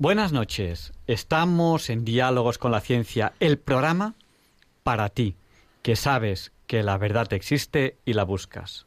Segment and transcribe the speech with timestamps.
[0.00, 0.94] Buenas noches.
[1.06, 4.14] Estamos en Diálogos con la Ciencia, el programa
[4.82, 5.36] para ti,
[5.82, 8.86] que sabes que la verdad existe y la buscas.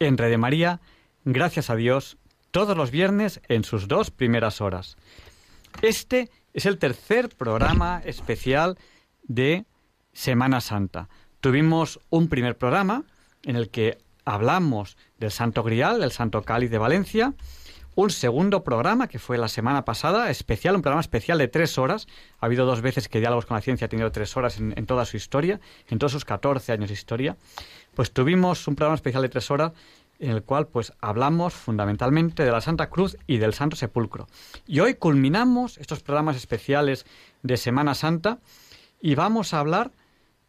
[0.00, 0.82] En Rede María,
[1.24, 2.18] gracias a Dios,
[2.50, 4.98] todos los viernes en sus dos primeras horas.
[5.80, 8.76] Este es el tercer programa especial
[9.22, 9.64] de
[10.12, 11.08] Semana Santa.
[11.40, 13.04] Tuvimos un primer programa
[13.44, 17.32] en el que hablamos del Santo Grial, el Santo Cáliz de Valencia,
[17.94, 22.06] un segundo programa que fue la semana pasada, especial, un programa especial de tres horas.
[22.40, 25.04] Ha habido dos veces que Diálogos con la Ciencia ha tenido tres horas en, toda
[25.04, 27.36] su historia, en todos sus 14 años de historia.
[27.94, 29.72] Pues tuvimos un programa especial de tres horas
[30.18, 34.28] en el cual pues hablamos fundamentalmente de la Santa Cruz y del Santo Sepulcro.
[34.66, 37.06] Y hoy culminamos estos programas especiales
[37.42, 38.38] de Semana Santa
[39.00, 39.90] y vamos a hablar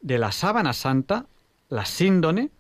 [0.01, 1.25] de la sábana santa,
[1.67, 2.51] la síndone,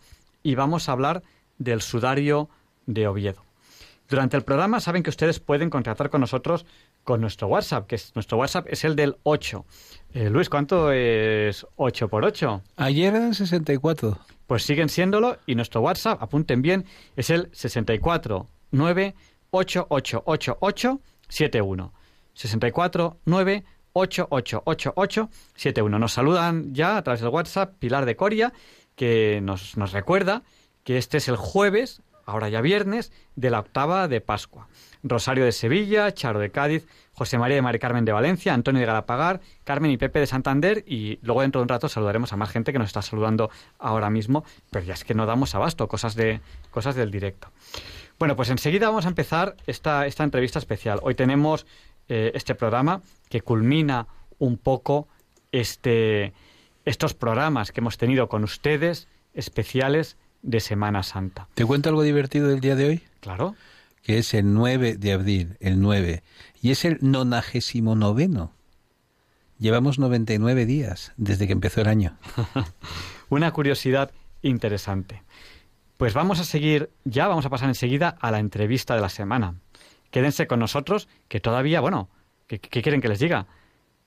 [0.41, 1.23] y vamos a hablar
[1.57, 2.49] del sudario
[2.85, 3.44] de Oviedo.
[4.07, 6.65] Durante el programa saben que ustedes pueden contactar con nosotros
[7.03, 9.65] con nuestro WhatsApp, que es, nuestro WhatsApp es el del 8.
[10.13, 12.61] Eh, Luis, ¿cuánto es 8 por 8?
[12.77, 14.17] Ayer eran 64.
[14.45, 19.15] Pues siguen siéndolo y nuestro WhatsApp, apunten bien, es el 64 9
[21.27, 21.93] 71.
[22.33, 23.63] 64 9
[25.55, 25.99] 71.
[25.99, 28.53] Nos saludan ya a través del WhatsApp Pilar de Coria,
[28.95, 30.43] que nos, nos recuerda
[30.83, 34.67] que este es el jueves ahora ya viernes, de la octava de Pascua.
[35.03, 38.87] Rosario de Sevilla, Charo de Cádiz, José María de Mari Carmen de Valencia, Antonio de
[38.87, 42.49] Galapagar, Carmen y Pepe de Santander y luego dentro de un rato saludaremos a más
[42.49, 46.15] gente que nos está saludando ahora mismo, pero ya es que no damos abasto, cosas,
[46.15, 46.41] de,
[46.71, 47.51] cosas del directo.
[48.17, 50.99] Bueno, pues enseguida vamos a empezar esta, esta entrevista especial.
[51.03, 51.67] Hoy tenemos
[52.09, 54.07] eh, este programa que culmina
[54.39, 55.07] un poco
[55.51, 56.33] este,
[56.83, 61.49] estos programas que hemos tenido con ustedes especiales de Semana Santa.
[61.55, 63.03] ¿Te cuento algo divertido del día de hoy?
[63.19, 63.55] Claro.
[64.01, 66.23] Que es el 9 de abril, el 9.
[66.61, 68.53] Y es el nonagésimo noveno.
[69.57, 72.17] Llevamos 99 días desde que empezó el año.
[73.29, 74.11] Una curiosidad
[74.41, 75.23] interesante.
[75.97, 79.55] Pues vamos a seguir, ya vamos a pasar enseguida a la entrevista de la semana.
[80.11, 82.09] Quédense con nosotros, que todavía, bueno,
[82.47, 83.47] ¿qué, quieren que les diga?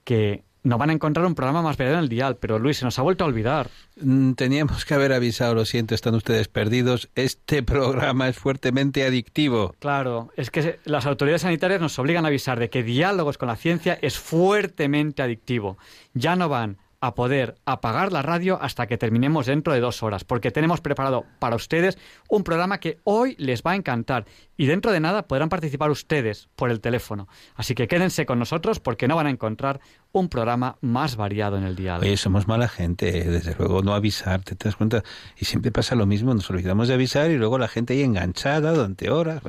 [0.05, 2.85] Que no van a encontrar un programa más verdadero en el dial, pero Luis, se
[2.85, 3.71] nos ha vuelto a olvidar.
[4.01, 7.09] Mm, teníamos que haber avisado, lo siento, están ustedes perdidos.
[7.15, 9.75] Este programa es fuertemente adictivo.
[9.79, 13.57] Claro, es que las autoridades sanitarias nos obligan a avisar de que diálogos con la
[13.57, 15.79] ciencia es fuertemente adictivo.
[16.15, 20.25] Ya no van a poder apagar la radio hasta que terminemos dentro de dos horas,
[20.25, 21.97] porque tenemos preparado para ustedes
[22.29, 24.25] un programa que hoy les va a encantar
[24.57, 27.29] y dentro de nada podrán participar ustedes por el teléfono.
[27.55, 31.65] Así que quédense con nosotros porque no van a encontrar un programa más variado en
[31.65, 35.05] el día Oye, somos mala gente, desde luego no avisar, te das cuenta,
[35.37, 38.73] y siempre pasa lo mismo, nos olvidamos de avisar y luego la gente ahí enganchada
[38.73, 39.43] durante horas.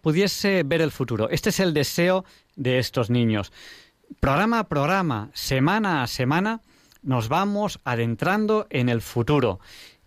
[0.00, 1.28] Pudiese ver el futuro.
[1.30, 2.24] Este es el deseo
[2.56, 3.52] de estos niños.
[4.18, 6.60] Programa a programa, semana a semana,
[7.02, 9.60] nos vamos adentrando en el futuro.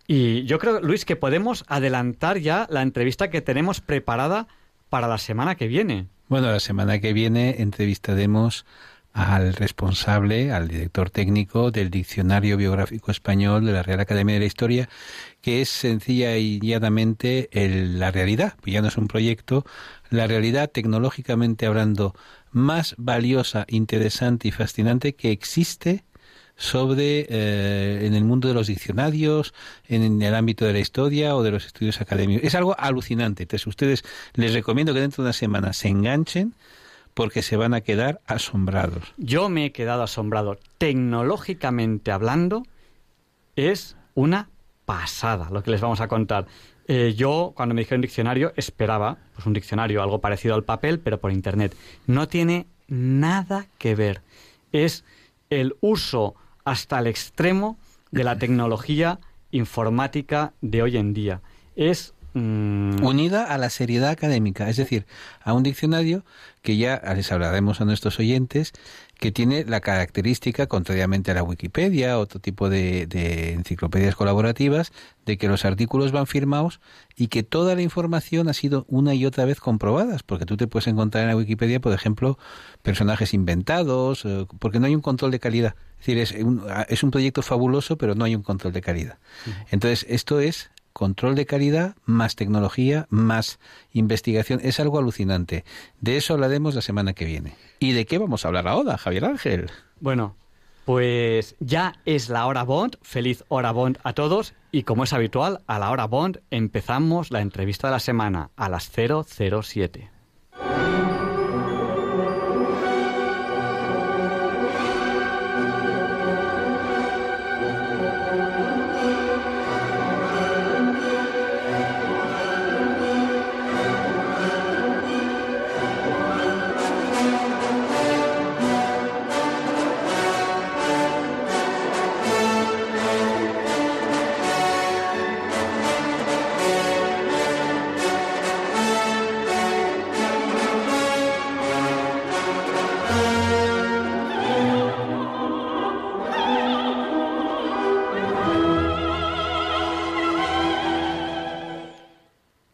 [0.06, 4.46] Y yo creo, Luis, que podemos adelantar ya la entrevista que tenemos preparada
[4.90, 6.08] para la semana que viene.
[6.28, 8.66] Bueno, la semana que viene entrevistaremos
[9.14, 14.46] al responsable, al director técnico del Diccionario Biográfico Español de la Real Academia de la
[14.46, 14.88] Historia,
[15.44, 19.66] que es sencilla y llanamente la realidad, ya no es un proyecto,
[20.08, 22.14] la realidad tecnológicamente hablando
[22.50, 26.02] más valiosa, interesante y fascinante que existe
[26.56, 29.52] sobre eh, en el mundo de los diccionarios,
[29.86, 32.42] en, el ámbito de la historia o de los estudios académicos.
[32.42, 33.42] Es algo alucinante.
[33.42, 34.02] Entonces, ustedes
[34.32, 36.54] les recomiendo que dentro de una semana se enganchen
[37.12, 39.12] porque se van a quedar asombrados.
[39.18, 40.58] Yo me he quedado asombrado.
[40.78, 42.62] Tecnológicamente hablando,
[43.56, 44.48] es una
[44.84, 46.46] pasada lo que les vamos a contar.
[46.86, 51.18] Eh, yo, cuando me dijeron diccionario, esperaba pues, un diccionario, algo parecido al papel, pero
[51.18, 51.74] por Internet.
[52.06, 54.22] No tiene nada que ver.
[54.72, 55.04] Es
[55.50, 56.34] el uso
[56.64, 57.78] hasta el extremo
[58.10, 59.18] de la tecnología
[59.50, 61.40] informática de hoy en día.
[61.76, 65.06] Es mm, unida a la seriedad académica, es decir,
[65.42, 66.24] a un diccionario
[66.62, 68.72] que ya les hablaremos a nuestros oyentes,
[69.18, 74.92] que tiene la característica, contrariamente a la Wikipedia, otro tipo de, de, enciclopedias colaborativas,
[75.24, 76.80] de que los artículos van firmados
[77.16, 80.66] y que toda la información ha sido una y otra vez comprobadas, porque tú te
[80.66, 82.38] puedes encontrar en la Wikipedia, por ejemplo,
[82.82, 85.74] personajes inventados, eh, porque no hay un control de calidad.
[86.00, 89.18] Es decir, es un, es un proyecto fabuloso, pero no hay un control de calidad.
[89.70, 93.58] Entonces, esto es control de calidad, más tecnología, más
[93.92, 94.60] investigación.
[94.62, 95.64] Es algo alucinante.
[96.00, 97.56] De eso hablaremos la semana que viene.
[97.80, 99.70] ¿Y de qué vamos a hablar ahora, Javier Ángel?
[100.00, 100.36] Bueno,
[100.84, 102.96] pues ya es la hora Bond.
[103.02, 104.54] Feliz hora Bond a todos.
[104.70, 108.68] Y como es habitual, a la hora Bond empezamos la entrevista de la semana a
[108.68, 110.13] las 007.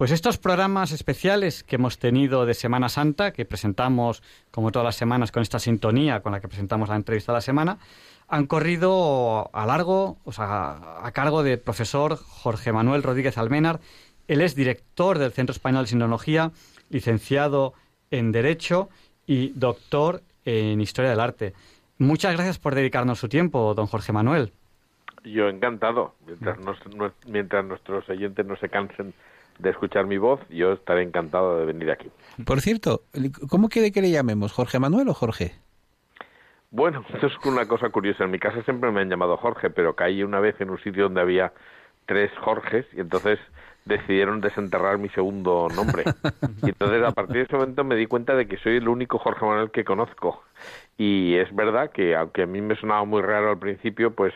[0.01, 4.97] Pues estos programas especiales que hemos tenido de Semana Santa, que presentamos como todas las
[4.97, 7.77] semanas con esta sintonía con la que presentamos la entrevista de la semana,
[8.27, 13.81] han corrido a largo, o sea, a cargo del profesor Jorge Manuel Rodríguez Almenar.
[14.27, 16.51] Él es director del Centro Español de Sinología,
[16.89, 17.75] licenciado
[18.11, 18.89] en Derecho
[19.27, 21.53] y doctor en Historia del Arte.
[21.99, 24.55] Muchas gracias por dedicarnos su tiempo, don Jorge Manuel.
[25.25, 26.59] Yo encantado, mientras,
[27.27, 29.13] mientras nuestros oyentes no se cansen
[29.61, 32.09] de escuchar mi voz, yo estaré encantado de venir aquí.
[32.45, 33.03] Por cierto,
[33.49, 34.53] ¿cómo quiere que le llamemos?
[34.53, 35.55] ¿Jorge Manuel o Jorge?
[36.71, 38.25] Bueno, esto es una cosa curiosa.
[38.25, 41.05] En mi casa siempre me han llamado Jorge, pero caí una vez en un sitio
[41.05, 41.53] donde había
[42.07, 43.39] tres Jorges y entonces
[43.85, 46.05] decidieron desenterrar mi segundo nombre.
[46.63, 49.19] Y entonces a partir de ese momento me di cuenta de que soy el único
[49.19, 50.43] Jorge Manuel que conozco.
[50.99, 54.35] Y es verdad que aunque a mí me sonaba muy raro al principio, pues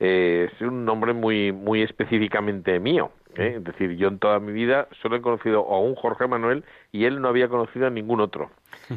[0.00, 3.10] eh, es un nombre muy muy específicamente mío.
[3.38, 3.56] ¿Eh?
[3.56, 7.04] Es decir, yo en toda mi vida solo he conocido a un Jorge Manuel y
[7.04, 8.50] él no había conocido a ningún otro.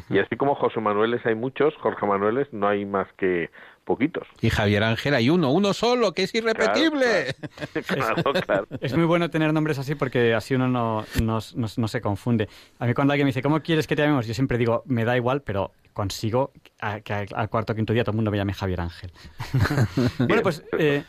[0.10, 3.50] Y así como José Manueles hay muchos, Jorge Manueles no hay más que
[3.86, 4.28] poquitos.
[4.40, 7.36] Y Javier Ángel hay uno, uno solo, que es irrepetible.
[8.82, 12.48] es, muy bueno tener nombres así porque así uno no, no, no, se confunde.
[12.78, 14.28] A mí cuando alguien me dice, ¿cómo quieres que te llamemos?
[14.28, 16.52] Yo siempre digo, me da igual, pero consigo
[17.04, 19.12] que al cuarto o quinto día todo el mundo me llame Javier Ángel.
[20.20, 20.64] bueno, pues...
[20.78, 21.04] Eh,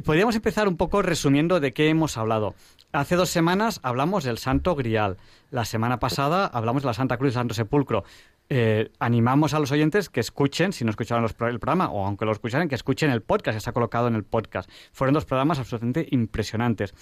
[0.00, 2.54] Podríamos empezar un poco resumiendo de qué hemos hablado.
[2.92, 5.18] Hace dos semanas hablamos del Santo Grial.
[5.50, 8.02] La semana pasada hablamos de la Santa Cruz y Santo Sepulcro.
[8.48, 12.32] Eh, animamos a los oyentes que escuchen, si no escucharon el programa, o aunque lo
[12.32, 14.68] escucharan, que escuchen el podcast, está colocado en el podcast.
[14.92, 16.94] Fueron dos programas absolutamente impresionantes.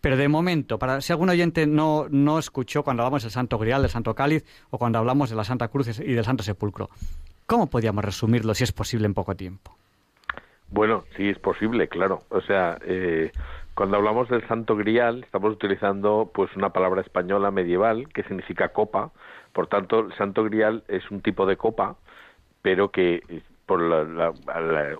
[0.00, 3.80] Pero de momento, para si algún oyente no, no escuchó cuando hablamos del Santo Grial,
[3.80, 6.90] del Santo Cáliz, o cuando hablamos de la Santa Cruz y del Santo Sepulcro,
[7.46, 9.78] ¿cómo podríamos resumirlo si es posible en poco tiempo?
[10.74, 12.24] Bueno, sí es posible, claro.
[12.30, 13.30] O sea, eh,
[13.74, 19.12] cuando hablamos del Santo Grial estamos utilizando pues una palabra española medieval que significa copa.
[19.52, 21.94] Por tanto, el Santo Grial es un tipo de copa,
[22.60, 23.22] pero que
[23.66, 24.32] por la,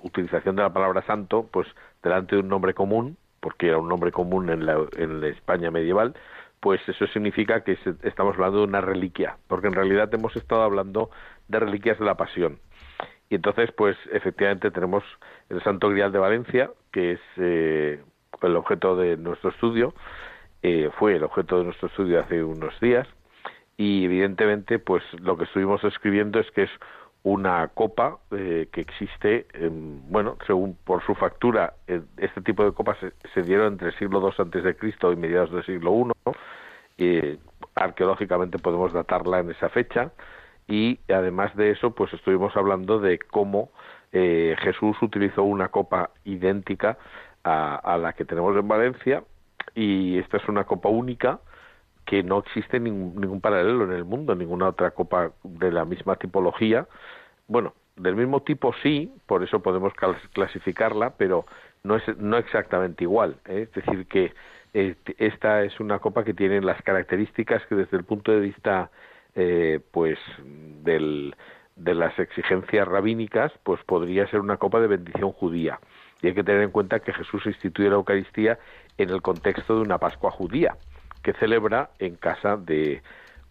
[0.05, 1.67] utilización de la palabra santo, pues
[2.05, 5.73] delante de un nombre común, porque era un nombre común en la, en la España
[5.73, 6.15] medieval,
[6.61, 11.11] pues eso significa que estamos hablando de una reliquia, porque en realidad hemos estado hablando
[11.49, 12.61] de reliquias de la pasión.
[13.31, 15.03] Y entonces, pues efectivamente tenemos
[15.49, 18.01] el Santo Grial de Valencia, que es eh,
[18.43, 19.95] el objeto de nuestro estudio,
[20.63, 23.07] eh, fue el objeto de nuestro estudio hace unos días,
[23.77, 26.71] y evidentemente, pues lo que estuvimos escribiendo es que es
[27.25, 29.47] una copa eh, que existe,
[30.09, 32.99] bueno, según por su factura, eh, este tipo de copas
[33.33, 36.07] se, dieron entre el siglo II antes de Cristo y mediados del siglo
[36.99, 37.39] I.
[37.75, 40.13] arqueológicamente podemos datarla en esa fecha
[40.69, 43.71] y además de eso, pues estuvimos hablando de cómo
[44.13, 46.99] eh, Jesús utilizó una copa idéntica
[47.43, 49.25] a, a la que tenemos en Valencia
[49.75, 51.41] y esta es una copa única
[52.05, 56.17] que no existe ningún, ningún paralelo en el mundo, ninguna otra copa de la misma
[56.17, 56.87] tipología.
[57.49, 59.93] Bueno, del mismo tipo sí, por eso podemos
[60.33, 61.47] clasificarla, pero
[61.83, 63.37] no es no exactamente igual.
[63.47, 63.69] ¿eh?
[63.69, 64.33] Es decir, que
[64.75, 68.91] eh, esta es una copa que tiene las características que desde el punto de vista
[69.35, 70.19] eh, pues
[70.83, 71.35] del,
[71.77, 75.81] de las exigencias rabínicas, pues podría ser una copa de bendición judía.
[76.23, 78.59] Y hay que tener en cuenta que Jesús instituyó la Eucaristía
[78.97, 80.77] en el contexto de una Pascua judía
[81.25, 83.03] que celebra en casa de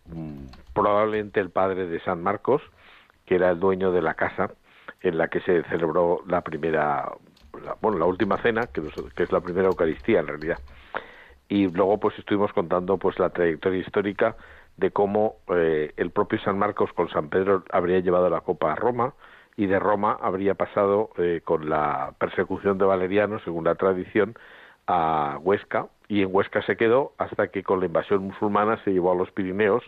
[0.06, 2.62] mm, probablemente el padre de San Marcos,
[3.26, 4.52] que era el dueño de la casa
[5.02, 7.12] en la que se celebró la primera,
[7.82, 8.82] bueno, la última cena, que,
[9.18, 10.60] es la primera Eucaristía en realidad.
[11.50, 14.38] Y luego pues estuvimos contando pues la trayectoria histórica
[14.78, 18.76] de cómo eh, el propio San Marcos con San Pedro habría llevado la copa a
[18.76, 19.14] Roma
[19.56, 24.36] y de Roma habría pasado eh, con la persecución de Valeriano, según la tradición,
[24.88, 25.88] a Huesca.
[26.08, 29.32] Y en Huesca se quedó hasta que con la invasión musulmana se llevó a los
[29.32, 29.84] Pirineos.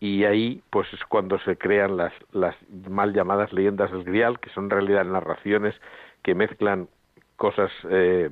[0.00, 2.54] Y ahí pues es cuando se crean las, las
[2.88, 5.74] mal llamadas leyendas del Grial, que son en realidad narraciones
[6.22, 6.88] que mezclan
[7.36, 8.30] cosas eh,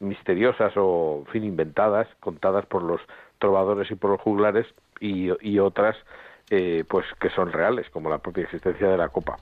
[0.00, 3.00] misteriosas o fin inventadas, contadas por los
[3.38, 4.66] trovadores y por los juglares
[5.00, 5.96] y, otras
[6.50, 9.36] eh, pues que son reales, como la propia existencia de la copa.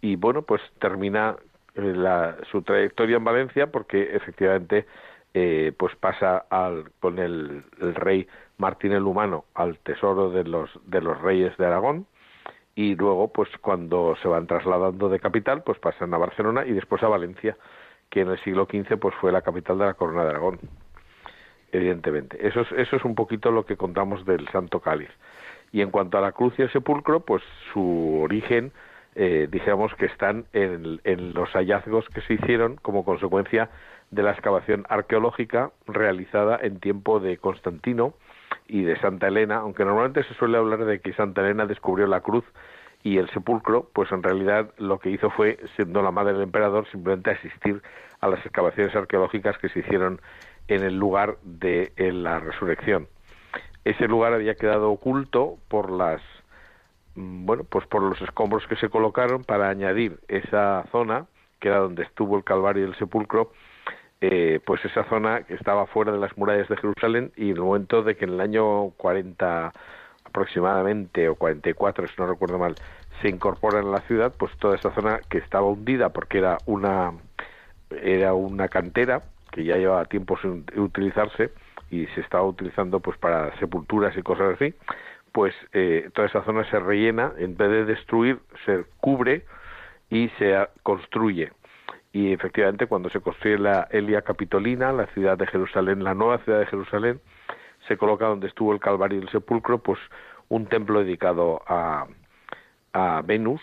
[0.00, 1.36] Y bueno, pues termina
[1.74, 4.86] eh, la, su trayectoria en Valencia porque efectivamente
[5.34, 8.26] eh, pues pasa al, con el, rey
[8.56, 12.06] Martín el Humano al tesoro de los, de los reyes de Aragón
[12.74, 17.02] y luego pues cuando se van trasladando de capital pues pasan a Barcelona y después
[17.02, 17.56] a Valencia
[18.08, 20.58] que en el siglo XV pues fue la capital de la corona de Aragón
[21.72, 22.46] evidentemente.
[22.46, 25.10] Eso es, eso es un poquito lo que contamos del Santo Cáliz.
[25.72, 28.72] Y en cuanto a la cruz y el sepulcro pues su origen
[29.14, 31.00] eh, dijéramos que están en
[31.34, 33.68] los hallazgos que se hicieron como consecuencia
[34.10, 38.14] de la excavación arqueológica realizada en tiempo de Constantino
[38.66, 42.20] y de Santa Elena, aunque normalmente se suele hablar de que Santa Elena descubrió la
[42.20, 42.44] cruz
[43.02, 46.86] y el sepulcro, pues en realidad lo que hizo fue, siendo la madre del emperador,
[46.90, 47.82] simplemente asistir
[48.20, 50.20] a las excavaciones arqueológicas que se hicieron
[50.68, 53.08] en el lugar de la resurrección.
[53.84, 56.20] Ese lugar había quedado oculto por las
[57.14, 61.26] mm, bueno, pues por los escombros que se colocaron para añadir esa zona,
[61.58, 63.52] que era donde estuvo el Calvario y el sepulcro,
[64.20, 68.02] eh, pues esa zona estaba fuera de las murallas de Jerusalén y en el momento
[68.02, 69.72] de que en el año 40
[70.24, 72.74] aproximadamente o 44 si no recuerdo mal
[73.22, 77.12] se incorpora en la ciudad pues toda esa zona que estaba hundida porque era una
[78.02, 81.50] era una cantera que ya llevaba tiempo sin utilizarse
[81.90, 84.74] y se estaba utilizando pues para sepulturas y cosas así
[85.32, 89.44] pues eh, toda esa zona se rellena en vez de destruir se cubre
[90.10, 91.52] y se construye.
[92.12, 96.60] Y efectivamente cuando se construye la Elia Capitolina, la ciudad de Jerusalén, la nueva ciudad
[96.60, 97.20] de Jerusalén,
[97.86, 99.98] se coloca donde estuvo el Calvario y el Sepulcro, pues
[100.48, 102.06] un templo dedicado a,
[102.92, 103.60] a Venus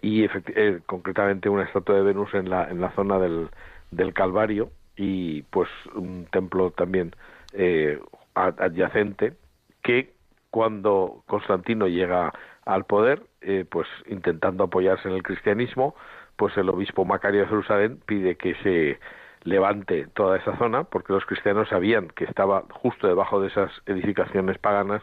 [0.00, 3.50] y eh, concretamente una estatua de Venus en la, en la zona del,
[3.92, 7.14] del Calvario y pues un templo también
[7.52, 8.00] eh,
[8.34, 9.34] adyacente
[9.82, 10.12] que
[10.50, 12.32] cuando Constantino llega
[12.64, 15.94] al poder, eh, pues intentando apoyarse en el cristianismo,
[16.36, 18.98] pues el obispo Macario de Jerusalén pide que se
[19.44, 24.58] levante toda esa zona, porque los cristianos sabían que estaba justo debajo de esas edificaciones
[24.58, 25.02] paganas,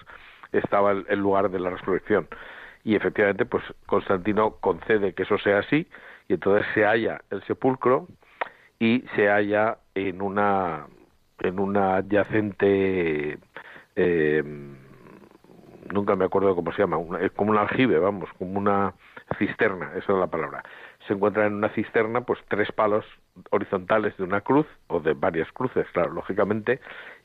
[0.51, 2.27] estaba el, lugar de la resurrección.
[2.84, 5.88] Y efectivamente, pues Constantino concede que eso sea así,
[6.27, 8.08] y entonces se halla el sepulcro
[8.79, 10.88] y se halla en una
[11.41, 13.38] en una adyacente
[13.95, 14.43] eh,
[15.93, 18.93] nunca me acuerdo cómo se llama, es como un aljibe, vamos, como una
[19.38, 20.63] cisterna, esa es la palabra
[21.09, 23.03] se encuentran en una cisterna pues tres palos
[23.50, 26.81] horizontales de una cruz o de varias cruces, claro, lógicamente,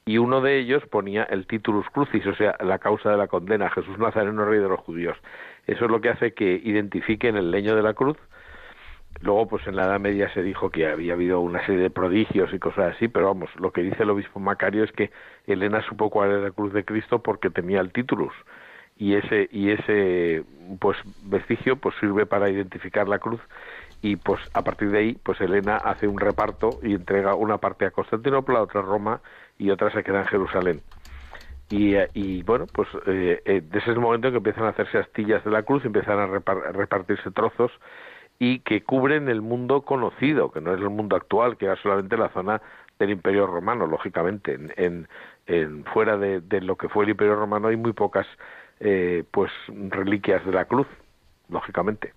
[0.06, 3.70] y uno de ellos ponía el titulus crucis, o sea, la causa de la condena,
[3.70, 5.18] Jesús Nazareno, rey de los judíos.
[5.66, 8.16] Eso es lo que hace que identifiquen el leño de la cruz
[9.24, 12.52] Luego, pues en la Edad Media se dijo que había habido una serie de prodigios
[12.52, 15.10] y cosas así, pero vamos, lo que dice el obispo Macario es que
[15.46, 18.34] Elena supo cuál era la cruz de Cristo porque tenía el titulus
[18.98, 20.44] y ese y ese
[20.78, 23.40] pues vestigio pues sirve para identificar la cruz
[24.02, 27.86] y pues a partir de ahí pues Elena hace un reparto y entrega una parte
[27.86, 29.22] a Constantinopla, otra a Roma
[29.56, 30.82] y otra se queda en Jerusalén.
[31.70, 35.42] Y, eh, y bueno, pues eh, eh, desde ese momento que empiezan a hacerse astillas
[35.44, 37.72] de la cruz, empiezan a, repartirse trozos
[38.38, 42.16] y que cubren el mundo conocido, que no es el mundo actual, que era solamente
[42.16, 42.60] la zona
[42.98, 44.54] del Imperio Romano, lógicamente.
[44.76, 45.08] En,
[45.46, 48.26] en, fuera de, de, lo que fue el Imperio Romano hay muy pocas
[48.80, 50.86] eh, pues reliquias de la cruz,
[51.48, 52.12] lógicamente.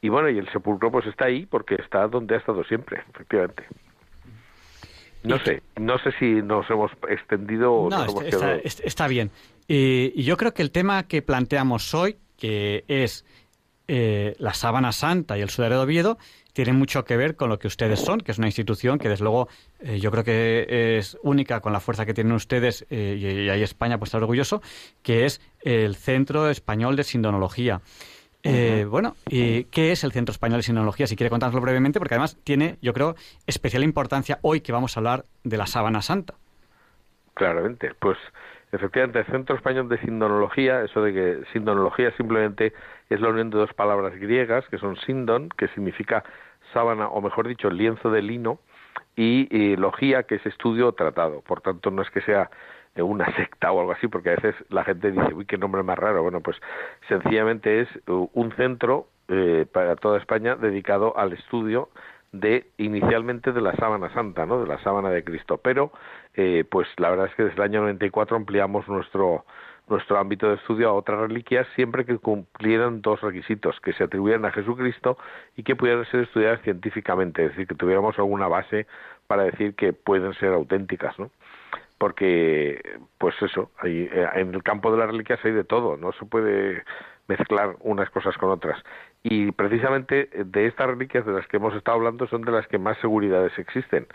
[0.00, 3.64] Y bueno, y el sepulcro pues está ahí porque está donde ha estado siempre, efectivamente.
[5.22, 9.30] No sé, no sé si nos hemos extendido o no, está, está, bien.
[9.68, 13.24] y yo creo que el tema que planteamos hoy, que es
[13.88, 16.18] eh, la sábana santa y el sudario de Oviedo,
[16.52, 19.24] tiene mucho que ver con lo que ustedes son, que es una institución que desde
[19.24, 19.48] luego
[19.80, 23.62] eh, yo creo que es única con la fuerza que tienen ustedes eh, y, ahí
[23.62, 24.62] España pues está orgulloso,
[25.02, 27.80] que es el Centro Español de Sindonología.
[28.44, 31.06] Eh, bueno, ¿y qué es el Centro Español de Sindonología?
[31.06, 33.14] Si quiere contárnoslo brevemente, porque además tiene, yo creo,
[33.46, 36.34] especial importancia hoy que vamos a hablar de la sábana santa.
[37.34, 38.18] Claramente, pues
[38.72, 42.72] efectivamente el Centro Español de Sindonología, eso de que sindonología simplemente
[43.10, 46.24] es la unión de dos palabras griegas, que son sindon, que significa
[46.72, 48.58] sábana, o mejor dicho, lienzo de lino,
[49.14, 51.42] y, logía, que es estudio tratado.
[51.42, 52.50] Por tanto, no es que sea
[52.94, 55.82] eh, una secta o algo así, porque a veces la gente dice, uy, qué nombre
[55.82, 56.22] más raro.
[56.22, 56.56] Bueno, pues
[57.08, 61.90] sencillamente es uh, un centro eh, para toda España dedicado al estudio
[62.32, 64.60] de inicialmente de la sábana santa, ¿no?
[64.60, 65.58] De la sábana de Cristo.
[65.58, 65.92] Pero,
[66.34, 69.44] eh, pues la verdad es que desde el año 94 ampliamos nuestro
[69.88, 74.44] nuestro ámbito de estudio a otras reliquias siempre que cumplieran dos requisitos, que se atribuyeran
[74.44, 75.18] a Jesucristo
[75.56, 78.86] y que pudieran ser estudiadas científicamente, es decir, que tuviéramos alguna base
[79.26, 81.30] para decir que pueden ser auténticas, ¿no?
[81.98, 82.80] Porque,
[83.18, 86.24] pues eso, hay, eh, en el campo de las reliquias hay de todo, no se
[86.26, 86.82] puede
[87.28, 88.82] mezclar unas cosas con otras.
[89.22, 92.78] Y precisamente de estas reliquias de las que hemos estado hablando son de las que
[92.78, 94.06] más seguridades existen.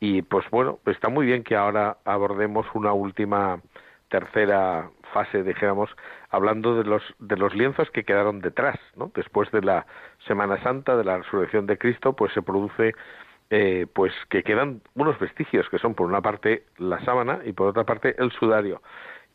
[0.00, 3.60] Y pues bueno, está muy bien que ahora abordemos una última
[4.08, 5.90] tercera fase, dijéramos,
[6.30, 9.10] hablando de los, de los lienzos que quedaron detrás, ¿no?
[9.14, 9.86] Después de la
[10.26, 12.94] Semana Santa, de la resurrección de Cristo, pues se produce,
[13.50, 17.68] eh, pues que quedan unos vestigios, que son por una parte la sábana y por
[17.68, 18.80] otra parte el sudario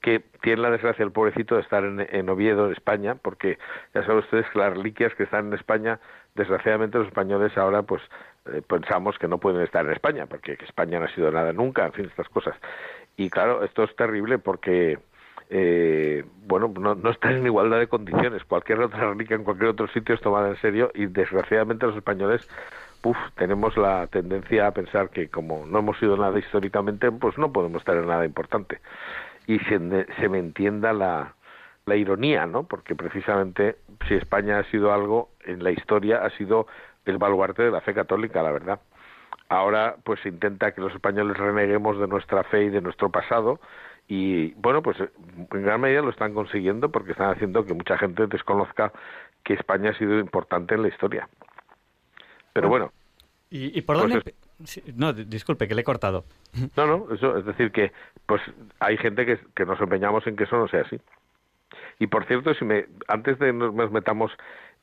[0.04, 3.58] que tiene la desgracia el pobrecito de estar en, Oviedo, España, porque
[3.96, 5.98] ya saben ustedes que las reliquias que están en España,
[6.36, 8.02] desgraciadamente los españoles ahora pues
[8.52, 11.86] eh, pensamos que no pueden estar en España, porque España no ha sido nada nunca,
[11.86, 12.54] en fin, estas cosas.
[13.16, 15.00] Y claro, esto es terrible porque
[15.50, 18.44] eh, bueno, no, no están en igualdad de condiciones.
[18.44, 22.50] Cualquier otra reliquia en cualquier otro sitio es tomada en serio y desgraciadamente los españoles
[23.06, 27.52] Uf, tenemos la tendencia a pensar que como no hemos sido nada históricamente, pues no
[27.52, 28.80] podemos tener nada importante.
[29.47, 29.79] Y se,
[30.19, 31.36] se me entienda la,
[31.86, 32.63] la ironía, ¿no?
[32.63, 33.77] Porque precisamente
[34.08, 36.67] si España ha sido algo en la historia ha sido
[37.06, 38.79] el baluarte de la fe católica, la verdad.
[39.49, 43.60] Ahora pues se intenta que los españoles reneguemos de nuestra fe y de nuestro pasado
[44.08, 48.27] y bueno, pues en gran medida lo están consiguiendo porque están haciendo que mucha gente
[48.27, 48.91] desconozca
[49.43, 51.27] que España ha sido importante en la historia.
[52.53, 52.91] Pero bueno.
[53.49, 54.23] ¿Y, por pues
[54.95, 56.26] no, disculpe, que le he cortado.
[56.76, 57.91] No, no, eso es decir que
[58.26, 58.41] pues
[58.80, 60.99] hay gente que, nos empeñamos en que eso no sea así.
[61.99, 64.32] Y por cierto, si me, antes de nos metamos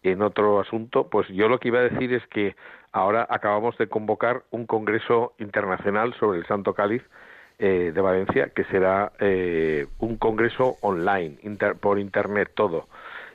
[0.03, 2.57] en otro asunto, pues yo lo que iba a decir es que
[2.93, 7.03] ahora acabamos de convocar un congreso internacional sobre el Santo Cáliz
[7.59, 11.37] eh, de Valencia, que será eh, un congreso online,
[11.81, 12.89] por internet todo.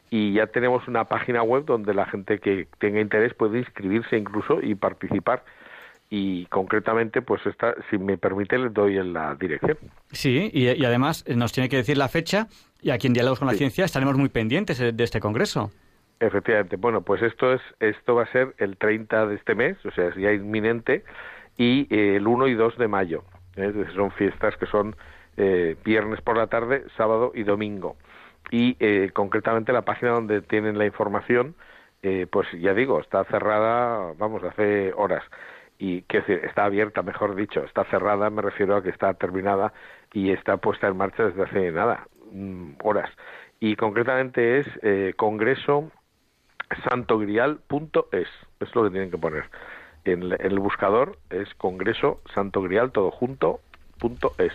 [0.09, 4.61] Y ya tenemos una página web donde la gente que tenga interés puede inscribirse incluso
[4.61, 5.43] y participar.
[6.17, 9.77] Y concretamente, pues esta, si me permite, le doy en la dirección.
[10.11, 12.47] Sí, y, además eh, nos tiene que decir la fecha
[12.81, 15.71] y aquí en Diálogos con la Ciencia estaremos muy pendientes de este congreso.
[16.21, 16.77] Efectivamente.
[16.77, 20.07] Bueno, pues esto es esto va a ser el 30 de este mes, o sea,
[20.07, 21.03] es ya inminente,
[21.57, 23.25] y el 1 y 2 de mayo.
[23.57, 23.73] ¿eh?
[23.93, 24.95] son fiestas que son
[25.35, 27.97] eh, viernes por la tarde, sábado y domingo.
[28.51, 31.55] Y eh, concretamente la página donde tienen la información,
[32.29, 35.23] pues ya digo, está cerrada, vamos, hace horas.
[35.77, 39.73] Y decir, está abierta, mejor dicho, está cerrada, me refiero a que está terminada
[40.13, 43.09] y está puesta en marcha desde hace nada, mm, horas.
[43.59, 45.91] Y concretamente es congreso
[46.89, 48.27] santogrial.es,
[48.59, 49.45] es lo que tienen que poner
[50.05, 53.59] en, el buscador es Congreso Santo Grial, todo junto,
[53.97, 54.53] punto es.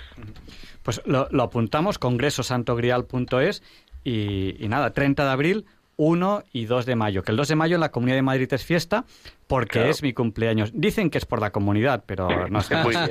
[0.83, 3.63] Pues lo, apuntamos, congresosantogrial.es
[4.05, 7.23] y, y nada, 30 de abril, 1 y 2 de mayo.
[7.23, 9.05] Que el 2 de mayo en la Comunidad de Madrid es fiesta,
[9.51, 10.71] porque es mi cumpleaños.
[10.73, 12.77] Dicen que es por la comunidad, pero no sé.
[12.77, 13.11] Muy bien.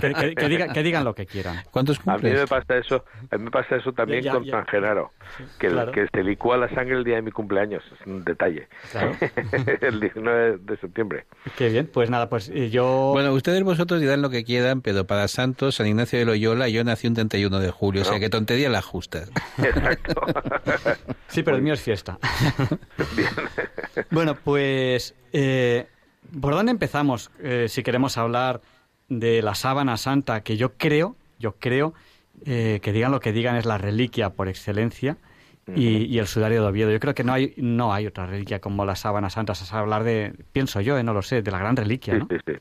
[0.00, 1.62] Que, que- diga- que digan lo que quieran.
[1.70, 2.50] ¿Cuántos A mí me cumples?
[2.50, 4.50] pasa eso, a mí me pasa eso también Ya, con ya.
[4.52, 5.12] San Genaro,
[5.58, 5.92] que, el- claro.
[5.92, 8.68] que se licúa la sangre el día de mi cumpleaños, es un detalle.
[8.92, 9.12] Claro.
[9.80, 11.24] el 19 de septiembre.
[11.56, 13.10] Qué bien, pues nada, pues eh, yo...
[13.12, 16.82] Bueno, ustedes vosotros dirán lo que quieran, pero para Santos, San Ignacio de Loyola, yo
[16.84, 19.30] nací un 31 de julio, o sea que tontería las justas.
[19.58, 20.20] Exacto.
[21.30, 22.18] Sí, pero el mío es fiesta.
[24.10, 25.86] bueno, pues, eh,
[26.40, 27.30] ¿por dónde empezamos?
[27.40, 28.60] Eh, si queremos hablar
[29.08, 31.94] de la sábana santa, que yo creo, yo creo,
[32.46, 35.16] eh, que digan lo que digan, es la reliquia por excelencia,
[35.72, 36.90] y, y el sudario de Oviedo.
[36.90, 39.54] Yo creo que no hay, no hay otra reliquia como la sábana santa.
[39.54, 42.26] Sea, hablar de, pienso yo, eh, no lo sé, de la gran reliquia, Sí, ¿no?
[42.28, 42.52] sí, sí.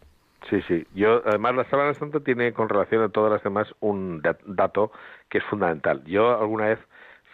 [0.50, 0.88] Sí, sí.
[0.94, 4.92] Yo, además, la sábana santa tiene con relación a todas las demás un dat- dato
[5.28, 6.04] que es fundamental.
[6.06, 6.80] Yo alguna vez,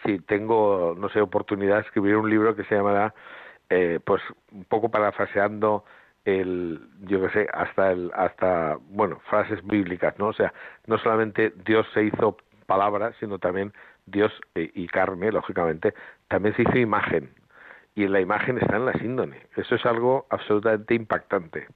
[0.04, 3.14] si tengo, no sé, oportunidad de escribir un libro que se llamará,
[3.70, 5.84] eh, pues, un poco parafraseando
[6.24, 10.28] el, yo qué sé, hasta el, hasta, bueno, frases bíblicas, ¿no?
[10.28, 10.52] O sea,
[10.86, 13.72] no solamente Dios se hizo palabra, sino también
[14.06, 15.94] Dios eh, y carne, lógicamente,
[16.28, 17.30] también se hizo imagen.
[17.94, 19.46] Y la imagen está en la síndone.
[19.56, 21.66] Eso es algo absolutamente impactante.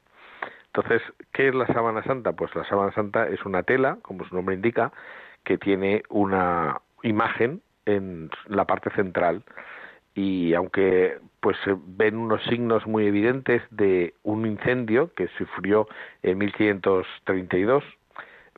[0.67, 2.33] Entonces, ¿qué es la sábana santa?
[2.33, 4.93] Pues la sábana santa es una tela, como su nombre indica,
[5.45, 9.43] que tiene una imagen en la parte central
[10.15, 15.89] y aunque pues se ven unos signos muy evidentes de un incendio que sufrió
[16.23, 17.83] en 1532,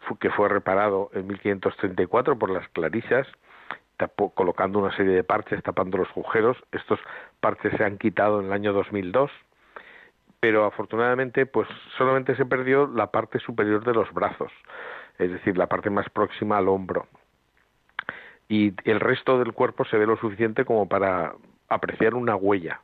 [0.02, 3.26] fu- que fue reparado en 1534 por las clarisas,
[3.98, 6.56] tapó- colocando una serie de parches tapando los agujeros.
[6.72, 6.98] Estos
[7.40, 9.30] parches se han quitado en el año 2002
[10.40, 14.50] pero afortunadamente pues solamente se perdió la parte superior de los brazos,
[15.16, 17.06] es decir, la parte más próxima al hombro.
[18.48, 21.34] Y el resto del cuerpo se ve lo suficiente como para
[21.74, 22.80] apreciar una huella.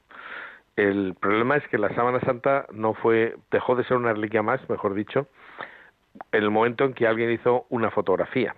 [0.77, 4.61] El problema es que la sábana santa no fue dejó de ser una reliquia más,
[4.71, 5.27] mejor dicho,
[6.33, 8.55] en el momento en que alguien hizo una fotografía.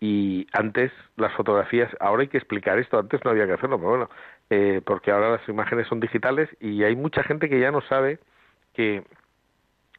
[0.00, 3.90] Y antes las fotografías, ahora hay que explicar esto, antes no había que hacerlo, pero
[3.90, 4.10] bueno,
[4.50, 8.18] eh, porque ahora las imágenes son digitales y hay mucha gente que ya no sabe
[8.74, 9.04] que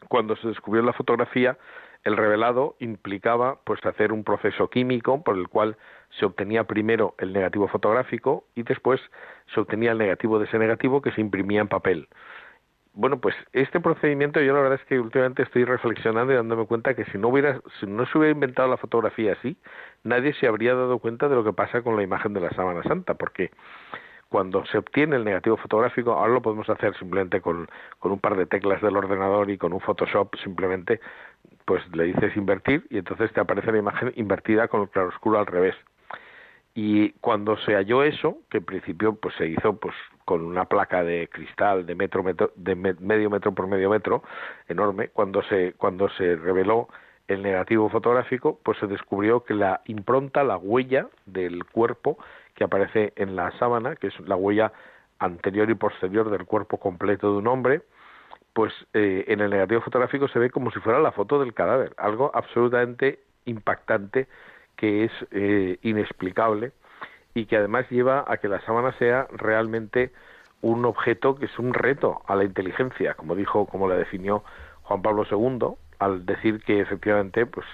[0.08, 1.58] cuando se descubrió la fotografía
[2.08, 5.76] el revelado implicaba pues hacer un proceso químico por el cual
[6.18, 9.02] se obtenía primero el negativo fotográfico y después
[9.54, 12.08] se obtenía el negativo de ese negativo que se imprimía en papel.
[12.94, 16.96] Bueno, pues este procedimiento yo la verdad es que últimamente estoy reflexionando y dándome cuenta
[16.96, 19.58] que si no hubiera, si no se hubiera inventado la fotografía así,
[20.04, 22.84] nadie se habría dado cuenta de lo que pasa con la imagen de la sábana
[22.84, 23.52] santa, porque
[24.30, 27.68] cuando se obtiene el negativo fotográfico, ahora lo podemos hacer simplemente con,
[28.00, 31.00] con un par de teclas del ordenador y con un Photoshop, simplemente
[31.68, 35.46] pues le dices invertir y entonces te aparece la imagen invertida con el claroscuro al
[35.46, 35.76] revés.
[36.74, 41.04] Y cuando se halló eso, que en principio pues se hizo pues con una placa
[41.04, 44.24] de cristal de metro, metro de me- medio metro por medio metro
[44.70, 46.88] enorme, cuando se cuando se reveló
[47.28, 52.18] el negativo fotográfico, pues se descubrió que la impronta, la huella del cuerpo
[52.56, 54.72] que aparece en la sábana, que es la huella
[55.20, 57.82] anterior y posterior del cuerpo completo de un hombre,
[58.58, 61.94] pues eh, en el negativo fotográfico se ve como si fuera la foto del cadáver,
[61.96, 64.28] algo absolutamente impactante
[64.76, 66.72] que es eh, inexplicable
[67.36, 70.12] y que además lleva a que la sábana sea realmente
[70.64, 74.44] un objeto que es un reto a la inteligencia, como dijo, como la definió
[74.82, 77.68] Juan Pablo II, al decir que efectivamente, pues,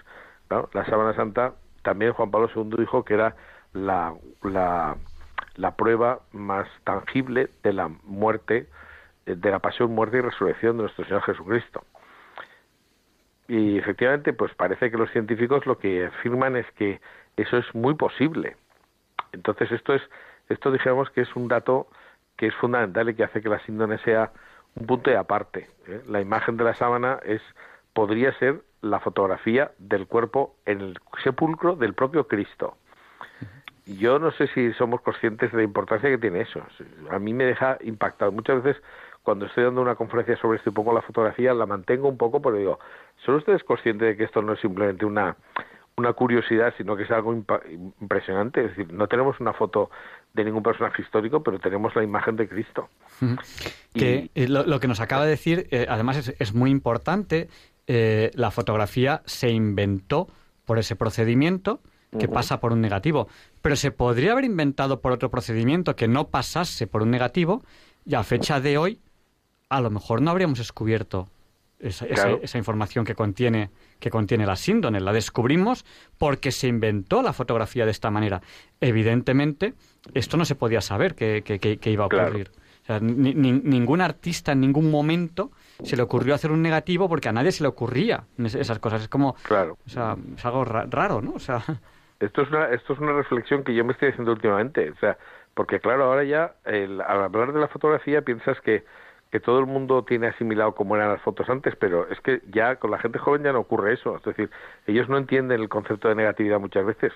[0.49, 3.37] la sábana santa, también Juan Pablo II dijo que era
[3.71, 8.67] la, la, prueba más tangible de la muerte,
[9.25, 11.83] de la pasión, muerte y resurrección de nuestro Señor Jesucristo.
[13.47, 17.01] Y efectivamente, pues parece que los científicos lo que afirman es que
[17.37, 18.55] eso es muy posible.
[19.31, 20.01] Entonces esto es,
[20.49, 21.87] esto dijéramos que es un dato
[22.37, 24.31] que es fundamental y que hace que la síndrome sea
[24.75, 25.69] un punto de aparte.
[25.87, 26.01] ¿eh?
[26.07, 27.41] La imagen de la sábana es,
[27.93, 32.77] podría ser la fotografía del cuerpo en el sepulcro del propio Cristo.
[33.85, 36.65] Yo no sé si somos conscientes de la importancia que tiene eso.
[37.11, 38.31] A mí me deja impactado.
[38.31, 38.81] Muchas veces
[39.23, 42.41] cuando estoy dando una conferencia sobre esto y pongo la fotografía, la mantengo un poco,
[42.41, 42.79] pero digo,
[43.25, 45.35] ¿son ustedes conscientes de que esto no es simplemente una,
[45.95, 47.61] una curiosidad, sino que es algo impa-
[48.01, 48.65] impresionante?
[48.65, 49.89] Es decir, no tenemos una foto
[50.33, 52.89] de ningún personaje histórico, pero tenemos la imagen de Cristo.
[53.93, 57.47] Que eh, lo, lo que nos acaba de decir, eh, además, es, es muy importante.
[57.87, 60.27] eh, la fotografía se inventó
[60.65, 61.79] por ese procedimiento
[62.17, 63.27] que pasa por un negativo.
[63.61, 67.63] Pero se podría haber inventado por otro procedimiento que no pasase por un negativo
[68.05, 68.99] y a fecha de hoy
[69.75, 71.27] a lo mejor no habríamos descubierto
[71.79, 72.39] esa, esa- Claro.
[72.41, 74.99] esa información que contiene, que contiene la síndrome.
[75.01, 75.85] La descubrimos
[76.17, 78.41] porque se inventó la fotografía de esta manera.
[78.79, 79.73] Evidentemente,
[80.13, 82.27] esto no se podía saber que, que- que- que iba a Claro.
[82.29, 82.51] ocurrir.
[82.83, 85.51] O sea, ningún artista en ningún momento
[85.83, 89.01] se le ocurrió hacer un negativo porque a nadie se le ocurría esas cosas.
[89.03, 89.77] Es como, claro.
[89.85, 91.31] o sea, es algo raro, ¿no?
[91.31, 91.63] O sea,
[92.19, 95.17] esto es una, esto es una reflexión que yo me estoy haciendo últimamente, o sea,
[95.53, 98.83] porque claro, ahora ya al hablar de la fotografía piensas que
[99.33, 102.75] que todo el mundo tiene asimilado cómo eran las fotos antes, pero es que ya
[102.75, 104.15] con la gente joven ya no ocurre eso.
[104.17, 104.51] Es decir,
[104.85, 107.11] ellos no entienden el concepto de negatividad muchas veces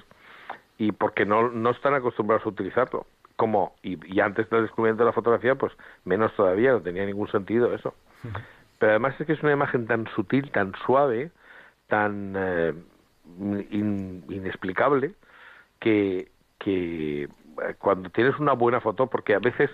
[0.79, 3.05] y porque no, no están acostumbrados a utilizarlo.
[3.35, 5.73] Como, y, antes del descubrimiento de la fotografía, pues
[6.05, 7.93] menos todavía, no tenía ningún sentido eso.
[8.79, 11.29] Pero además es que es una imagen tan sutil, tan suave,
[11.85, 12.73] tan eh,
[13.69, 15.13] inexplicable,
[15.79, 17.29] que, que eh,
[17.77, 19.69] cuando tienes una buena foto, porque a veces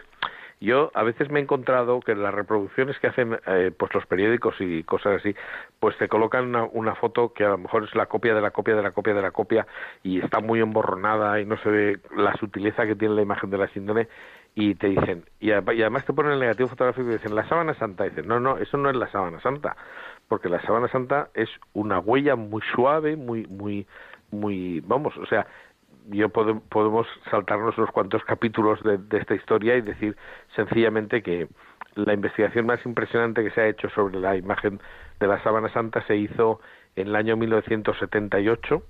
[0.63, 4.55] yo a veces me he encontrado que las reproducciones que hacen eh, pues los periódicos
[4.59, 5.35] y cosas así,
[5.79, 8.51] pues te colocan una, una, foto que a lo mejor es la copia de la
[8.51, 9.67] copia de la copia de la copia
[10.03, 13.57] y está muy emborronada y no se ve la sutileza que tiene la imagen de
[13.57, 14.07] la síndrome
[14.55, 18.05] y te dicen, y, además te ponen el negativo fotográfico y dicen, la sábana santa,
[18.05, 19.75] y dicen, no, no, eso no es la sábana santa,
[20.27, 23.87] porque la sábana santa es una huella muy suave, muy, muy,
[24.29, 25.47] muy, vamos, o sea,
[26.09, 30.15] yo podemos saltarnos unos cuantos capítulos de, esta historia y decir
[30.55, 31.47] sencillamente que
[31.95, 34.79] la investigación más impresionante que se ha hecho sobre la imagen
[35.19, 36.59] de la sábana santa se hizo
[36.95, 38.83] en el año 1978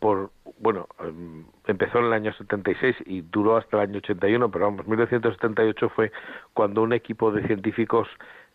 [0.00, 4.66] por bueno em, empezó en el año 76 y duró hasta el año 81 pero
[4.66, 6.12] vamos 1978 fue
[6.52, 8.08] cuando un equipo de científicos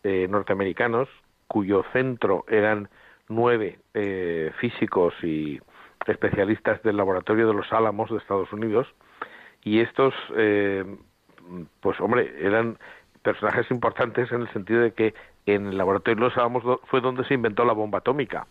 [0.03, 1.09] eh, norteamericanos
[1.47, 2.89] cuyo centro eran
[3.29, 5.59] nueve eh, físicos y
[6.07, 8.87] especialistas del laboratorio de los Álamos de Estados Unidos
[9.63, 10.83] y estos eh,
[11.81, 12.77] pues hombre eran
[13.21, 15.13] personajes importantes en el sentido de que
[15.45, 18.47] en el laboratorio de los Álamos fue donde se inventó la bomba atómica.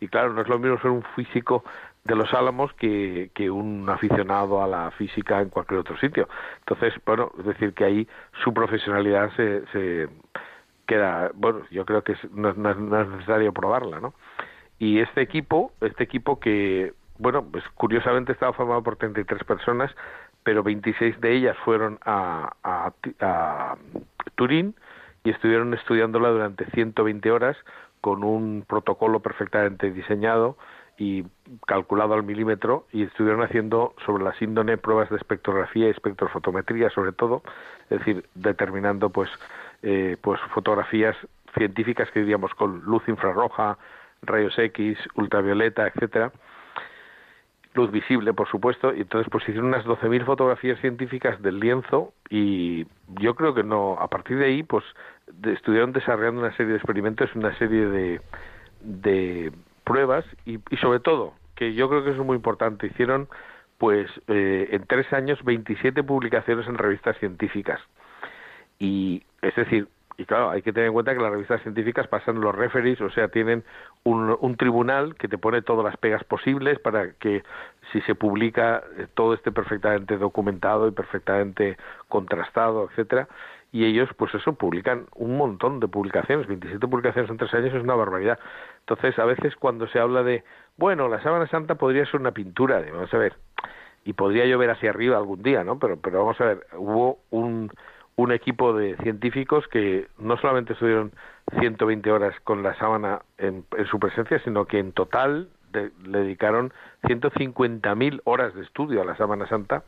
[0.00, 1.64] Y claro no es lo mismo ser un físico
[2.04, 6.28] de los Álamos que, que un aficionado a la física en cualquier otro sitio.
[6.58, 8.08] Entonces bueno es decir que ahí
[8.44, 10.08] su profesionalidad se, se
[10.86, 12.76] queda bueno yo creo que no, no es
[13.10, 14.14] necesario probarla no
[14.78, 19.90] y este equipo, este equipo que, bueno, pues curiosamente estaba formado por 33 personas,
[20.42, 23.76] pero 26 de ellas fueron a, a, a
[24.34, 24.74] Turín
[25.24, 27.56] y estuvieron estudiándola durante 120 horas
[28.00, 30.56] con un protocolo perfectamente diseñado
[30.98, 31.24] y
[31.66, 37.12] calculado al milímetro y estuvieron haciendo sobre la síndrome pruebas de espectrografía y espectrofotometría sobre
[37.12, 37.42] todo,
[37.90, 39.28] es decir, determinando pues
[39.82, 41.16] eh, pues fotografías
[41.56, 43.78] científicas que diríamos con luz infrarroja,
[44.26, 46.32] rayos X, ultravioleta, etcétera,
[47.76, 52.86] luz visible, por supuesto, y entonces pues hicieron unas 12.000 fotografías científicas del lienzo y
[53.20, 54.84] yo creo que no, a partir de ahí pues
[55.44, 58.20] estuvieron desarrollando una serie de experimentos, una serie de,
[58.80, 59.52] de
[59.84, 63.28] pruebas y, sobre todo, que yo creo que es muy importante, hicieron
[63.78, 67.80] pues eh, en tres años 27 publicaciones en revistas científicas.
[68.78, 72.40] Y es decir y claro, hay que tener en cuenta que las revistas científicas pasan
[72.40, 73.64] los referees, o sea, tienen
[74.04, 77.42] un, tribunal que te pone todas las pegas posibles para que
[77.92, 81.76] si se publica eh, todo esté perfectamente documentado y perfectamente
[82.08, 83.28] contrastado, etcétera.
[83.72, 87.82] Y ellos, pues eso, publican un montón de publicaciones, 27 publicaciones en tres años es
[87.82, 88.38] una barbaridad.
[88.80, 90.44] Entonces, a veces cuando se habla de,
[90.78, 93.34] bueno, la sábana santa podría ser una pintura, vamos a ver,
[94.04, 95.78] y podría llover hacia arriba algún día, ¿no?
[95.78, 97.70] Pero, pero vamos a ver, hubo un
[98.16, 101.12] un equipo de científicos que no solamente estuvieron
[101.60, 108.22] 120 horas con la sábana en, su presencia, sino que en total le dedicaron 150.000
[108.24, 109.84] horas de estudio a la sábana santa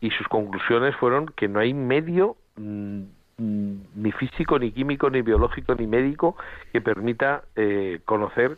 [0.00, 3.02] y sus conclusiones fueron que no hay medio mm,
[3.38, 6.36] ni físico, ni químico, ni biológico, ni médico
[6.72, 8.56] que permita eh, conocer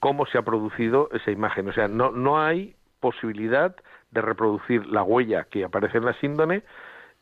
[0.00, 1.68] cómo se ha producido esa imagen.
[1.68, 3.76] O sea, no, no hay posibilidad
[4.10, 6.62] de reproducir la huella que aparece en la síndrome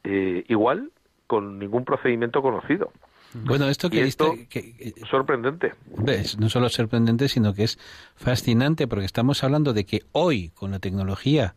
[0.08, 0.90] eh, igual
[1.26, 2.90] con ningún procedimiento conocido.
[3.34, 5.74] Bueno, esto que, esto, que, eh, sorprendente.
[5.98, 6.38] ¿ves?
[6.38, 7.78] No solo sorprendente, sino que es
[8.16, 11.54] fascinante porque estamos hablando de que hoy, con la tecnología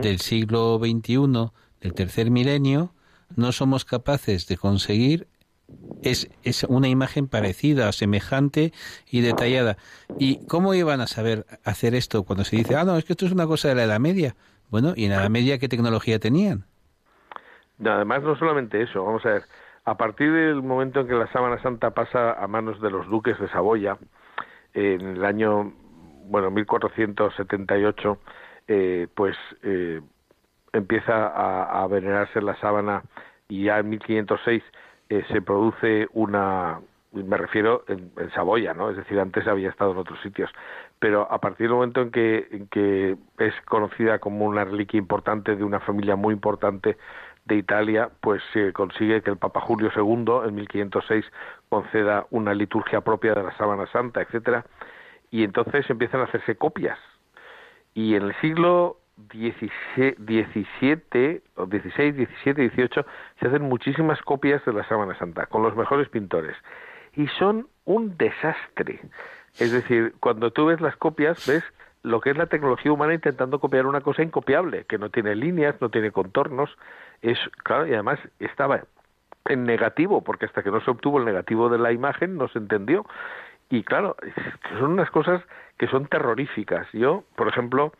[0.00, 2.94] del siglo XXI, del tercer milenio,
[3.36, 5.28] no somos capaces de conseguir
[6.02, 8.72] es, es una imagen parecida, semejante
[9.10, 9.76] y detallada.
[10.18, 13.26] ¿Y cómo iban a saber hacer esto cuando se dice, ah, no, es que esto
[13.26, 14.36] es una cosa de la Edad Media?
[14.70, 16.66] Bueno, ¿y en la Edad Media qué tecnología tenían?
[17.80, 19.42] Además, no solamente eso, vamos a ver,
[19.84, 23.38] a partir del momento en que la sábana santa pasa a manos de los duques
[23.38, 23.98] de Saboya,
[24.72, 25.72] en el año,
[26.26, 28.18] bueno, 1478,
[28.66, 30.00] eh, pues eh,
[30.72, 33.02] empieza a, venerarse la sábana
[33.48, 34.62] y ya en 1506
[35.10, 36.80] eh, se produce una,
[37.12, 38.90] me refiero en, en, Saboya, ¿no?
[38.90, 40.50] Es decir, antes había estado en otros sitios,
[40.98, 45.54] pero a partir del momento en que, en que es conocida como una reliquia importante
[45.54, 46.96] de una familia muy importante
[47.44, 51.24] de Italia, pues se consigue que el Papa Julio II en 1506
[51.68, 54.64] conceda una liturgia propia de la sábana santa, etcétera,
[55.30, 56.98] y entonces empiezan a hacerse copias.
[57.92, 58.98] Y en el siglo
[59.32, 63.06] XVII, o 16, 17, 18
[63.40, 66.56] se hacen muchísimas copias de la sábana santa con los mejores pintores
[67.14, 69.00] y son un desastre.
[69.58, 71.62] Es decir, cuando tú ves las copias, ves
[72.02, 75.80] lo que es la tecnología humana intentando copiar una cosa incopiable, que no tiene líneas,
[75.80, 76.76] no tiene contornos,
[77.24, 78.82] es claro, y además estaba
[79.46, 82.58] en negativo, porque hasta que no se obtuvo el negativo de la imagen no se
[82.58, 83.06] entendió.
[83.70, 84.16] Y claro,
[84.78, 85.42] son unas cosas
[85.78, 86.86] que son terroríficas.
[86.92, 87.92] Yo, por ejemplo,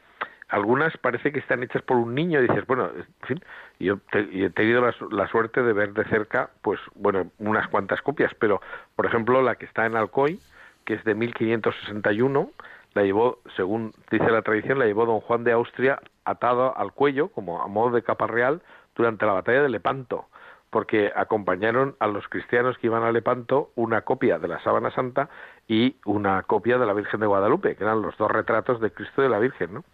[0.48, 3.44] algunas parece que están hechas por un niño y dices, bueno, en fin,
[3.80, 8.32] yo he tenido la, la, suerte de ver de cerca, pues, bueno, unas cuantas copias,
[8.38, 8.60] pero,
[8.94, 10.38] por ejemplo, la que está en Alcoy,
[10.84, 12.50] que es de 1561,
[12.94, 17.28] la llevó, según dice la tradición, la llevó don Juan de Austria atado al cuello,
[17.28, 18.62] como a modo de capa real,
[18.94, 20.26] durante la batalla de Lepanto,
[20.70, 25.28] porque acompañaron a los cristianos que iban a Lepanto una copia de la sábana santa
[25.68, 29.22] y una copia de la Virgen de Guadalupe, que eran los dos retratos de Cristo
[29.22, 29.85] y de la Virgen, ¿no?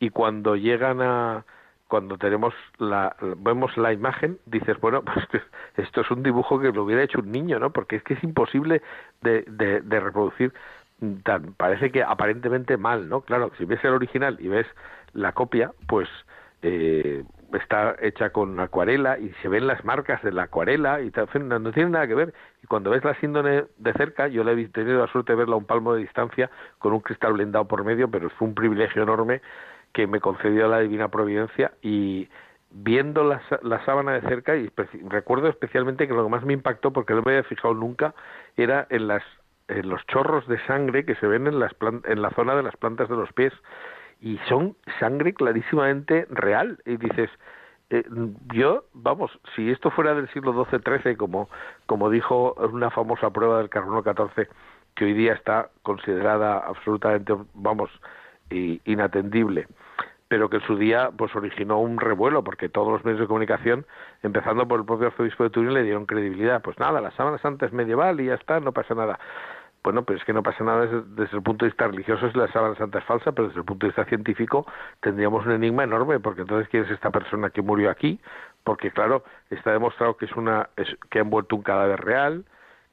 [0.00, 1.44] Y cuando llegan a,
[1.88, 5.26] cuando tenemos la, vemos la imagen, dices, bueno, pues
[5.76, 7.70] esto es un dibujo que lo hubiera hecho un niño, ¿no?
[7.70, 8.82] Porque es que es imposible
[9.22, 10.52] de, de, de reproducir
[11.22, 13.22] tan, parece que aparentemente mal, ¿no?
[13.22, 14.66] Claro, si ves el original y ves
[15.12, 16.08] la copia, pues
[16.62, 21.58] eh, está hecha con acuarela y se ven las marcas de la acuarela y no,
[21.58, 22.34] no, tiene nada que ver.
[22.62, 25.54] Y cuando ves la síndrome de cerca, yo le he tenido la suerte de verla
[25.54, 29.02] a un palmo de distancia con un cristal blindado por medio, pero fue un privilegio
[29.02, 29.40] enorme
[29.92, 32.28] que me concedió la divina providencia y
[32.70, 34.70] viendo la, la sábana de cerca y
[35.08, 38.14] recuerdo especialmente que lo que más me impactó porque no me había fijado nunca
[38.56, 39.22] era en las
[39.68, 41.72] en los chorros de sangre que se ven en, las
[42.04, 43.52] en la zona de las plantas de los pies
[44.20, 46.78] y son sangre clarísimamente real.
[46.84, 47.30] Y dices
[47.90, 48.04] eh,
[48.52, 51.48] yo vamos si esto fuera del siglo XII-XIII como
[51.86, 54.46] como dijo una famosa prueba del carbono 14
[54.94, 57.88] que hoy día está considerada absolutamente vamos
[58.50, 59.68] inatendible
[60.28, 63.86] pero que en su día pues originó un revuelo porque todos los medios de comunicación
[64.22, 66.60] empezando por el propio arzobispo de Turín le dieron credibilidad.
[66.62, 69.18] Pues nada la sábana santa es medieval y ya está no pasa nada
[69.88, 72.52] bueno, pero es que no pasa nada desde, el punto de vista religioso si la
[72.52, 74.66] sábana santa es falsa, pero desde el punto de vista científico
[75.00, 78.20] tendríamos un enigma enorme, porque entonces quién es esta persona que murió aquí,
[78.64, 80.68] porque claro, está demostrado que es una
[81.10, 82.44] que ha envuelto un cadáver real,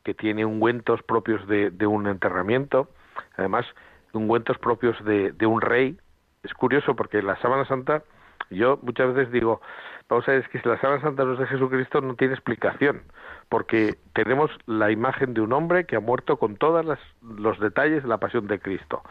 [0.05, 2.87] que tiene ungüentos propios de, de un enterramiento,
[3.35, 3.65] además
[4.13, 5.97] ungüentos propios de, de un rey.
[6.43, 8.03] Es curioso porque la sábana santa,
[8.51, 9.59] yo muchas veces digo,
[10.09, 13.03] vamos a ver, es que la sábana santa de Jesucristo no tiene explicación
[13.49, 16.85] porque tenemos la imagen de un hombre que ha muerto con todos
[17.21, 19.03] los detalles de la pasión de Cristo,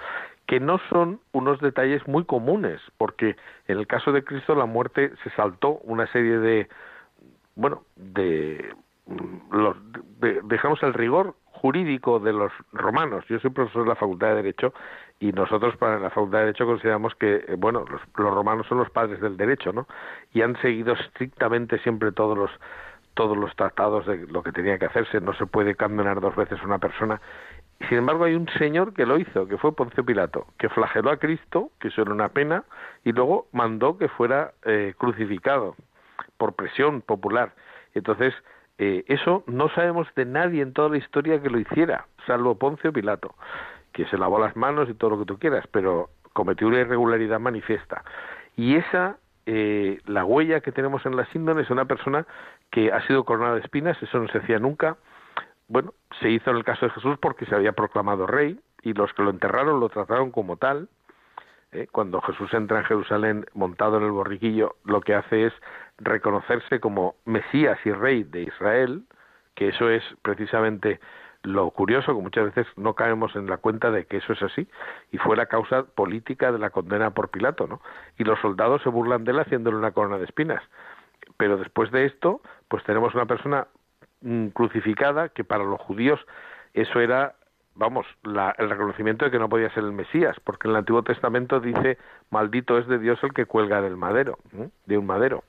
[0.47, 3.37] que no son unos detalles muy comunes, porque
[3.69, 6.69] en el caso de Cristo la muerte se saltó una serie de,
[7.55, 8.75] bueno, de,
[9.53, 9.77] los,
[10.45, 13.25] dejamos el rigor jurídico de los romanos.
[13.29, 14.75] Yo soy profesor de la Facultad de Derecho
[15.21, 18.91] y nosotros para la Facultad de Derecho consideramos que, eh, bueno, los, romanos son los
[18.91, 19.87] padres del derecho, ¿no?
[20.33, 22.51] Y han seguido estrictamente siempre todos los
[23.15, 26.61] todos los tratados de lo que tenía que hacerse, no se puede condenar dos veces
[26.65, 27.21] una persona.
[27.89, 31.19] Sin embargo, hay un señor que lo hizo, que fue Poncio Pilato, que flageló a
[31.19, 32.65] Cristo, que eso era una pena,
[33.05, 35.77] y luego mandó que fuera eh, crucificado
[36.37, 37.53] por presión popular.
[37.95, 38.35] Entonces,
[38.79, 42.93] eh, eso no sabemos de nadie en toda la historia que lo hiciera, salvo Poncio
[42.93, 43.35] Pilato,
[43.93, 47.39] que se lavó las manos y todo lo que tú quieras, pero cometió una irregularidad
[47.39, 48.05] manifiesta.
[48.57, 52.27] Y esa eh, la huella que tenemos en la síndrome es una persona
[52.71, 54.97] que ha sido coronada de espinas, eso no se hacía nunca.
[55.69, 59.13] Bueno, se hizo en el caso de Jesús porque se había proclamado rey y los
[59.15, 60.89] que lo enterraron lo trataron como tal.
[61.73, 61.87] ¿eh?
[61.91, 65.53] Cuando Jesús entra en Jerusalén montado en el borriquillo, lo que hace es
[65.99, 69.05] reconocerse como Mesías y rey de Israel,
[69.55, 71.01] que eso es precisamente
[71.45, 74.67] lo curioso que muchas veces no caemos en la cuenta de que eso es así
[75.13, 77.81] y fue la causa política de la condena por Pilato, ¿no?
[78.19, 80.63] Y los soldados se burlan de él haciéndole una corona de espinas.
[81.37, 83.69] Pero después de esto, pues tenemos una persona
[84.23, 86.19] mm, crucificada que para los judíos
[86.73, 87.35] eso era,
[87.75, 91.61] vamos, el reconocimiento de que no podía ser el Mesías, porque en el Antiguo Testamento
[91.61, 91.99] dice,
[92.31, 94.39] maldito es de Dios el que cuelga del madero,
[94.87, 95.45] de un madero.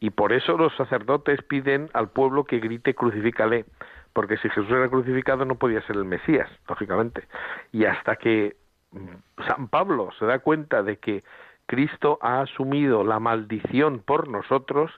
[0.00, 3.66] Y por eso los sacerdotes piden al pueblo que grite crucifícale,
[4.14, 7.28] porque si Jesús era crucificado no podía ser el Mesías, lógicamente.
[7.70, 8.56] Y hasta que
[8.92, 11.22] mm, San Pablo se da cuenta de que
[11.66, 14.90] Cristo ha asumido la maldición por nosotros,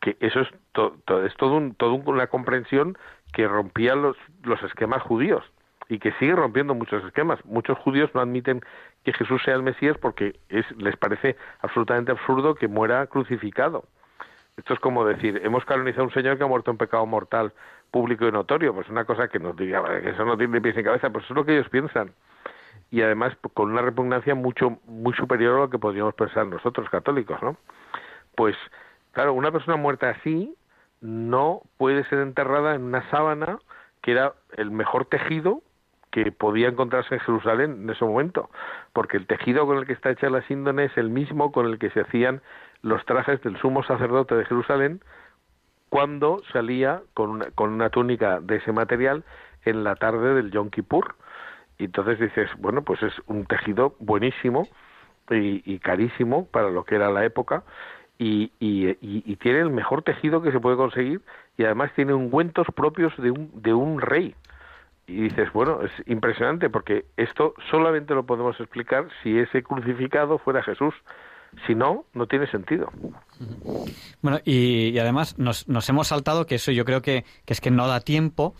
[0.00, 2.98] que eso es, todo es todo, un, todo una comprensión
[3.32, 5.44] que rompía los, los esquemas judíos
[5.88, 7.44] y que sigue rompiendo muchos esquemas.
[7.44, 8.60] Muchos judíos no admiten
[9.04, 13.84] que Jesús sea el Mesías porque es, les parece absolutamente absurdo que muera crucificado.
[14.56, 17.52] Esto es como decir, hemos canonizado a un señor que ha muerto en pecado mortal
[17.90, 20.84] público y notorio, pues una cosa que nos diría, que eso no tiene pies ni
[20.84, 22.12] cabeza, pues eso es lo que ellos piensan.
[22.90, 27.42] Y además con una repugnancia mucho muy superior a lo que podríamos pensar nosotros católicos,
[27.42, 27.56] ¿no?
[28.36, 28.56] Pues
[29.12, 30.56] claro, una persona muerta así
[31.00, 33.58] no puede ser enterrada en una sábana
[34.02, 35.62] que era el mejor tejido
[36.10, 38.48] que podía encontrarse en Jerusalén en ese momento,
[38.92, 41.78] porque el tejido con el que está hecha la síndone es el mismo con el
[41.78, 42.40] que se hacían
[42.84, 45.00] los trajes del sumo sacerdote de Jerusalén
[45.88, 49.24] cuando salía con una, con una túnica de ese material
[49.64, 51.14] en la tarde del Yom Kippur.
[51.78, 54.68] Y entonces dices, bueno, pues es un tejido buenísimo
[55.30, 57.64] y, carísimo para lo que era la época
[58.18, 61.22] y, y, y, tiene el mejor tejido que se puede conseguir
[61.56, 64.34] y además tiene ungüentos propios de un, de un rey
[65.06, 70.62] y dices, bueno, es impresionante porque esto solamente lo podemos explicar si ese crucificado fuera
[70.62, 70.94] Jesús.
[71.66, 72.90] Si no, no tiene sentido.
[74.22, 77.70] Bueno, y, además nos, nos, hemos saltado que eso yo creo que, que es que
[77.70, 78.54] no da tiempo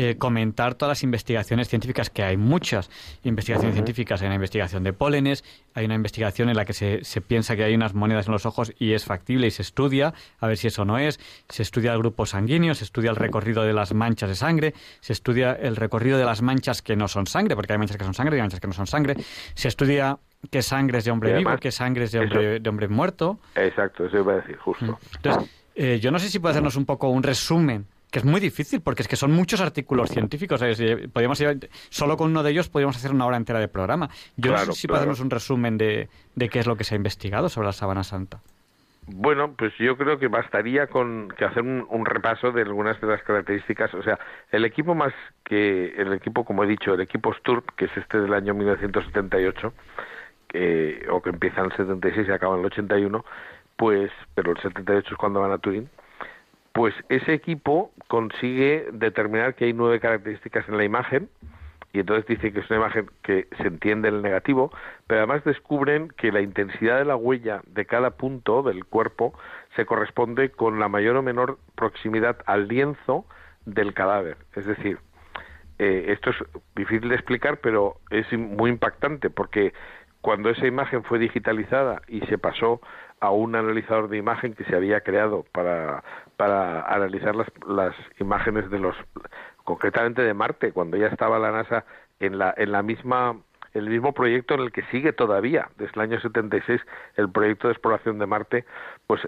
[0.00, 2.88] eh, comentar todas las investigaciones científicas, que hay muchas
[3.24, 4.22] investigaciones científicas.
[4.22, 5.42] Hay una investigación de pólenes,
[5.74, 8.46] hay una investigación en la que se, se, piensa que hay unas monedas en los
[8.46, 11.18] ojos y es factible y se estudia a ver si eso no es.
[11.48, 15.12] Se estudia el grupo sanguíneo, se estudia el recorrido de las manchas de sangre, se
[15.12, 18.14] estudia el recorrido de las manchas que no son sangre, porque hay manchas que son
[18.14, 19.16] sangre y hay manchas que no son sangre.
[19.54, 20.16] Se estudia
[20.48, 23.40] qué sangre es de hombre vivo, qué sangre es de hombre, de hombre muerto.
[23.56, 24.96] Exacto, eso iba a decir, justo.
[25.16, 28.40] Entonces, eh, yo no sé si puede hacernos un poco un resumen que es muy
[28.40, 30.60] difícil porque es que son muchos artículos científicos.
[31.12, 31.42] podríamos
[31.90, 34.08] solo con uno de ellos podríamos hacer una hora entera de programa.
[34.36, 36.96] Yo no sé si podemos un resumen de, de, qué es lo que se ha
[36.96, 38.40] investigado sobre la Sábana Santa.
[39.10, 43.22] Bueno, pues yo creo que bastaría con que hacer un, repaso de algunas de las
[43.22, 43.94] características.
[43.94, 44.18] O sea,
[44.50, 48.20] el equipo más que el equipo, como he dicho, el equipo Sturp, que es este
[48.20, 49.72] del año 1978,
[50.46, 53.24] que, o que empieza en el 76 y acaba en el 81,
[53.76, 55.88] pues, pero el 78 es cuando van a Turín
[56.78, 61.28] pues ese equipo consigue determinar que hay nueve características en la imagen
[61.92, 64.70] y entonces dice que es una imagen que se entiende el negativo,
[65.08, 69.36] pero además descubren que la intensidad de la huella de cada punto del cuerpo
[69.74, 73.24] se corresponde con la mayor o menor proximidad al lienzo
[73.66, 74.36] del cadáver.
[74.54, 74.98] Es decir,
[75.80, 76.36] eh, esto es
[76.76, 79.72] difícil de explicar, pero es muy impactante porque
[80.20, 82.80] cuando esa imagen fue digitalizada y se pasó
[83.20, 86.02] a un analizador de imagen que se había creado para,
[86.36, 88.96] para analizar las, las imágenes de los
[89.64, 91.84] concretamente de Marte cuando ya estaba la NASA
[92.20, 93.36] en la en la misma
[93.74, 95.68] el mismo proyecto en el que sigue todavía.
[95.76, 96.80] Desde el año 76
[97.16, 98.64] el proyecto de exploración de Marte
[99.06, 99.20] pues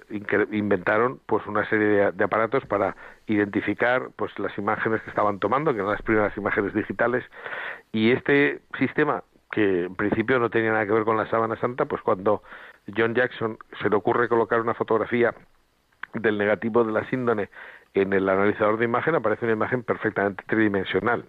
[0.50, 5.80] inventaron pues una serie de, aparatos para identificar pues las imágenes que estaban tomando que
[5.80, 7.24] eran las primeras imágenes digitales.
[7.92, 11.84] Y este sistema que en principio no tenía nada que ver con la sábana santa
[11.84, 12.42] pues cuando
[12.96, 15.34] John Jackson se le ocurre colocar una fotografía
[16.14, 17.48] del negativo de la síndone
[17.94, 21.24] en el analizador de imagen aparece una imagen perfectamente tridimensional.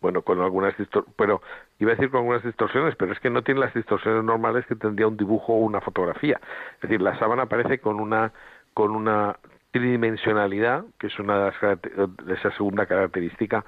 [0.00, 0.74] Bueno, con algunas
[1.16, 1.42] pero
[1.78, 4.74] iba a decir con algunas distorsiones, pero es que no tiene las distorsiones normales que
[4.74, 6.40] tendría un dibujo o una fotografía.
[6.76, 8.32] Es decir, la sábana aparece con una
[8.72, 9.36] con una
[9.72, 11.82] tridimensionalidad, que es una de, las,
[12.24, 13.64] de esa segunda característica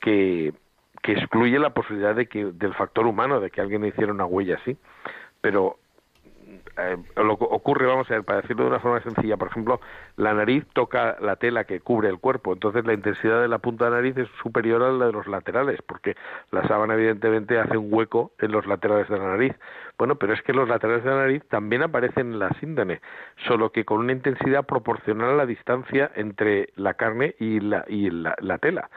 [0.00, 0.54] que,
[1.02, 4.56] que excluye la posibilidad de que del factor humano, de que alguien hiciera una huella
[4.56, 4.76] así.
[5.40, 5.78] Pero
[6.76, 9.80] eh, lo ocurre, vamos a ver, para decirlo de una forma sencilla, por ejemplo,
[10.16, 13.86] la nariz toca la tela que cubre el cuerpo, entonces la intensidad de la punta
[13.86, 16.16] de nariz es superior a la de los laterales, porque
[16.50, 19.54] la sábana evidentemente hace un hueco en los laterales de la nariz.
[19.98, 23.00] Bueno, pero es que los laterales de la nariz también aparecen en la síndone,
[23.46, 28.10] solo que con una intensidad proporcional a la distancia entre la carne y la, y
[28.10, 28.90] la tela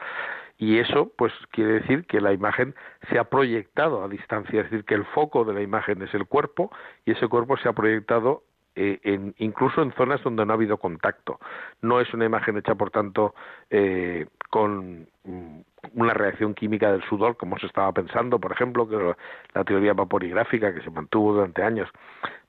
[0.58, 2.74] y eso pues quiere decir que la imagen
[3.08, 6.26] se ha proyectado a distancia, es decir, que el foco de la imagen es el
[6.26, 6.70] cuerpo
[7.04, 8.42] y ese cuerpo se ha proyectado
[8.74, 11.40] eh, en, incluso en zonas donde no ha habido contacto.
[11.80, 13.34] No es una imagen hecha, por tanto,
[13.70, 15.60] eh, con mm,
[15.94, 19.14] una reacción química del sudor, como se estaba pensando, por ejemplo, que
[19.54, 21.88] la teoría vaporigráfica que se mantuvo durante años.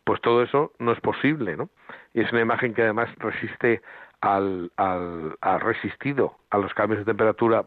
[0.03, 1.70] Pues todo eso no es posible, ¿no?
[2.14, 3.82] Y es una imagen que además resiste
[4.22, 7.65] al, al, ha resistido a los cambios de temperatura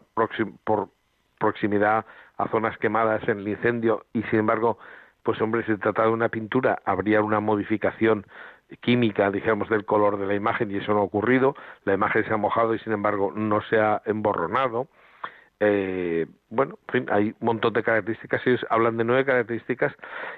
[0.63, 0.89] por
[1.39, 2.05] proximidad
[2.37, 4.77] a zonas quemadas en el incendio y sin embargo
[5.23, 8.25] pues hombre si se trata de una pintura habría una modificación
[8.81, 11.55] química digamos del color de la imagen y eso no ha ocurrido.
[11.85, 14.87] La imagen se ha mojado y sin embargo no se ha emborronado.
[15.59, 19.93] Eh, bueno, en fin, hay un montón de características, ellos hablan de nueve características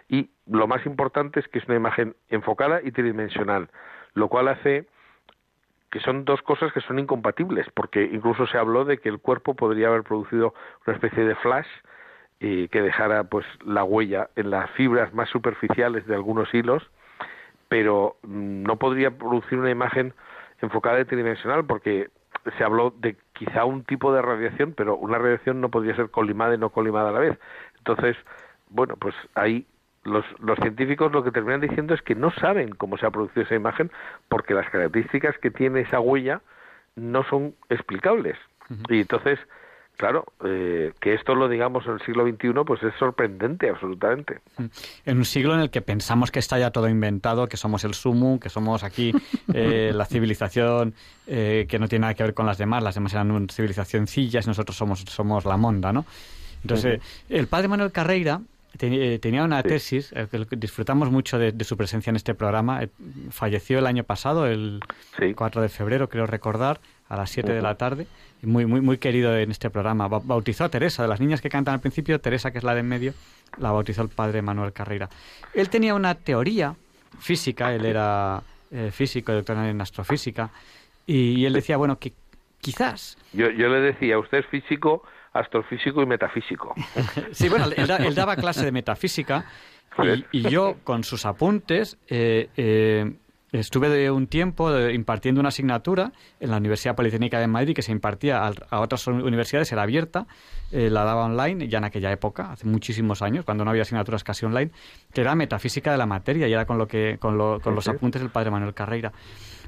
[0.07, 3.69] y lo más importante es que es una imagen enfocada y tridimensional,
[4.13, 4.85] lo cual hace
[5.91, 9.55] que son dos cosas que son incompatibles, porque incluso se habló de que el cuerpo
[9.55, 10.53] podría haber producido
[10.85, 11.67] una especie de flash
[12.39, 16.83] y que dejara pues la huella en las fibras más superficiales de algunos hilos,
[17.69, 20.13] pero mm, no podría producir una imagen
[20.61, 22.09] enfocada y tridimensional porque
[22.57, 26.55] se habló de quizá un tipo de radiación, pero una radiación no podría ser colimada
[26.55, 27.39] y no colimada a la vez.
[27.77, 28.15] Entonces,
[28.69, 29.65] bueno, pues ahí
[30.05, 33.43] los, los científicos lo que terminan diciendo es que no saben cómo se ha producido
[33.43, 33.91] esa imagen
[34.29, 36.41] porque las características que tiene esa huella
[36.95, 38.37] no son explicables.
[38.89, 39.37] Y entonces,
[39.97, 44.39] claro, eh, que esto lo digamos en el siglo XXI, pues es sorprendente, absolutamente.
[45.05, 47.93] En un siglo en el que pensamos que está ya todo inventado, que somos el
[47.93, 49.11] sumo, que somos aquí
[49.53, 50.93] eh, la civilización
[51.27, 54.77] eh, que no tiene nada que ver con las demás, las demás eran y nosotros
[54.77, 56.05] somos, somos la monda, ¿no?
[56.63, 56.99] Entonces,
[57.29, 62.15] el padre Manuel Carreira eh, tenía una tesis, eh, disfrutamos mucho de, su presencia en
[62.15, 62.83] este programa.
[62.83, 62.89] Eh,
[63.29, 64.81] falleció el año pasado, el
[65.35, 68.07] 4 de febrero, creo recordar, a las 7 de la tarde.
[68.41, 70.07] Muy, muy, muy querido en este programa.
[70.07, 72.81] Bautizó a Teresa, de las niñas que cantan al principio, Teresa, que es la de
[72.81, 73.13] en medio,
[73.57, 75.09] la bautizó el padre Manuel Carrera.
[75.53, 76.75] Él tenía una teoría
[77.19, 78.43] física, él era
[78.91, 80.49] físico, doctor en astrofísica,
[81.07, 82.11] y, él decía, bueno, que
[82.59, 83.17] quizás...
[83.31, 85.03] Yo, yo le decía, usted es físico
[85.35, 86.73] astrofísico y metafísico.
[87.31, 89.45] sí, bueno, él, daba clase de metafísica
[90.31, 93.13] y, yo con sus apuntes eh, eh,
[93.51, 97.91] estuve de un tiempo impartiendo una asignatura en la Universidad Politécnica de Madrid que se
[97.91, 100.25] impartía a, otras universidades, era abierta,
[100.71, 104.23] eh, la daba online ya en aquella época, hace muchísimos años, cuando no había asignaturas
[104.23, 104.71] casi online,
[105.13, 108.21] que era metafísica de la materia y era con, lo que, con, con los apuntes
[108.21, 109.11] del padre Manuel Carreira.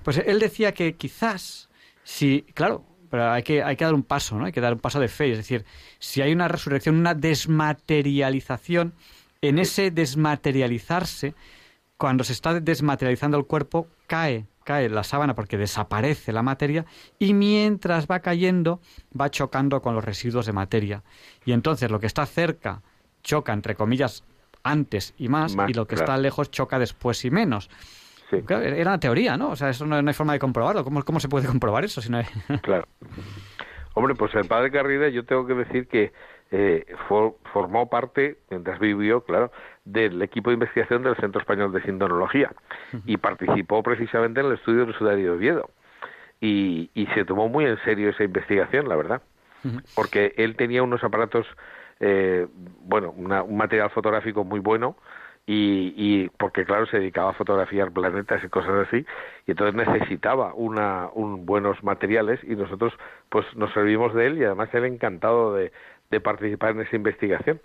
[0.04, 1.70] Pues él decía que quizás,
[2.04, 4.46] si, claro, pero hay que, hay que dar un paso, ¿no?
[4.46, 5.32] Hay que dar un paso de fe.
[5.32, 5.66] Es decir,
[6.00, 8.94] si hay una resurrección, una desmaterialización,
[9.42, 11.36] en ese desmaterializarse,
[11.98, 16.86] cuando se está desmaterializando el cuerpo, cae, cae la sábana porque desaparece la materia
[17.20, 18.82] y mientras va cayendo
[19.20, 21.04] va chocando con los residuos de materia.
[21.46, 22.82] Y entonces lo que está cerca
[23.24, 24.24] choca, entre comillas,
[24.64, 27.70] antes y más, y lo que está lejos choca después y menos
[28.32, 29.52] era una teoría, ¿no?
[29.52, 30.84] O sea, eso no, hay forma de comprobarlo.
[30.84, 32.26] ¿Cómo, ¿Cómo se puede comprobar eso si no hay...
[32.62, 32.88] claro.
[33.94, 36.12] Hombre, pues el padre Carrida yo tengo que decir que
[36.52, 36.86] eh,
[37.52, 39.52] formó parte, mientras vivió, claro,
[39.86, 42.52] del equipo de investigación del Centro Español de Sindonología
[43.06, 45.70] y participó precisamente en el estudio del sudario de Oviedo.
[46.40, 49.24] Y, y, se tomó muy en serio esa investigación, la verdad,
[49.96, 51.48] porque él tenía unos aparatos,
[52.00, 52.46] eh,
[52.82, 54.96] bueno, un material fotográfico muy bueno,
[55.50, 59.06] y, y, porque claro se dedicaba a fotografiar planetas y cosas así
[59.48, 62.94] y entonces necesitaba una un buenos materiales y nosotros
[63.30, 65.72] pues nos servimos de él y además él encantado de,
[66.12, 67.62] de participar en esa investigación.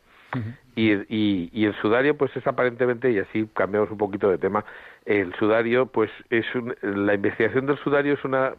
[0.75, 4.65] Y, y, y, el sudario pues es aparentemente y así cambiamos un poquito de tema
[5.05, 6.47] el sudario pues es
[6.81, 8.55] la investigación del sudario es una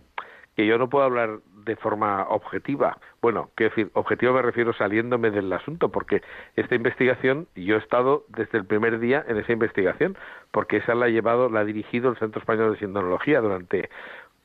[0.55, 2.97] que yo no puedo hablar de forma objetiva.
[3.21, 6.21] Bueno, quiero decir, objetivo me refiero saliéndome del asunto, porque
[6.55, 10.17] esta investigación, yo he estado desde el primer día en esa investigación,
[10.51, 13.89] porque esa la ha llevado, la ha dirigido el Centro Español de Sindonología durante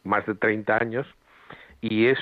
[0.04, 1.06] más de 30 años,
[1.80, 2.18] y es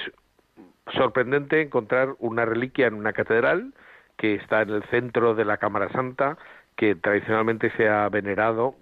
[0.95, 3.75] sorprendente encontrar una reliquia en una catedral
[4.17, 6.39] que está en el centro de la Cámara Santa,
[6.77, 8.75] que tradicionalmente se ha venerado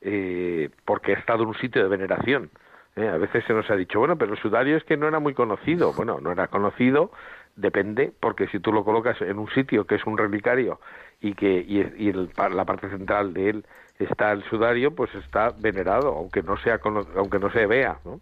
[0.00, 2.50] eh, porque ha estado en un sitio de veneración
[2.98, 3.08] ¿eh?
[3.08, 5.34] A veces se nos ha dicho, bueno, pero el sudario es que no era muy
[5.34, 5.92] conocido.
[5.92, 7.10] Bueno, no era conocido,
[7.56, 10.80] depende, porque si tú lo colocas en un sitio que es un relicario
[11.20, 13.66] y que y, la parte central de él
[13.98, 18.20] está el sudario, pues está venerado, aunque no sea aunque no se vea, ¿no?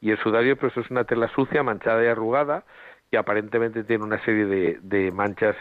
[0.00, 2.64] Y el sudario pues es una tela sucia, manchada y arrugada,
[3.10, 5.56] que aparentemente tiene una serie de, de manchas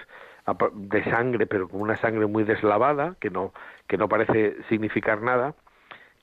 [0.74, 3.54] de sangre, pero con una sangre muy deslavada, que no
[3.88, 5.56] que no parece significar nada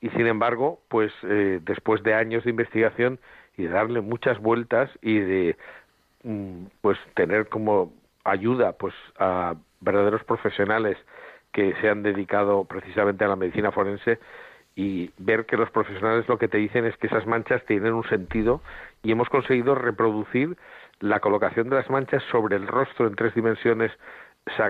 [0.01, 3.19] y sin embargo, pues eh, después de años de investigación
[3.55, 5.57] y de darle muchas vueltas y de
[6.23, 7.93] mm, pues tener como
[8.23, 10.97] ayuda pues a verdaderos profesionales
[11.51, 14.19] que se han dedicado precisamente a la medicina forense
[14.75, 18.07] y ver que los profesionales lo que te dicen es que esas manchas tienen un
[18.07, 18.61] sentido
[19.03, 20.57] y hemos conseguido reproducir
[20.99, 23.91] la colocación de las manchas sobre el rostro en tres dimensiones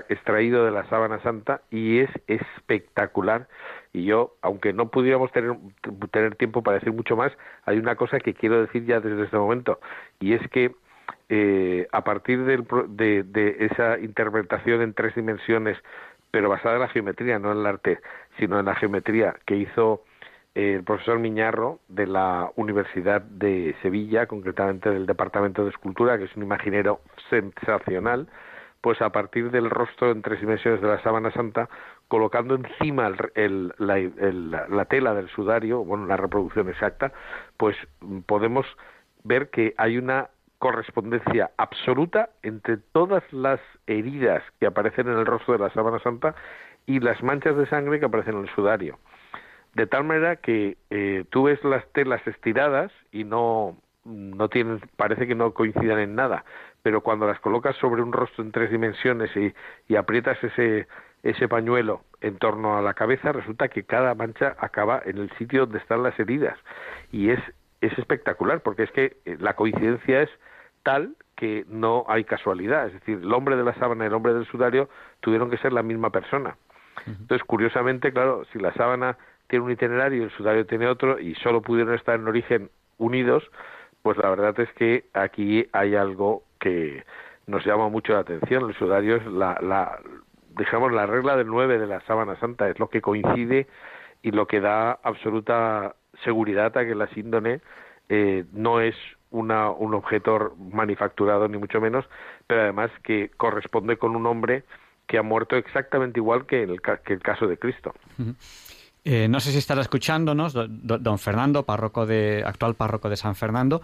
[0.08, 3.48] extraído de la sábana santa y es espectacular.
[3.92, 5.56] Y yo, aunque no pudiéramos tener,
[6.10, 7.32] tener tiempo para decir mucho más,
[7.64, 9.80] hay una cosa que quiero decir ya desde este momento,
[10.20, 10.74] y es que
[11.28, 15.78] eh, a partir del, de, de, esa interpretación en tres dimensiones,
[16.30, 18.00] pero basada en la geometría, no en el arte,
[18.38, 20.04] sino en la geometría que hizo
[20.54, 26.24] eh, el profesor Miñarro de la Universidad de Sevilla, concretamente del Departamento de Escultura, que
[26.24, 27.00] es un imaginero
[27.30, 28.28] sensacional,
[28.82, 31.68] pues a partir del rostro en tres dimensiones de la sábana santa,
[32.08, 37.12] colocando encima el, la, tela del sudario, bueno, la reproducción exacta,
[37.56, 37.76] pues
[38.26, 38.66] podemos
[39.22, 45.54] ver que hay una correspondencia absoluta entre todas las heridas que aparecen en el rostro
[45.54, 46.34] de la sábana santa
[46.84, 48.98] y las manchas de sangre que aparecen en el sudario.
[49.74, 55.26] de tal manera que eh, tú ves las telas estiradas y no, no tienen, parece
[55.26, 56.44] que no coincidan en nada,
[56.82, 59.54] pero cuando las colocas sobre un rostro en tres dimensiones y,
[59.88, 60.86] y aprietas ese,
[61.22, 65.60] ese pañuelo en torno a la cabeza, resulta que cada mancha acaba en el sitio
[65.60, 66.58] donde están las heridas.
[67.10, 67.40] Y es,
[67.80, 70.30] es espectacular, porque es que eh, la coincidencia es
[70.82, 72.86] tal que no hay casualidad.
[72.88, 74.88] Es decir, el hombre de la sábana y el hombre del sudario
[75.20, 76.56] tuvieron que ser la misma persona.
[77.06, 79.16] Entonces, curiosamente, claro, si la sábana
[79.48, 83.42] tiene un itinerario y el sudario tiene otro y solo pudieron estar en origen unidos,
[84.02, 87.04] pues la verdad es que aquí hay algo que
[87.46, 88.68] nos llama mucho la atención.
[88.68, 89.98] El sudario es la, la
[90.92, 93.66] la regla del nueve de la sábana santa, es lo que coincide
[94.22, 97.60] y lo que da absoluta seguridad a que la síndone
[98.08, 98.94] eh, no es
[99.30, 102.04] una, un objeto manufacturado ni mucho menos,
[102.46, 104.64] pero además que corresponde con un hombre
[105.06, 107.94] que ha muerto exactamente igual que, el, que el caso de Cristo.
[109.04, 113.82] Eh, no sé si estará escuchándonos don Fernando, párroco de, actual párroco de San Fernando,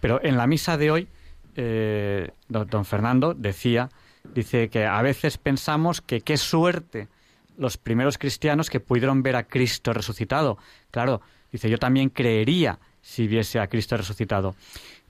[0.00, 1.08] pero en la misa de hoy,
[1.62, 3.90] eh, don Fernando decía,
[4.34, 7.08] dice que a veces pensamos que qué suerte
[7.58, 10.56] los primeros cristianos que pudieron ver a Cristo resucitado.
[10.90, 11.20] Claro,
[11.52, 14.54] dice, yo también creería si viese a Cristo resucitado.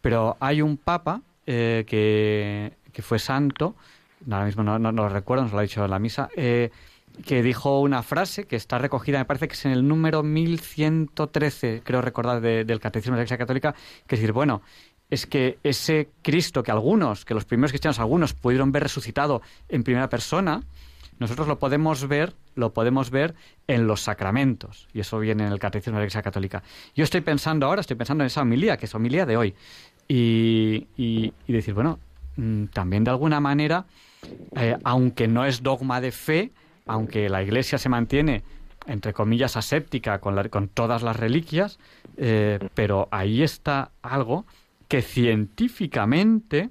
[0.01, 3.77] Pero hay un papa eh, que, que, fue santo,
[4.29, 6.71] ahora mismo no, lo recuerdo, nos lo ha dicho en la misa, eh,
[7.25, 11.83] que dijo una frase que está recogida, me parece que es en el número 1113,
[11.85, 13.75] creo recordar, del Catecismo de la Iglesia Católica,
[14.07, 14.63] que es decir, bueno,
[15.11, 19.83] es que ese Cristo que algunos, que los primeros cristianos, algunos pudieron ver resucitado en
[19.83, 20.63] primera persona,
[21.19, 23.35] nosotros lo podemos ver, lo podemos ver
[23.67, 26.63] en los sacramentos, y eso viene en el Catecismo de la Iglesia Católica.
[26.95, 29.55] Yo estoy pensando ahora, estoy pensando en esa homilía, que es homilía de hoy,
[30.09, 31.99] y, decir, bueno,
[32.37, 33.85] mm, también de alguna manera,
[34.57, 36.51] eh, aunque no es dogma de fe,
[36.87, 38.43] aunque la Iglesia se mantiene
[38.87, 41.79] entre comillas aséptica con, con todas las reliquias,
[42.17, 44.47] eh, pero ahí está algo
[44.91, 46.69] que científicamente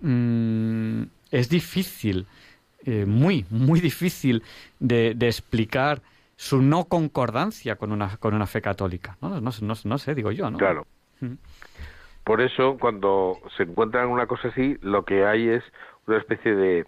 [0.00, 2.26] mm, es difícil
[2.86, 4.44] eh, muy, muy difícil
[4.78, 6.00] de, explicar
[6.36, 9.18] su no concordancia con una, con una fe católica.
[9.20, 9.50] No, no,
[9.84, 10.58] no, sé, digo yo, ¿no?
[10.58, 10.86] Claro.
[12.22, 15.64] Por eso, cuando se encuentran una cosa así, lo que hay es
[16.06, 16.86] una especie de,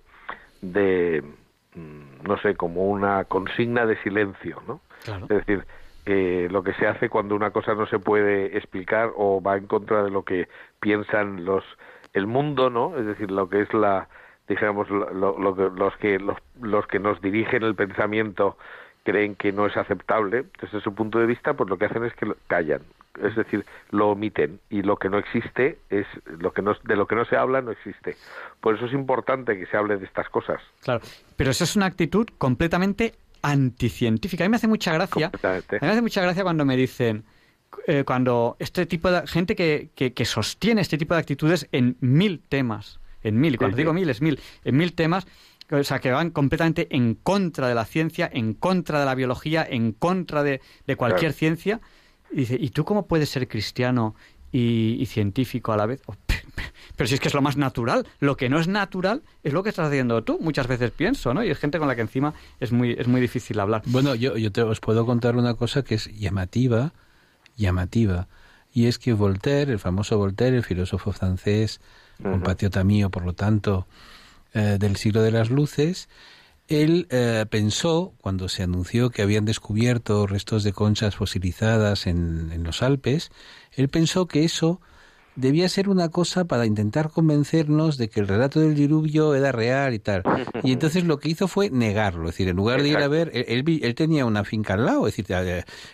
[0.61, 1.25] de
[1.75, 4.81] mm, no sé, como una consigna de silencio, ¿no?
[5.29, 5.67] Es decir,
[6.07, 9.67] eh, lo que se hace cuando una cosa no se puede explicar o va en
[9.67, 10.49] contra de lo que
[10.81, 11.65] piensan los
[12.13, 12.97] el mundo, ¿no?
[12.99, 14.09] Es decir, lo que es la
[14.49, 15.39] digamos, lo,
[15.71, 18.57] los, que, los, los que nos dirigen el pensamiento
[19.05, 22.15] creen que no es aceptable, desde su punto de vista, pues lo que hacen es
[22.15, 22.83] que callan,
[23.21, 27.07] es decir, lo omiten y lo que no existe es lo que no, de lo
[27.07, 28.17] que no se habla no existe.
[28.61, 30.61] Por eso es importante que se hable de estas cosas.
[30.83, 31.01] Claro,
[31.37, 34.45] pero eso es una actitud completamente anticientífica.
[34.45, 35.31] A mí me hace mucha gracia.
[35.43, 37.25] A mí me hace mucha gracia cuando me dicen
[37.87, 41.97] eh, cuando este tipo de gente que, que, que sostiene este tipo de actitudes en
[42.01, 45.27] mil temas en mil, cuando digo mil es mil, en mil temas,
[45.71, 49.67] o sea, que van completamente en contra de la ciencia, en contra de la biología,
[49.69, 50.61] en contra de,
[50.97, 51.81] cualquier ciencia.
[52.31, 54.15] Y dice, ¿y tú cómo puedes ser cristiano
[54.51, 56.03] y, científico a la vez?
[56.07, 56.15] Oh,
[56.97, 59.63] pero si es que es lo más natural, lo que no es natural es lo
[59.63, 61.45] que estás haciendo tú, muchas veces pienso, ¿no?
[61.45, 63.83] Y es gente con la que encima es muy, es muy difícil hablar.
[63.87, 66.93] Bueno, yo, yo te, os puedo contar una cosa que es llamativa,
[67.57, 68.29] llamativa,
[68.73, 71.81] y es que Voltaire, el famoso Voltaire, el filósofo francés,
[72.23, 73.87] compatriota mío, por lo tanto,
[74.55, 76.09] eh, del siglo de las luces,
[76.69, 82.63] él eh, pensó, cuando se anunció que habían descubierto restos de conchas fosilizadas en, en,
[82.63, 83.31] los Alpes,
[83.73, 84.81] él pensó que eso
[85.37, 89.95] debía ser una cosa para intentar convencernos de que el relato del diluvio era real
[89.95, 90.23] y tal.
[90.63, 92.29] Y entonces lo que hizo fue negarlo.
[92.29, 95.07] Es decir, en lugar de ir a ver, él, él, tenía una finca al lado,
[95.07, 95.35] es decir,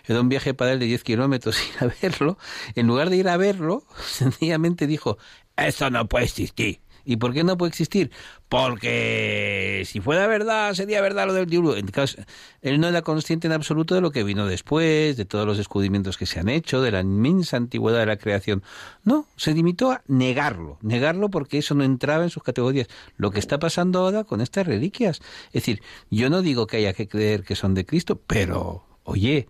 [0.07, 2.39] era un viaje para él de 10 kilómetros ir a verlo.
[2.75, 5.19] En lugar de ir a verlo, sencillamente dijo,
[5.57, 6.81] eso no puede existir.
[7.09, 8.11] ¿Y por qué no puede existir?
[8.51, 12.19] Porque si fuera verdad, sería verdad lo del caso,
[12.61, 16.19] él no era consciente en absoluto de lo que vino después, de todos los descubrimientos
[16.19, 18.63] que se han hecho, de la inmensa antigüedad de la creación.
[19.05, 22.89] No, se limitó a negarlo, negarlo porque eso no entraba en sus categorías.
[23.17, 25.21] Lo que está pasando ahora con estas reliquias.
[25.47, 25.81] Es decir,
[26.11, 29.49] yo no digo que haya que creer que son de Cristo, pero, oye,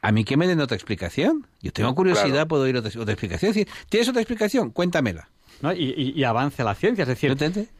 [0.00, 1.46] a mí que me den otra explicación.
[1.60, 3.52] Yo tengo curiosidad, puedo oír otra, explicación.
[3.90, 4.70] ¿tienes otra explicación?
[4.70, 5.28] Cuéntamela.
[5.62, 5.72] ¿No?
[5.72, 7.02] y, y- y avance la ciencia.
[7.02, 7.30] Es decir,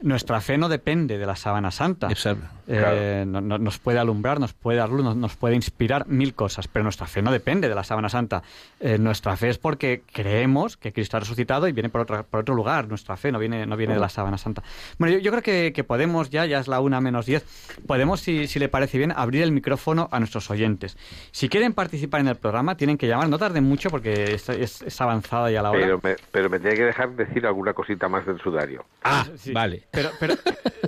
[0.02, 2.08] nuestra fe no depende de la sábana santa.
[2.10, 2.46] Exacto.
[2.72, 6.34] Eh, no- no- nos puede alumbrar, nos puede dar luz, nos, nos puede inspirar mil
[6.34, 8.42] cosas, pero nuestra fe no depende de la sábana santa.
[8.78, 12.40] Eh, nuestra fe es porque creemos que Cristo ha resucitado y viene por, otra- por
[12.40, 12.86] otro lugar.
[12.88, 14.62] Nuestra fe no viene, no viene de la sábana santa.
[14.98, 17.44] Bueno, yo, yo creo que, que podemos ya, ya es la una menos diez,
[17.86, 20.96] podemos, si, si le parece bien, abrir el micrófono a nuestros oyentes.
[21.32, 24.82] Si quieren participar en el programa, tienen que llamar, no tarden mucho porque es, es-
[24.82, 25.80] es avanzada ya la hora.
[25.80, 28.84] Pero me, pero me tiene que dejar decir alguna cosita más del sudario.
[29.02, 29.52] Ah, Sí.
[29.52, 29.86] vale.
[29.90, 30.34] Pero, pero,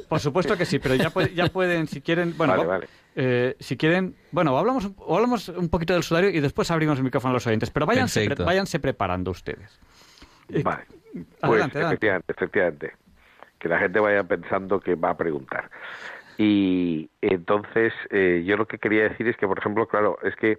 [0.09, 2.89] por supuesto que sí, pero ya, puede- ya pueden, si quieren, bueno, Vale, va- vale.
[3.16, 7.05] eh, si quieren, bueno, o hablamos, hablamos un poquito del sudario y después abrimos el
[7.05, 9.78] micrófono a los oyentes, pero váyanse, pre- váyanse preparando ustedes.
[10.49, 10.85] Eh, Vale.
[11.12, 11.80] Pues adelante, adelante.
[11.95, 12.93] efectivamente, efectivamente.
[13.59, 15.70] Que la gente vaya pensando que va a preguntar.
[16.39, 20.59] Y entonces, eh, yo lo que quería decir es que, por ejemplo, claro, es que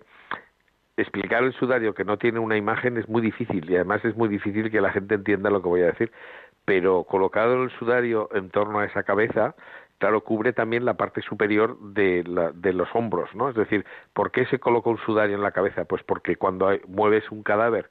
[0.98, 4.30] explicar el sudario que no tiene una imagen es muy difícil y además es muy
[4.30, 6.12] difícil que la gente entienda lo que voy a decir.
[6.66, 9.56] Pero colocado el sudario en torno a esa cabeza,
[9.98, 13.50] claro, cubre también la parte superior de, la- de los hombros, ¿no?
[13.50, 15.86] Es decir, ¿por qué se coloca un sudario en la cabeza?
[15.86, 17.90] Pues porque cuando hay- mueves un cadáver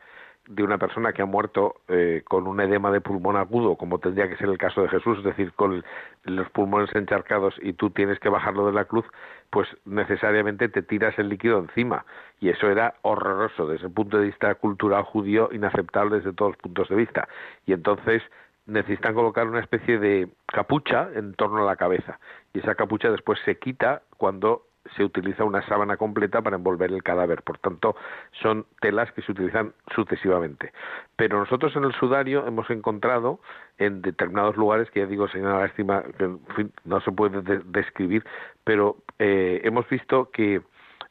[0.48, 4.28] de una persona que ha muerto eh, con un edema de pulmón agudo, como tendría
[4.28, 5.84] que ser el caso de Jesús, es decir, con
[6.24, 9.04] los pulmones encharcados y tú tienes que bajarlo de la cruz,
[9.52, 12.06] pues necesariamente te tiras el líquido encima.
[12.40, 16.58] Y eso era horroroso desde el punto de vista cultural judío, inaceptable desde todos los
[16.58, 17.28] puntos de vista.
[17.66, 18.22] Y entonces
[18.64, 22.18] necesitan colocar una especie de capucha en torno a la cabeza.
[22.54, 24.62] Y esa capucha después se quita cuando
[24.96, 27.42] se utiliza una sábana completa para envolver el cadáver.
[27.42, 27.96] Por tanto,
[28.42, 30.72] son telas que se utilizan sucesivamente.
[31.16, 33.40] Pero nosotros en el sudario hemos encontrado
[33.78, 38.24] en determinados lugares, que ya digo, señora Lástima, que no se puede de- describir,
[38.64, 40.62] pero eh, hemos visto que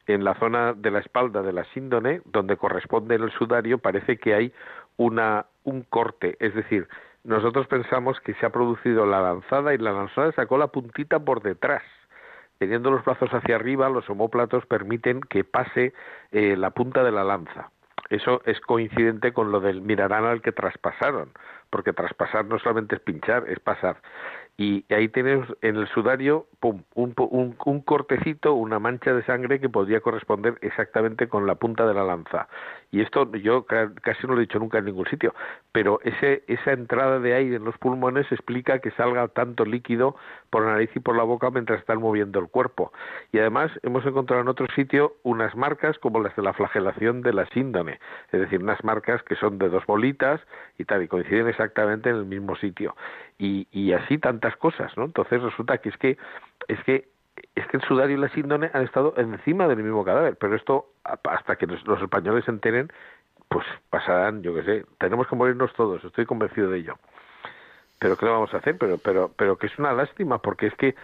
[0.06, 4.34] en la zona de la espalda de la síndone, donde corresponde el sudario, parece que
[4.34, 4.52] hay
[4.96, 6.88] una, un corte, es decir,
[7.24, 11.40] nosotros pensamos que se ha producido la lanzada y la lanzada sacó la puntita por
[11.40, 11.82] detrás.
[12.62, 15.92] Teniendo los brazos hacia arriba, los homóplatos permiten que pase
[16.30, 17.72] eh, la punta de la lanza.
[18.08, 21.32] Eso es coincidente con lo del mirarán al que traspasaron,
[21.70, 23.96] porque traspasar no solamente es pinchar, es pasar.
[24.56, 29.58] Y ahí tenemos en el sudario pum, un, un, un cortecito, una mancha de sangre
[29.58, 32.46] que podría corresponder exactamente con la punta de la lanza.
[32.92, 35.34] Y esto yo ca- casi no lo he dicho nunca en ningún sitio,
[35.72, 40.14] pero ese, esa entrada de aire en los pulmones explica que salga tanto líquido
[40.50, 42.92] por la nariz y por la boca mientras están moviendo el cuerpo.
[43.32, 47.32] Y además hemos encontrado en otro sitio unas marcas como las de la flagelación de
[47.32, 47.98] la síndone,
[48.30, 50.40] es decir, unas marcas que son de dos bolitas
[50.78, 52.94] y tal, y coinciden exactamente en el mismo sitio.
[53.38, 55.04] Y, y así tantas cosas, ¿no?
[55.06, 56.16] Entonces resulta que es que
[56.68, 57.12] es que
[57.54, 60.92] es que el sudario y la síndone han estado encima del mismo cadáver, pero esto
[61.02, 62.92] hasta que los, españoles se enteren,
[63.48, 66.98] pues pasarán, yo qué sé, tenemos que morirnos todos, estoy convencido de ello.
[67.98, 70.74] Pero qué le vamos a hacer, pero pero pero que es una lástima porque es
[70.74, 70.94] que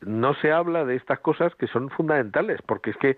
[0.00, 3.16] no se habla de estas cosas que son fundamentales, porque es que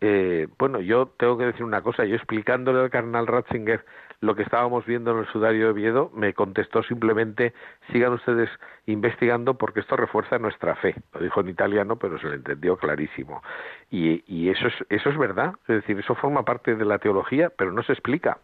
[0.00, 3.84] eh, bueno, yo tengo que decir una cosa, yo explicándole al carnal Ratzinger
[4.20, 7.54] lo que estábamos viendo en el sudario de Oviedo, me contestó simplemente,
[7.92, 8.50] sigan ustedes
[8.86, 10.96] investigando porque esto refuerza nuestra fe.
[11.12, 13.42] Lo dijo en italiano, pero se lo entendió clarísimo.
[13.90, 17.50] Y, y eso, es, eso es verdad, es decir, eso forma parte de la teología,
[17.50, 18.38] pero no se explica.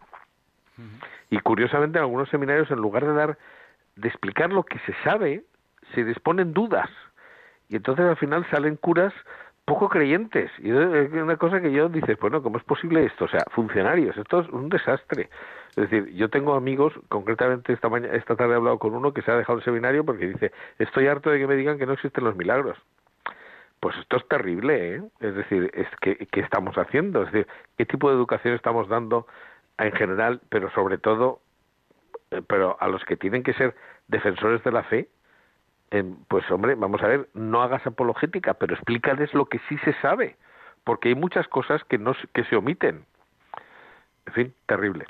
[1.29, 3.37] Y curiosamente en algunos seminarios, en lugar de dar,
[3.95, 5.43] de explicar lo que se sabe,
[5.93, 6.89] se disponen dudas.
[7.67, 9.13] Y entonces al final salen curas
[9.65, 10.51] poco creyentes.
[10.59, 13.25] Y es una cosa que yo dices, bueno, ¿cómo es posible esto?
[13.25, 15.29] O sea, funcionarios, esto es un desastre.
[15.75, 19.23] Es decir, yo tengo amigos, concretamente esta mañana, esta tarde he hablado con uno que
[19.23, 21.93] se ha dejado el seminario porque dice, estoy harto de que me digan que no
[21.93, 22.77] existen los milagros.
[23.79, 25.03] Pues esto es terrible, ¿eh?
[25.19, 27.23] Es decir, es que, ¿qué estamos haciendo?
[27.23, 27.47] Es decir,
[27.77, 29.27] ¿qué tipo de educación estamos dando
[29.77, 31.41] en general, pero sobre todo,
[32.31, 33.75] eh, pero a los que tienen que ser
[34.07, 35.09] defensores de la fe,
[35.95, 39.93] eh, pues hombre, vamos a ver, no hagas apologética, pero explícales lo que sí se
[40.01, 40.35] sabe,
[40.83, 43.05] porque hay muchas cosas que no se- que se omiten.
[44.27, 45.05] En fin, terrible.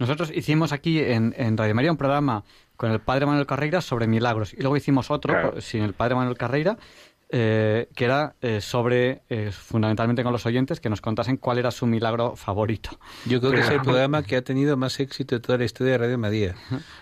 [0.00, 2.42] Nosotros hicimos aquí en, en Radio María un programa
[2.76, 5.60] con el padre Manuel Carreira sobre milagros y luego hicimos otro Claro.
[5.60, 6.76] sin el padre Manuel Carreira
[7.30, 11.70] eh, que era eh, sobre, eh, fundamentalmente con los oyentes, que nos contasen cuál era
[11.70, 12.90] su milagro favorito.
[13.26, 15.92] Yo creo que es el programa que ha tenido más éxito de toda la historia
[15.92, 16.54] de Radio María.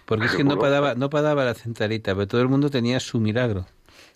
[0.07, 3.19] Porque es que no paraba, no paraba la centralita, pero todo el mundo tenía su
[3.21, 3.67] milagro.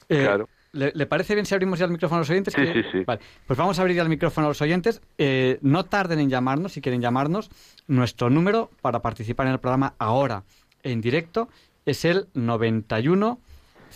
[0.08, 0.48] Eh, Claro.
[0.72, 2.54] ¿le, le parece bien si abrimos ya el micrófono a los oyentes?
[2.54, 3.04] Sí, Que- sí, sí.
[3.04, 5.00] Vale, pues vamos a abrir ya el micrófono a los oyentes.
[5.18, 7.50] Eh, no tarden en llamarnos, si quieren llamarnos.
[7.88, 10.44] Nuestro número para participar en el programa ahora
[10.82, 11.48] en directo
[11.86, 13.40] es el 91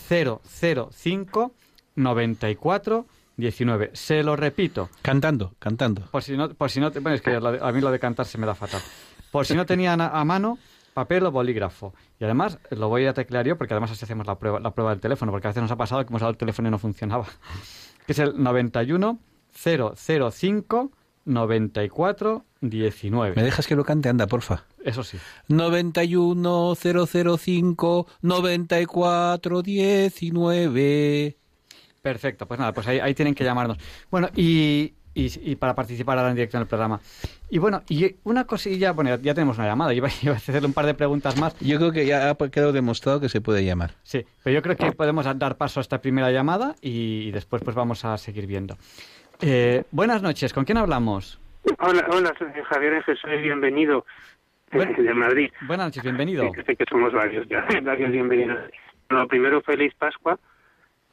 [0.09, 1.53] 005
[2.03, 3.91] 94 19.
[3.95, 4.91] Se lo repito.
[5.03, 6.03] Cantando, cantando.
[6.11, 8.39] Por si no, por si no bueno, es que a mí lo de cantar se
[8.39, 8.81] me da fatal.
[9.31, 10.59] Por si no tenían a, a mano,
[10.95, 11.95] papel o bolígrafo.
[12.19, 14.91] Y además, lo voy a teclear yo porque además así hacemos la prueba, la prueba
[14.91, 16.79] del teléfono, porque a veces nos ha pasado que hemos dado el teléfono y no
[16.79, 17.27] funcionaba.
[18.07, 19.19] que es el 91
[19.53, 20.91] 005
[21.25, 23.37] 94 19.
[23.37, 24.09] ¿Me dejas que lo cante?
[24.09, 24.65] Anda, porfa.
[24.85, 25.19] Eso sí.
[25.49, 31.40] 91 005 94 19.
[32.03, 33.77] Perfecto, pues nada, pues ahí, ahí tienen que llamarnos.
[34.11, 37.01] Bueno, y, y, y para participar ahora en directo en el programa.
[37.51, 40.67] Y bueno, y una cosilla, bueno, ya, ya tenemos una llamada, iba, iba a hacerle
[40.67, 41.59] un par de preguntas más.
[41.61, 43.93] Yo creo que ya ha quedado demostrado que se puede llamar.
[44.03, 47.63] Sí, pero yo creo que podemos dar paso a esta primera llamada y, y después
[47.63, 48.77] pues vamos a seguir viendo.
[49.43, 51.39] Eh, buenas noches, ¿con quién hablamos?
[51.81, 54.07] Hola, hola, soy Javier soy bienvenido
[54.71, 55.03] eh, Bueno.
[55.03, 55.51] de Madrid.
[55.67, 56.45] Buenas noches, bienvenido.
[56.55, 58.59] Sí, sé que somos varios ya, varios bienvenidos.
[59.11, 60.39] Lo primero, feliz Pascua.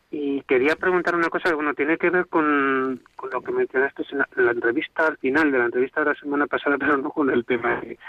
[0.10, 4.03] Y quería preguntar una cosa que, bueno, tiene que ver con, con lo que mencionaste
[4.12, 6.97] en la, en la entrevista al final de la entrevista de la semana pasada, pero
[6.97, 7.99] no con el tema de,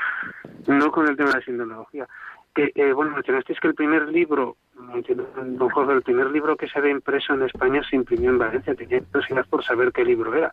[0.69, 2.07] no con el tema de la sindonología.
[2.55, 6.81] Que, eh, bueno, mencionasteis que el primer libro, don Jorge, el primer libro que se
[6.81, 8.75] ve impreso en España se imprimió en Valencia.
[8.75, 10.53] Tenía curiosidad por saber qué libro era.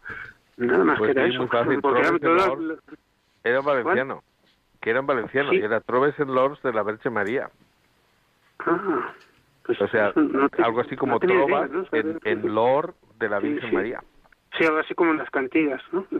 [0.57, 1.47] Nada más Pues que era eso.
[1.47, 2.19] fácil, Porque eran.
[3.43, 4.23] Era un valenciano.
[4.81, 5.49] Que era un valenciano.
[5.51, 5.57] Sí.
[5.57, 7.49] Y era Troves en Lords de la Verche María.
[8.59, 9.13] Ah,
[9.65, 11.19] pues O sea, no te- algo así como no.
[11.85, 13.75] Saber en, en Lord de la Virgen sí.
[13.75, 14.01] María.
[14.57, 16.05] Sí, algo así como en las cantigas, ¿no?
[16.09, 16.15] Sí,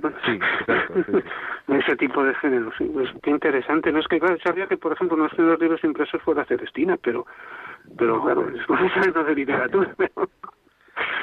[0.67, 1.23] exacto, sí.
[1.73, 2.83] Ese tipo de género, sí.
[2.93, 3.93] Pues qué interesante.
[3.93, 6.97] No es que, claro, sabía que, por ejemplo, uno de los libros impresos fuera Celestina,
[7.01, 7.25] pero,
[7.97, 9.89] pero claro, es no de literatura.
[9.97, 10.29] Pero...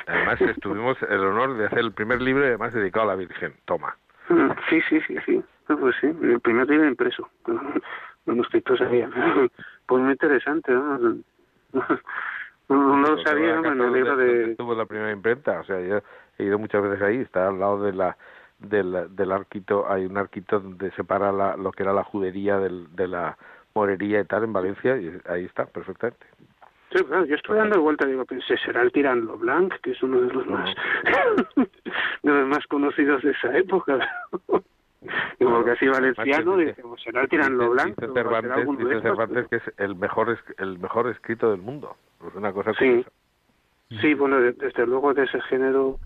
[0.06, 3.54] Además, estuvimos el honor de hacer el primer libro y además dedicado a la Virgen.
[3.66, 3.94] Toma.
[4.68, 5.42] Sí, sí, sí, sí.
[5.68, 7.28] Ah, Pues sí, el primer libro impreso.
[8.26, 9.08] Manuscrito sabía.
[9.86, 11.16] Pues muy interesante, ¿no?
[12.68, 14.50] No, no lo sabía, libro donde de...
[14.52, 15.60] Estuvo la primera imprenta.
[15.60, 16.00] O sea, yo
[16.38, 17.18] he ido muchas veces ahí.
[17.18, 18.16] Está al lado de la
[18.58, 19.90] del, del arquito.
[19.90, 23.36] Hay un arquito donde separa la, lo que era la judería del, de la
[23.74, 24.96] morería y tal en Valencia.
[24.96, 26.24] Y ahí está, perfectamente.
[26.94, 30.20] Sí, claro, yo estoy dando vuelta, digo, pensé, será el Tirando Blanc, que es uno
[30.20, 30.74] de los más
[31.56, 33.98] de los más conocidos de esa época.
[35.38, 39.96] Y porque así valenciano, Dice- decimos, será el Tirando Dice- Cervantes, dice que es el
[39.96, 41.96] mejor el mejor escrito del mundo.
[42.26, 42.78] Es una cosa Sí.
[42.88, 43.10] curiosa.
[44.00, 45.98] Sí, bueno, de- desde luego de ese género,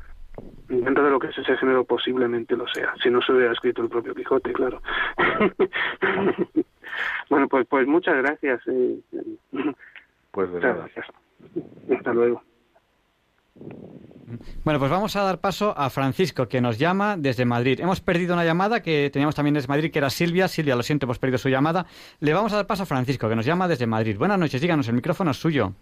[0.69, 3.83] dentro de lo que es ese género posiblemente lo sea, si no se hubiera escrito
[3.83, 4.81] el propio Quijote, claro.
[7.31, 8.61] bueno, pues pues muchas gracias.
[8.67, 8.99] eh,
[10.33, 10.75] Pues de nada.
[10.95, 11.07] gracias.
[11.97, 12.43] Hasta luego.
[14.65, 17.79] Bueno, pues vamos a dar paso a Francisco, que nos llama desde Madrid.
[17.81, 20.49] Hemos perdido una llamada que teníamos también desde Madrid, que era Silvia.
[20.49, 21.87] Silvia, lo siento, hemos perdido su llamada.
[22.21, 24.17] Le vamos a dar paso a Francisco, que nos llama desde Madrid.
[24.19, 25.73] Buenas noches, díganos, el micrófono es suyo.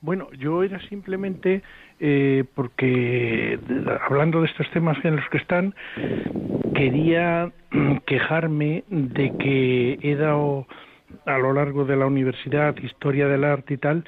[0.00, 1.62] Bueno, yo era simplemente
[2.00, 3.56] eh, porque,
[4.08, 5.76] hablando de estos temas en los que están,
[6.74, 10.66] quería mm, quejarme de que he dado
[11.24, 14.04] a lo largo de la universidad historia del arte y tal,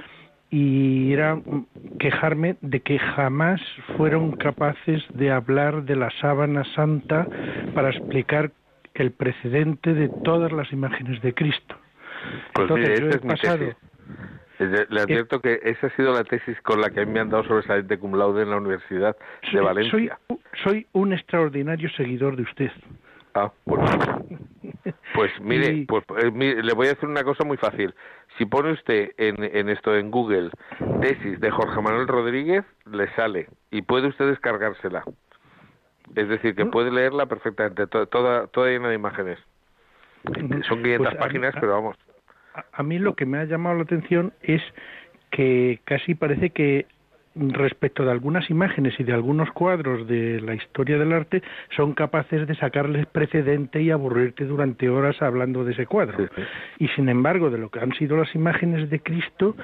[0.51, 1.41] y era
[1.99, 3.61] quejarme de que jamás
[3.97, 7.27] fueron capaces de hablar de la sábana santa
[7.75, 8.53] para explicar
[8.95, 11.75] el precedente de todas las imágenes de Cristo.
[12.53, 13.77] Pues Entonces, mire, yo he es pasado- tesis.
[14.61, 17.19] Eh, Le advierto que esa ha sido la tesis con la que a mí me
[17.19, 19.17] han dado sobresaliente cum laude en la Universidad
[19.53, 19.91] de Valencia.
[19.91, 22.71] Soy, soy un extraordinario seguidor de usted.
[23.35, 23.85] Ah, bueno.
[25.15, 27.95] Pues mire, Y- pues eh, mire, le voy a decir una cosa muy fácil.
[28.39, 30.51] Si pone usted en, en esto en Google
[31.01, 35.05] tesis de Jorge Manuel Rodríguez, le sale y puede usted descargársela.
[36.15, 36.57] Es decir, Mm.
[36.57, 39.39] que puede leerla perfectamente, to- toda, toda llena de imágenes.
[40.69, 41.97] Son 500 Pues mí- páginas, pero vamos.
[42.55, 44.63] A, a mí lo que me ha llamado la atención es
[45.31, 46.87] que casi parece que
[47.35, 51.43] respecto de algunas imágenes y de algunos cuadros de la historia del arte
[51.77, 56.29] son capaces de sacarles precedente y aburrirte durante horas hablando de ese cuadro.
[56.79, 59.57] Y sin embargo, de lo que han sido las imágenes de Cristo,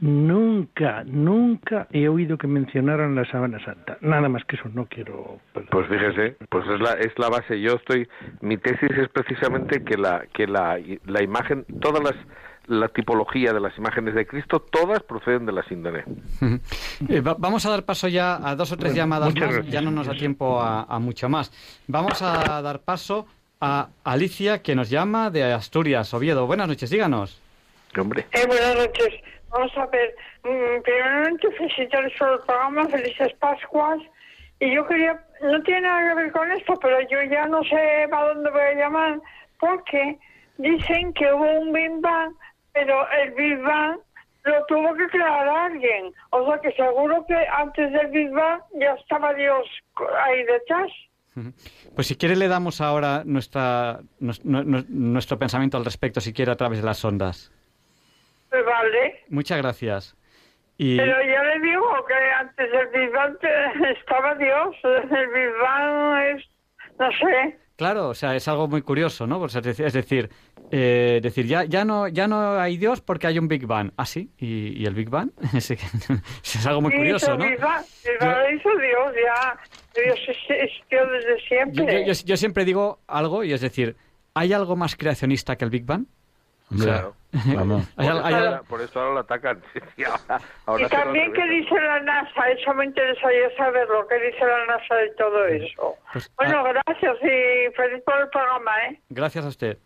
[0.00, 3.98] nunca, nunca he oído que mencionaran la sábana santa.
[4.00, 5.38] Nada más que eso, no quiero...
[5.70, 7.60] Pues fíjese, pues es la, es la base.
[7.60, 8.08] Yo estoy,
[8.40, 12.14] mi tesis es precisamente que la, que la, la imagen, todas las,
[12.68, 16.04] la tipología de las imágenes de Cristo, todas proceden de la síndrome.
[17.08, 19.54] Eh, va- vamos a dar paso ya a dos o tres Bueno, llamadas muchas más,
[19.56, 19.72] gracias.
[19.74, 21.52] ya no nos da tiempo a, a mucho más.
[21.86, 23.26] Vamos a dar paso
[23.60, 26.46] a Alicia, que nos llama de Asturias, Oviedo.
[26.46, 27.40] Buenas noches, díganos.
[27.98, 29.08] Hombre, Eh, buenas noches.
[29.50, 30.14] Vamos a ver.
[30.44, 32.86] mm, primeramente, felicitaros por el programa.
[32.88, 33.98] Felices Pascuas.
[34.60, 35.20] Y yo quería.
[35.42, 38.60] No tiene nada que ver con esto, pero yo ya no sé a dónde voy
[38.60, 39.20] a llamar.
[39.60, 40.18] Porque
[40.58, 42.32] dicen que hubo un Big Bang,
[42.76, 43.98] pero el Big Bang
[44.44, 46.12] lo tuvo que crear alguien.
[46.30, 49.66] O sea que seguro que antes del Big Bang ya estaba Dios
[50.24, 50.90] ahí detrás.
[51.94, 56.80] Pues si quiere le damos ahora nuestra, nuestro pensamiento al respecto, si quiere, a través
[56.80, 57.52] de las ondas.
[58.50, 59.24] Pues vale.
[59.28, 60.16] Muchas gracias.
[60.78, 63.36] Pero yo le digo que antes del Big Bang
[63.98, 64.76] estaba Dios.
[64.84, 66.44] El Big Bang es,
[66.98, 67.58] no sé.
[67.76, 69.44] Claro, o sea, es algo muy curioso, ¿no?
[69.44, 70.30] Es decir,
[70.70, 73.92] eh, decir ya, ya, no, ya no hay Dios porque hay un Big Bang.
[73.98, 77.44] Ah, sí, y, el Big Bang es, algo muy curioso, ¿no?
[77.44, 77.84] Big Bang,
[78.54, 79.58] hizo Dios, ya.
[79.94, 80.18] Dios
[80.48, 82.14] existió desde siempre.
[82.24, 83.96] yo siempre digo algo, y es decir,
[84.32, 86.06] ¿hay algo más creacionista que el Big Bang?
[86.68, 87.14] Claro.
[87.54, 87.86] Vamos.
[88.68, 89.60] Por, eso ahora lo atacan.
[89.96, 92.50] y también, ¿qué dice la NASA?
[92.50, 95.96] Eso me interesaría saber lo que dice la NASA de todo eso.
[96.12, 99.00] Pues, bueno, ah, gracias y feliz por el programa, ¿eh?
[99.10, 99.78] Gracias a usted.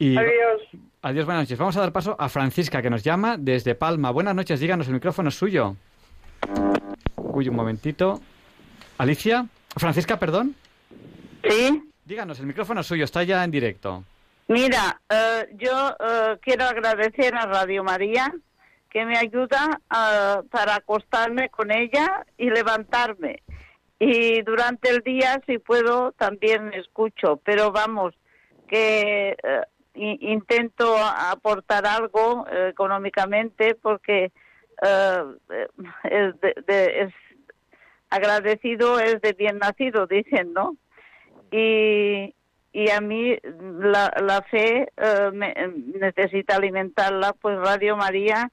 [0.00, 0.62] adiós.
[1.02, 1.58] Adiós, buenas noches.
[1.58, 4.10] Vamos a dar paso a Francisca, que nos llama desde Palma.
[4.10, 5.76] Buenas noches, díganos, el micrófono es suyo.
[7.16, 8.20] Uy, un momentito.
[8.98, 9.46] Alicia.
[9.76, 10.54] Francisca, perdón.
[11.48, 11.90] Sí.
[12.04, 14.04] Díganos, el micrófono es suyo, está ya en directo.
[14.46, 18.32] Mira, eh, yo eh, quiero agradecer a Radio María
[18.90, 23.42] que me ayuda eh, para acostarme con ella y levantarme.
[23.98, 27.40] Y durante el día, si puedo, también escucho.
[27.44, 28.14] Pero vamos,
[28.68, 29.36] que
[29.94, 34.32] intento aportar algo económicamente porque
[36.02, 36.34] es,
[36.66, 37.14] es
[38.10, 40.76] agradecido es de bien nacido, dicen, ¿no?
[41.52, 42.34] Y,
[42.74, 43.38] y a mí
[43.78, 45.54] la, la fe eh, me,
[46.00, 48.50] necesita alimentarla, pues Radio María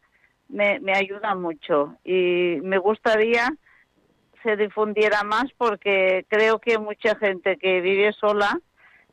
[0.48, 3.50] me, me ayuda mucho y me gustaría
[4.44, 8.60] se difundiera más porque creo que mucha gente que vive sola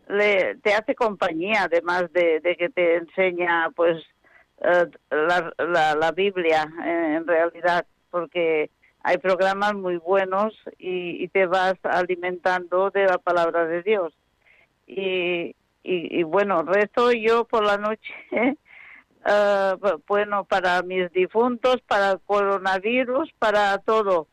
[0.09, 4.03] le, te hace compañía, además de, que te enseña pues
[4.61, 8.71] eh, la, la, la, Biblia en realidad, porque
[9.03, 14.13] hay programas muy buenos y, y te vas alimentando de la palabra de Dios
[14.89, 22.21] y, y, bueno, rezo yo por la noche, uh, bueno, para mis difuntos, para el
[22.21, 24.29] coronavirus, para todo.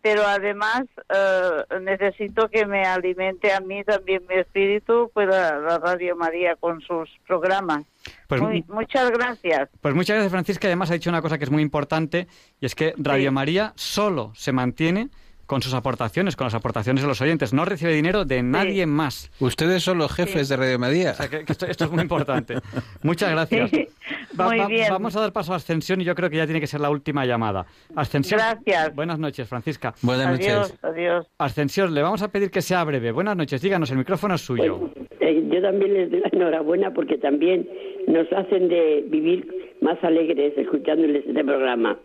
[0.00, 6.16] Pero además uh, necesito que me alimente a mí también mi espíritu, pues la, Radio
[6.16, 7.84] María con sus programas.
[8.28, 9.68] Pues, muchas gracias.
[9.80, 10.68] Pues muchas gracias, Francisca.
[10.68, 12.28] Además ha dicho una cosa que es muy importante
[12.60, 15.10] y es que Radio María solo se mantiene
[15.48, 17.54] con sus aportaciones, con las aportaciones de los oyentes.
[17.54, 19.32] No recibe dinero de nadie más.
[19.40, 21.14] Ustedes son los jefes de Radio María.
[21.48, 22.56] esto, es muy importante.
[23.02, 23.72] Muchas gracias.
[23.72, 24.88] muy bien.
[24.90, 26.90] Vamos a dar paso a Ascensión y yo creo que ya tiene que ser la
[26.90, 27.64] última llamada.
[27.96, 28.38] Ascensión.
[28.38, 28.94] Gracias.
[28.94, 29.94] Buenas noches, Francisca.
[30.02, 30.78] Buenas noches.
[30.82, 31.26] Adiós.
[31.38, 33.10] Ascensión, le vamos a pedir que sea breve.
[33.10, 34.90] Buenas noches, díganos, el micrófono es suyo.
[35.20, 37.66] Eh, yo también les doy la enhorabuena porque también
[38.06, 39.48] nos hacen de vivir
[39.80, 41.98] más alegres escuchándoles este programa.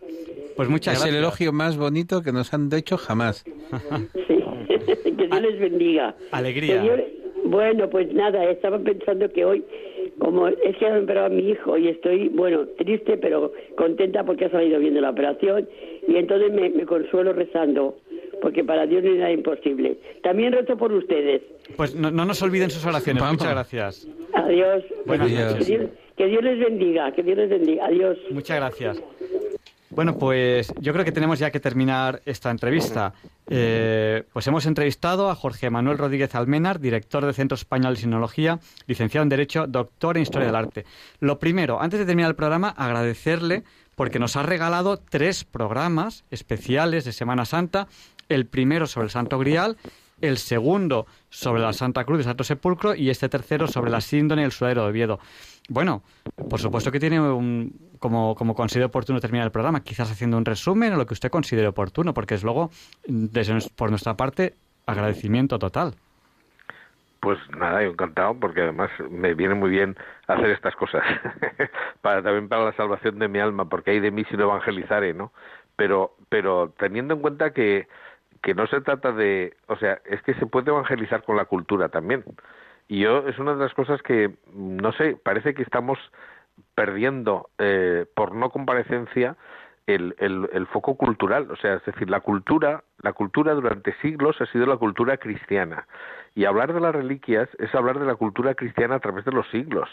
[0.56, 3.44] Pues muchas es el elogio más bonito que nos han hecho jamás.
[4.26, 4.44] sí,
[5.16, 6.14] que Dios les bendiga.
[6.30, 6.82] Alegría.
[7.44, 9.64] Bueno, pues nada, estaba pensando que hoy,
[10.18, 14.46] como es que ha operado a mi hijo y estoy, bueno, triste, pero contenta porque
[14.46, 15.68] ha salido bien de la operación
[16.08, 17.98] y entonces me, consuelo rezando,
[18.40, 19.98] porque para Dios no hay nada imposible.
[20.22, 21.42] También rezo por ustedes.
[21.76, 23.22] Pues no, nos olviden sus oraciones.
[23.22, 24.08] Muchas gracias.
[24.32, 24.84] Adiós.
[25.04, 25.90] Buenas noches.
[26.16, 27.86] que Dios les bendiga, que Dios les bendiga.
[27.86, 28.16] Adiós.
[28.30, 29.02] Muchas gracias.
[29.94, 33.14] Bueno, pues yo creo que tenemos ya que terminar esta entrevista.
[33.48, 38.58] Eh, pues hemos entrevistado a Jorge Manuel Rodríguez Almenar, director del Centro Español de Sinología,
[38.88, 40.84] licenciado en Derecho, doctor en Historia del Arte.
[41.20, 43.62] Lo primero, antes de terminar el programa, agradecerle
[43.94, 47.86] porque nos ha regalado tres programas especiales de Semana Santa.
[48.28, 49.76] El primero sobre el Santo Grial,
[50.26, 54.42] el segundo sobre la Santa Cruz de Santo Sepulcro y este tercero sobre la síndrome
[54.42, 55.18] y el sudadero de Oviedo.
[55.68, 56.02] Bueno,
[56.48, 60.44] por supuesto que tiene un, como, como considere oportuno terminar el programa, quizás haciendo un
[60.44, 62.70] resumen o lo que usted considere oportuno, porque es luego,
[63.06, 64.54] desde, por nuestra parte,
[64.86, 65.94] agradecimiento total.
[67.20, 69.96] Pues nada, yo encantado, porque además me viene muy bien
[70.26, 71.02] hacer estas cosas,
[72.02, 75.14] para también para la salvación de mi alma, porque hay de mí si no evangelizaré,
[75.14, 75.32] ¿no?
[75.76, 77.88] Pero, pero teniendo en cuenta que,
[78.44, 81.88] que no se trata de, o sea, es que se puede evangelizar con la cultura
[81.88, 82.22] también.
[82.88, 85.98] Y yo es una de las cosas que, no sé, parece que estamos
[86.74, 89.36] perdiendo eh, por no comparecencia
[89.86, 94.38] el, el, el, foco cultural, o sea, es decir, la cultura, la cultura durante siglos
[94.42, 95.86] ha sido la cultura cristiana
[96.34, 99.48] y hablar de las reliquias es hablar de la cultura cristiana a través de los
[99.48, 99.88] siglos.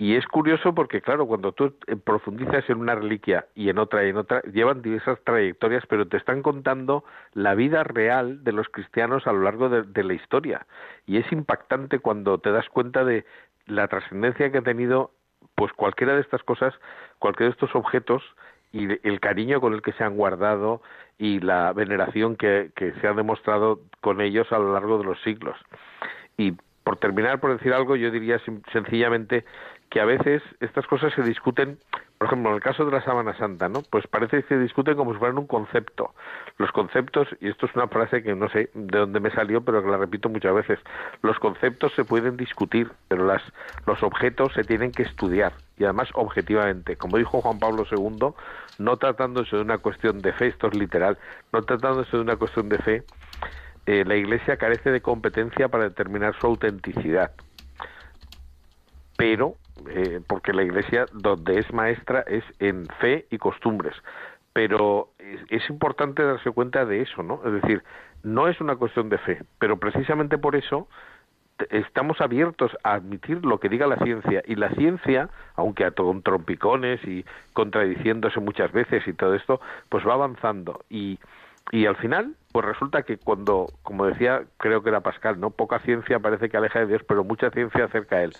[0.00, 4.06] Y es curioso porque, claro, cuando tú eh, profundizas en una reliquia y en otra
[4.06, 7.02] y en otra, llevan diversas trayectorias, pero te están contando
[7.34, 10.66] la vida real de los cristianos a lo largo de, la historia.
[11.04, 13.26] Y es impactante cuando te das cuenta de
[13.66, 15.10] la trascendencia que ha tenido,
[15.56, 16.72] pues cualquiera de estas cosas,
[17.18, 18.22] cualquiera de estos objetos
[18.70, 20.80] y el cariño con el que se han guardado
[21.18, 25.20] y la veneración que, que se ha demostrado con ellos a lo largo de los
[25.22, 25.56] siglos.
[26.36, 28.40] Y por terminar, por decir algo, yo diría
[28.72, 29.44] sencillamente
[29.90, 31.78] que a veces estas cosas se discuten,
[32.18, 33.82] por ejemplo, en el caso de la sábana santa, ¿no?
[33.90, 36.14] Pues parece que se discuten como si fueran un concepto.
[36.58, 39.82] Los conceptos, y esto es una frase que no sé de dónde me salió, pero
[39.82, 40.78] que la repito muchas veces,
[41.22, 43.42] los conceptos se pueden discutir, pero las,
[43.86, 46.96] los objetos se tienen que estudiar, y además objetivamente.
[46.96, 48.34] Como dijo Juan Pablo II,
[48.78, 51.18] no tratándose de una cuestión de fe, esto es literal,
[51.52, 53.02] no tratándose de una cuestión de fe,
[53.86, 57.32] eh, la Iglesia carece de competencia para determinar su autenticidad.
[59.16, 59.56] Pero
[59.88, 63.94] eh, porque la Iglesia donde es maestra es en fe y costumbres.
[64.52, 65.10] Pero
[65.50, 67.40] es, importante darse cuenta de eso, ¿no?
[67.44, 67.82] Es decir,
[68.22, 70.88] no es una cuestión de fe, pero precisamente por eso
[71.70, 77.04] estamos abiertos a admitir lo que diga la ciencia y la ciencia, aunque con trompicones
[77.04, 81.18] y contradiciéndose muchas veces y todo esto, pues va avanzando y
[81.70, 85.50] y al final, pues resulta que cuando, como decía, creo que era Pascal, ¿no?
[85.50, 88.32] Poca ciencia parece que aleja de Dios, pero mucha ciencia acerca a Él.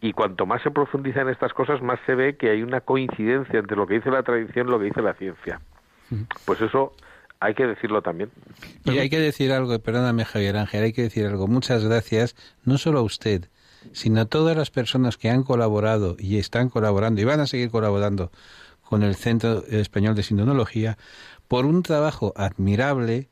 [0.00, 3.58] Y cuanto más se profundiza en estas cosas, más se ve que hay una coincidencia
[3.58, 5.60] entre lo que dice la tradición y lo que dice la ciencia.
[6.44, 6.92] Pues eso
[7.40, 8.30] hay que decirlo también.
[8.84, 11.46] Y hay que decir algo, perdóname Javier Ángel, hay que decir algo.
[11.46, 13.50] Muchas gracias, no solo a usted,
[13.92, 17.70] sino a todas las personas que han colaborado y están colaborando y van a seguir
[17.70, 18.30] colaborando
[18.82, 20.98] con el Centro Español de Sindonología
[21.48, 23.28] por un trabajo admirable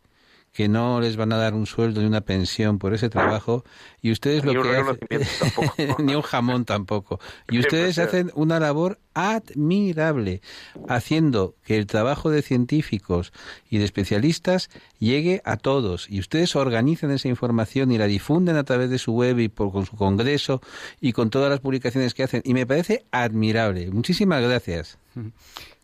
[0.53, 3.64] que no les van a dar un sueldo ni una pensión por ese trabajo
[4.03, 7.20] y ustedes lo que hacen ni un jamón tampoco.
[7.48, 10.40] Y ustedes hacen una labor admirable
[10.88, 13.32] haciendo que el trabajo de científicos
[13.68, 16.09] y de especialistas llegue a todos.
[16.11, 19.72] Y ustedes organizan esa información y la difunden a través de su web y por
[19.72, 20.61] con su congreso
[21.01, 22.42] y con todas las publicaciones que hacen.
[22.44, 23.90] Y me parece admirable.
[23.90, 24.98] Muchísimas gracias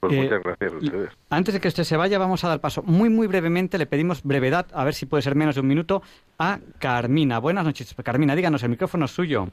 [0.08, 1.10] pues eh, muchas gracias a ustedes.
[1.30, 3.78] Antes de que usted se vaya, vamos a dar paso muy, muy brevemente.
[3.78, 6.02] Le pedimos brevedad, a ver si puede ser menos de un minuto,
[6.38, 7.38] a Carmina.
[7.38, 8.34] Buenas noches, Carmina.
[8.34, 9.48] Díganos, el micrófono es suyo.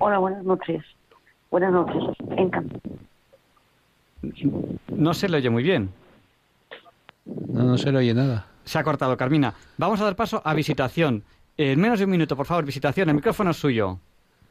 [0.00, 0.84] Hola, buenas noches.
[1.50, 2.02] Buenas noches.
[2.36, 2.80] Encantado.
[4.88, 5.90] No se le oye muy bien.
[7.26, 8.46] No, no se le oye nada.
[8.64, 9.54] Se ha cortado, Carmina.
[9.76, 11.22] Vamos a dar paso a visitación.
[11.56, 13.08] En menos de un minuto, por favor, visitación.
[13.08, 13.98] El micrófono es suyo.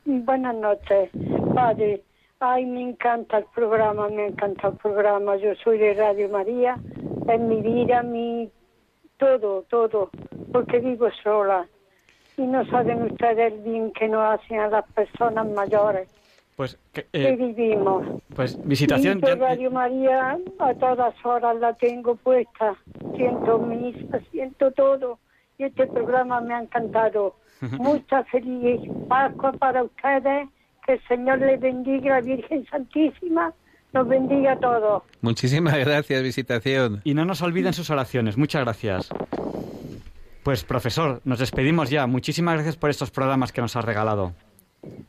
[0.05, 1.09] Buenas noches,
[1.53, 2.01] padre.
[2.45, 5.37] Ay, me encanta el programa, me encanta el programa.
[5.37, 6.77] Yo soy de Radio María,
[7.29, 8.51] es mi vida, mi
[9.15, 10.09] todo, todo,
[10.51, 11.65] porque vivo sola.
[12.35, 16.09] Y no saben ustedes el bien que nos hacen a las personas mayores.
[16.57, 18.21] Pues que, eh, vivimos.
[18.35, 19.19] Pues visitación.
[19.19, 22.75] Y Radio María a todas horas la tengo puesta.
[23.15, 25.17] Siento misa, siento todo.
[25.57, 27.37] Y este programa me ha encantado.
[27.79, 30.49] Mucha feliz Pascua para ustedes
[30.85, 33.53] que el Señor le bendiga, la Virgen Santísima,
[33.93, 35.03] nos bendiga a todos.
[35.21, 37.01] Muchísimas gracias, visitación.
[37.03, 38.37] Y no nos olviden sus oraciones.
[38.37, 39.09] Muchas gracias.
[40.43, 42.05] Pues profesor, nos despedimos ya.
[42.07, 44.33] Muchísimas gracias por estos programas que nos ha regalado.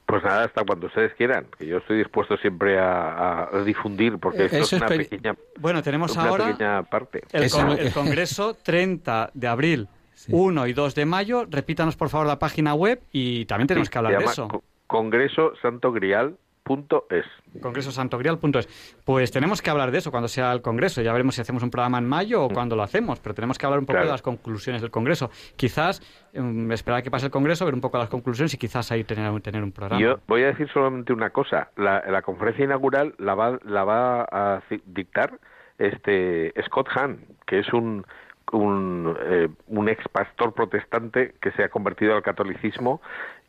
[0.06, 4.58] Pues nada, hasta cuando ustedes quieran, que yo estoy dispuesto siempre a, difundir, porque esto
[4.58, 7.22] es una pequeña, bueno, tenemos ahora parte.
[7.32, 7.50] El,
[7.92, 9.88] Congreso 30 de abril,
[10.28, 11.46] 1 y 2 de mayo.
[11.50, 17.26] Repítanos por favor la página web y también tenemos que hablar de eso congresosantogrial.es.
[17.60, 18.96] Congresosantogrial.es.
[19.04, 21.02] Pues tenemos que hablar de eso cuando sea el Congreso.
[21.02, 22.54] Ya veremos si hacemos un programa en mayo o mm.
[22.54, 25.30] cuando lo hacemos, pero tenemos que hablar un poco de las conclusiones del Congreso.
[25.56, 26.02] Quizás
[26.34, 29.04] um, esperar a que pase el Congreso, ver un poco las conclusiones y quizás ahí
[29.04, 30.00] tener, tener un programa.
[30.00, 31.70] Yo voy a decir solamente una cosa.
[31.76, 35.38] La, conferencia inaugural la va, la va a dictar
[35.78, 38.06] este Scott Hahn, que es un
[38.52, 43.00] un, eh, un ex pastor protestante que se ha convertido al catolicismo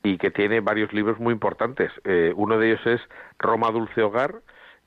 [0.05, 1.91] y que tiene varios libros muy importantes.
[2.03, 3.01] Eh, uno de ellos es
[3.39, 4.35] Roma Dulce Hogar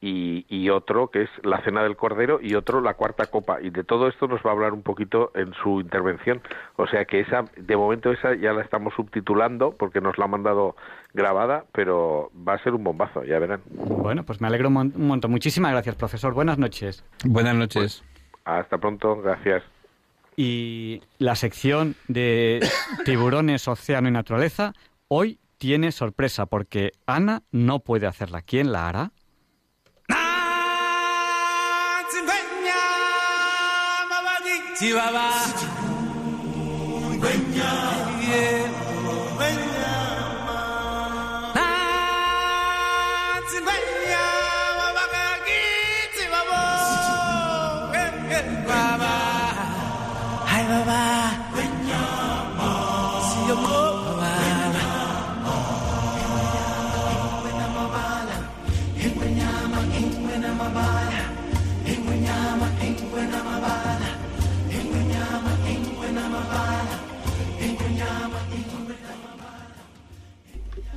[0.00, 3.60] y, y, otro que es La Cena del Cordero y otro La Cuarta Copa.
[3.60, 6.40] Y de todo esto nos va a hablar un poquito en su intervención.
[6.76, 10.30] O sea que esa, de momento esa ya la estamos subtitulando porque nos la han
[10.30, 10.76] mandado
[11.12, 13.60] grabada, pero va a ser un bombazo, ya verán.
[13.70, 15.32] Bueno, pues me alegro un, montón.
[15.32, 16.32] Muchísimas gracias, profesor.
[16.32, 17.04] Buenas noches.
[17.24, 18.04] Buenas noches.
[18.04, 19.64] Pues, hasta pronto, gracias.
[20.36, 22.60] Y la sección de
[23.04, 24.74] tiburones, océano y naturaleza
[25.09, 28.43] Hoy tiene sorpresa porque Ana no puede hacerla.
[28.43, 29.12] ¿Quién la hará?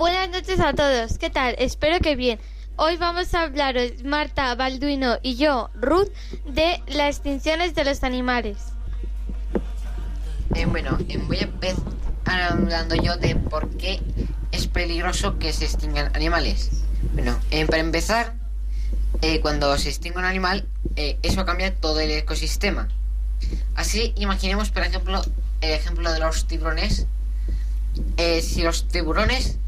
[0.02, 1.20] Buenas noches a todos.
[1.20, 1.54] ¿Qué tal?
[1.60, 2.40] Espero que bien.
[2.76, 6.10] Hoy vamos a hablaros, Marta, Balduino y yo, Ruth,
[6.48, 8.58] de las extinciones de los animales.
[10.56, 11.84] Eh, bueno, eh, voy a empezar
[12.26, 14.02] hablando yo de por qué
[14.52, 16.72] es peligroso que se extingan animales.
[17.14, 18.34] Bueno, eh, para empezar,
[19.22, 22.88] eh, cuando se extingue un animal, eh, eso cambia todo el ecosistema.
[23.76, 25.22] Así, imaginemos, por ejemplo,
[25.62, 27.06] el ejemplo de los tiburones.
[28.18, 29.60] Eh, si los tiburones,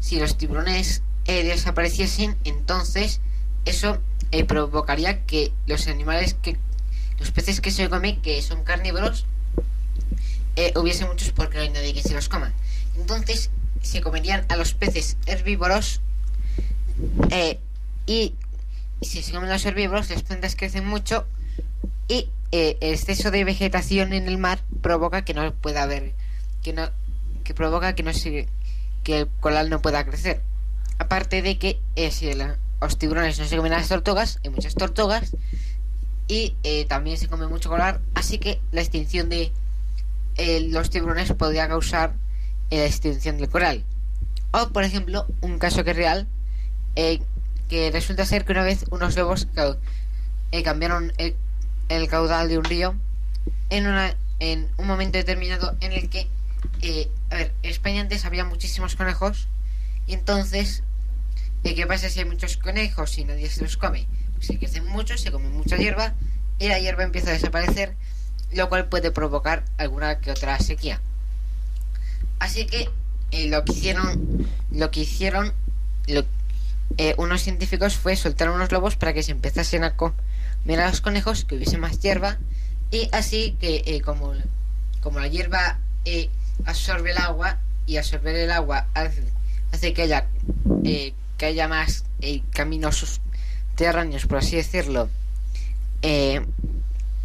[0.00, 3.20] si los tiburones eh, desapareciesen, entonces
[3.64, 3.98] eso
[4.32, 6.56] eh, provocaría que los animales que,
[7.18, 9.26] los peces que se comen, que son carnívoros,
[10.56, 12.52] eh, hubiese muchos porque no hay nadie que se los coma.
[12.96, 13.50] Entonces
[13.82, 16.00] se comerían a los peces herbívoros
[17.30, 17.58] eh,
[18.06, 18.34] y
[19.00, 21.26] si se comen los herbívoros, las plantas crecen mucho
[22.08, 26.12] y eh, el exceso de vegetación en el mar provoca que no pueda haber,
[26.62, 26.90] que no,
[27.44, 28.48] que provoca que no se,
[29.12, 30.42] el coral no pueda crecer.
[30.98, 34.74] Aparte de que eh, si la- los tiburones no se comen las tortugas, hay muchas
[34.74, 35.32] tortugas
[36.28, 39.52] y eh, también se come mucho coral, así que la extinción de
[40.36, 42.14] eh, los tiburones podría causar
[42.70, 43.84] eh, la extinción del coral.
[44.52, 46.26] O, por ejemplo, un caso que es real,
[47.68, 49.46] que resulta ser que una vez unos lobos
[50.52, 51.36] eh, cambiaron el,
[51.88, 52.94] el caudal de un río
[53.70, 56.28] en, una, en un momento determinado en el que,
[56.82, 59.48] eh, a ver, en España antes había muchísimos conejos
[60.06, 60.82] y entonces,
[61.64, 64.06] eh, ¿qué pasa si hay muchos conejos y nadie se los come?
[64.34, 66.14] Pues se crecen muchos, se come mucha hierba
[66.58, 67.94] y la hierba empieza a desaparecer,
[68.52, 71.00] lo cual puede provocar alguna que otra sequía.
[72.38, 72.88] Así que
[73.30, 75.52] eh, lo que hicieron, lo que hicieron,
[76.06, 76.24] lo-
[76.96, 81.00] eh, unos científicos fue soltar unos lobos para que se empezasen a comer a los
[81.00, 82.38] conejos, que hubiese más hierba
[82.90, 84.32] y así que como,
[85.00, 85.78] como la hierba
[86.66, 89.22] absorbe el agua y absorber el agua hace,
[89.72, 90.26] hace que haya
[90.84, 95.08] eh, que haya más eh, caminos subterráneos, por así decirlo,
[96.02, 96.44] eh,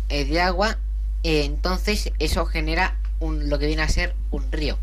[0.08, 0.78] eh, de agua,
[1.24, 4.78] eh, entonces eso genera un, lo que viene a ser un río.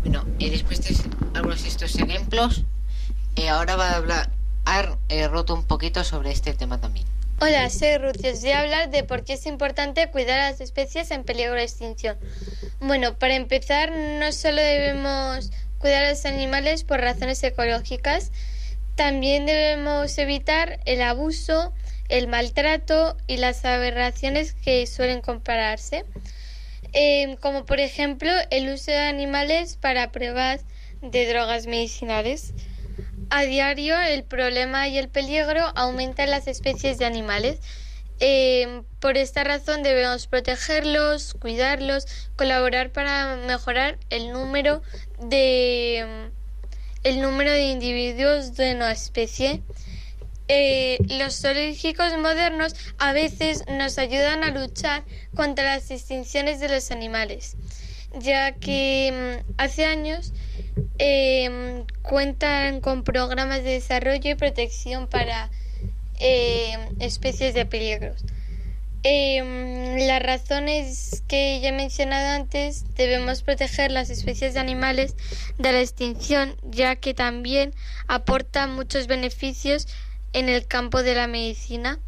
[0.00, 0.96] Bueno, después de
[1.34, 2.64] algunos de estos ejemplos,
[3.50, 4.30] ahora va a hablar
[5.30, 7.06] roto un poquito sobre este tema también.
[7.40, 10.50] Hola, soy Ruth y os voy a hablar de por qué es importante cuidar a
[10.50, 12.16] las especies en peligro de extinción.
[12.78, 18.30] Bueno, para empezar, no solo debemos cuidar a los animales por razones ecológicas,
[18.94, 21.74] también debemos evitar el abuso,
[22.08, 26.04] el maltrato y las aberraciones que suelen compararse,
[26.92, 30.60] eh, como por ejemplo el uso de animales para pruebas
[31.02, 32.54] de drogas medicinales.
[33.30, 37.58] A diario el problema y el peligro aumentan las especies de animales.
[38.20, 42.06] Eh, por esta razón debemos protegerlos, cuidarlos,
[42.36, 44.82] colaborar para mejorar el número
[45.20, 46.30] de
[47.02, 49.62] el número de individuos de una especie.
[50.48, 56.90] Eh, los zoológicos modernos a veces nos ayudan a luchar contra las extinciones de los
[56.90, 57.56] animales,
[58.20, 60.32] ya que mm, hace años
[60.98, 65.50] eh, cuentan con programas de desarrollo y protección para
[66.20, 68.24] eh, especies de peligros.
[69.06, 75.14] Eh, las razones que ya he mencionado antes, debemos proteger las especies de animales
[75.58, 77.74] de la extinción, ya que también
[78.06, 79.88] aportan muchos beneficios
[80.32, 81.98] en el campo de la medicina.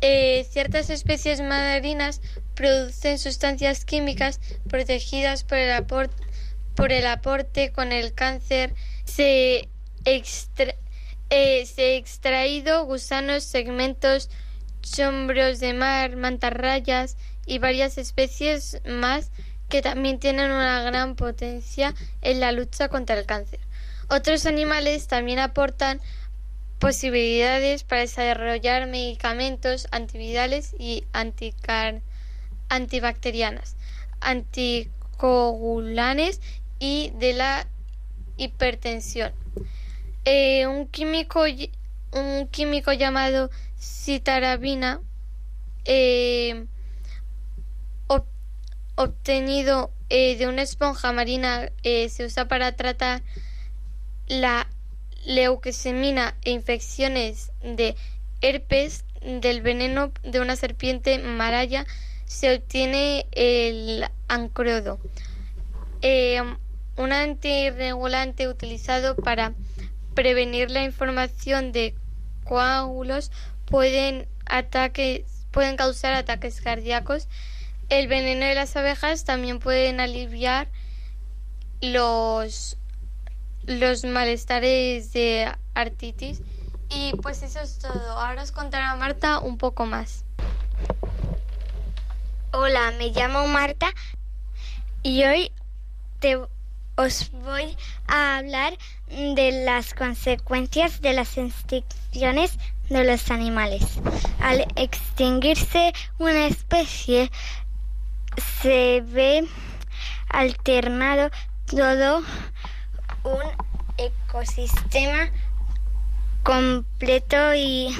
[0.00, 2.20] Eh, ciertas especies marinas
[2.58, 6.10] producen sustancias químicas protegidas por el, apor-
[6.74, 8.74] por el aporte con el cáncer.
[9.04, 9.68] Se,
[10.04, 10.74] extra-
[11.30, 14.28] eh, se extraído gusanos, segmentos,
[14.82, 17.16] chombros de mar, mantarrayas
[17.46, 19.30] y varias especies más
[19.68, 23.60] que también tienen una gran potencia en la lucha contra el cáncer.
[24.08, 26.00] Otros animales también aportan
[26.80, 32.02] posibilidades para desarrollar medicamentos antivirales y anticar-
[32.68, 33.76] antibacterianas,
[34.20, 36.40] anticoagulanes
[36.78, 37.66] y de la
[38.36, 39.32] hipertensión.
[40.24, 41.44] Eh, un químico
[42.12, 45.00] un químico llamado citarabina
[45.84, 46.66] eh,
[48.08, 48.26] ob-
[48.96, 53.22] obtenido eh, de una esponja marina se usa para tratar
[54.26, 54.68] la
[55.24, 57.94] leucemia e infecciones de
[58.40, 61.86] herpes del veneno de una serpiente maraya
[62.28, 65.00] se obtiene el ancrodo,
[66.02, 66.40] eh,
[66.96, 69.54] un antirregulante utilizado para
[70.14, 71.94] prevenir la información de
[72.44, 73.32] coágulos
[73.64, 77.28] pueden ataques pueden causar ataques cardíacos.
[77.88, 80.68] El veneno de las abejas también pueden aliviar
[81.80, 82.76] los
[83.64, 86.42] los malestares de artritis.
[86.90, 88.12] Y pues eso es todo.
[88.12, 90.24] Ahora os contará Marta un poco más.
[92.50, 93.92] Hola, me llamo Marta
[95.02, 95.52] y hoy
[96.18, 96.40] te,
[96.96, 97.76] os voy
[98.06, 98.72] a hablar
[99.10, 102.58] de las consecuencias de las extinciones
[102.88, 103.84] de los animales.
[104.40, 107.30] Al extinguirse una especie,
[108.62, 109.46] se ve
[110.30, 111.30] alternado
[111.66, 112.22] todo
[113.24, 113.42] un
[113.98, 115.30] ecosistema
[116.44, 117.94] completo y,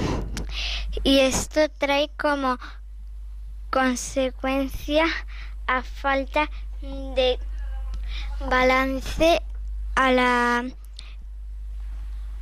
[1.03, 2.57] y esto trae como
[3.69, 5.05] consecuencia
[5.67, 6.49] a falta
[6.81, 7.37] de
[8.49, 9.41] balance
[9.95, 10.65] a la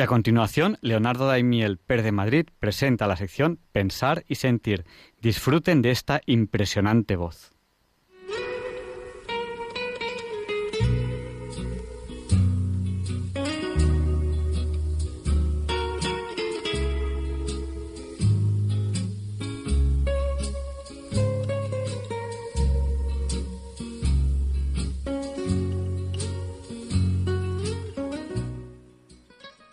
[0.00, 4.86] Y a continuación, Leonardo Daimiel, Per de Madrid, presenta la sección Pensar y Sentir.
[5.20, 7.52] Disfruten de esta impresionante voz.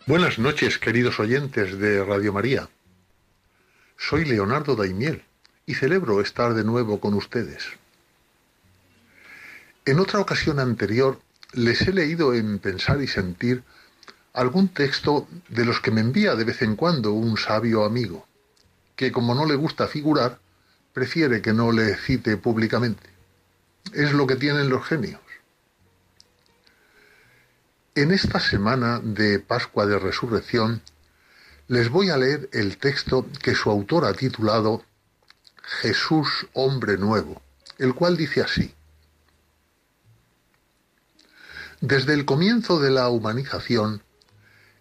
[0.07, 2.69] Buenas noches, queridos oyentes de Radio María.
[3.97, 5.25] Soy Leonardo Daimiel
[5.65, 7.65] y celebro estar de nuevo con ustedes.
[9.83, 11.19] En otra ocasión anterior
[11.51, 13.63] les he leído en Pensar y Sentir
[14.31, 18.25] algún texto de los que me envía de vez en cuando un sabio amigo,
[18.95, 20.39] que como no le gusta figurar,
[20.93, 23.09] prefiere que no le cite públicamente.
[23.91, 25.19] Es lo que tienen los genios.
[27.97, 30.83] En esta semana de Pascua de Resurrección
[31.67, 34.83] les voy a leer el texto que su autor ha titulado
[35.81, 37.41] Jesús hombre nuevo,
[37.79, 38.71] el cual dice así.
[41.81, 44.03] Desde el comienzo de la humanización,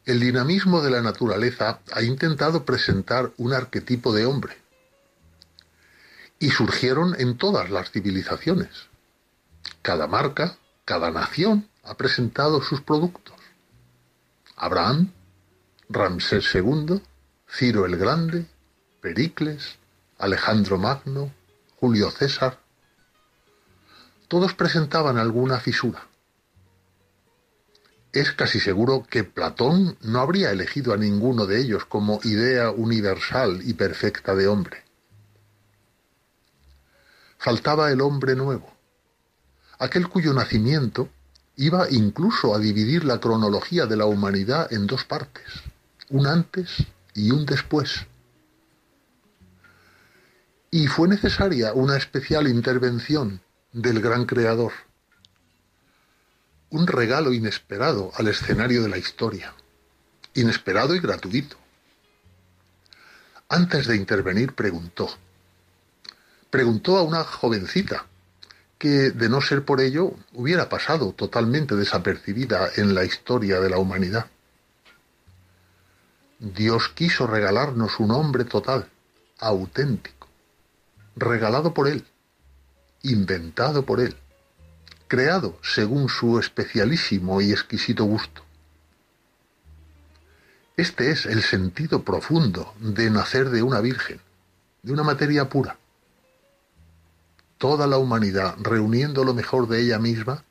[0.04, 4.58] el dinamismo de la naturaleza ha intentado presentar un arquetipo de hombre.
[6.38, 8.90] Y surgieron en todas las civilizaciones.
[9.80, 13.34] Cada marca, cada nación ha presentado sus productos.
[14.56, 15.12] Abraham,
[15.88, 17.00] Ramsés II,
[17.48, 18.46] Ciro el Grande,
[19.00, 19.78] Pericles,
[20.18, 21.32] Alejandro Magno,
[21.78, 22.58] Julio César.
[24.28, 26.08] Todos presentaban alguna fisura.
[28.12, 33.60] es casi seguro que Platón no habría elegido a ninguno de ellos como idea universal
[33.62, 34.84] y perfecta de hombre.
[37.36, 38.72] Faltaba el hombre nuevo,
[39.78, 41.10] aquel cuyo nacimiento
[41.56, 45.44] iba incluso a dividir la cronología de la humanidad en dos partes,
[46.10, 46.84] un antes
[47.14, 48.06] y un después.
[50.70, 53.40] Y fue necesaria una especial intervención
[53.72, 54.72] del gran creador,
[56.68, 59.54] un regalo inesperado al escenario de la historia,
[60.34, 61.56] inesperado y gratuito.
[63.48, 65.08] Antes de intervenir preguntó,
[66.50, 68.06] preguntó a una jovencita,
[68.78, 73.78] que, de no ser por ello, hubiera pasado totalmente desapercibida en la historia de la
[73.78, 74.26] humanidad.
[76.38, 78.88] Dios quiso regalarnos un hombre total,
[79.38, 80.28] auténtico,
[81.16, 82.04] regalado por Él,
[83.02, 84.16] inventado por Él,
[85.08, 88.42] creado según su especialísimo y exquisito gusto.
[90.76, 94.20] Este es el sentido profundo de nacer de una virgen,
[94.82, 95.78] de una materia pura
[97.58, 100.44] toda la humanidad reuniendo lo mejor de ella misma,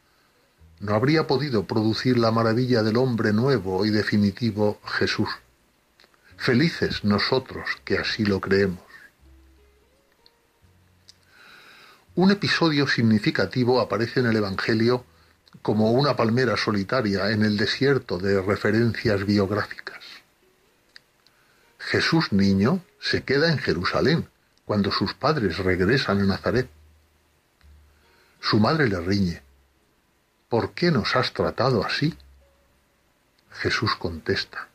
[0.80, 5.30] no habría podido producir la maravilla del hombre nuevo y definitivo Jesús.
[6.38, 8.80] Felices nosotros que así lo creemos.
[12.15, 15.06] Un episodio significativo aparece en el Evangelio
[15.61, 19.99] como una palmera solitaria en el desierto de referencias biográficas.
[21.77, 24.27] Jesús niño se queda en Jerusalén
[24.65, 26.69] cuando sus padres regresan a Nazaret.
[28.47, 29.41] Su madre le riñe.
[30.49, 32.15] ¿Por qué nos has tratado así?
[33.49, 34.69] Jesús contesta.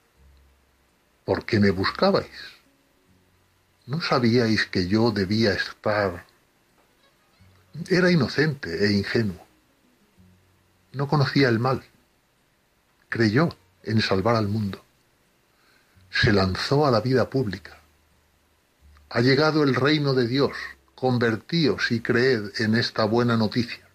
[1.25, 2.41] ¿Por qué me buscabais?
[3.87, 6.27] ¿No sabíais que yo debía estar...
[7.89, 9.47] Era inocente e ingenuo.
[10.91, 11.85] No conocía el mal.
[13.09, 14.85] Creyó en salvar al mundo.
[16.11, 17.79] Se lanzó a la vida pública.
[19.11, 20.57] Ha llegado el reino de Dios
[21.01, 23.89] convertíos y creed en esta buena noticia.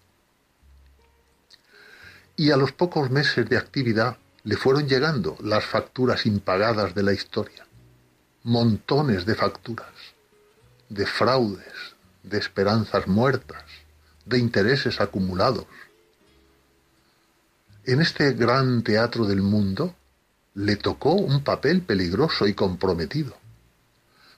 [2.34, 7.12] Y a los pocos meses de actividad le fueron llegando las facturas impagadas de la
[7.12, 7.64] historia.
[8.42, 9.94] Montones de facturas,
[10.88, 13.62] de fraudes, de esperanzas muertas,
[14.24, 15.66] de intereses acumulados.
[17.84, 19.94] En este gran teatro del mundo
[20.54, 23.36] le tocó un papel peligroso y comprometido.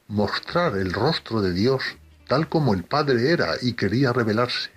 [0.09, 1.83] Mostrar el rostro de Dios
[2.29, 4.71] tal como el Padre era y quería revelarse.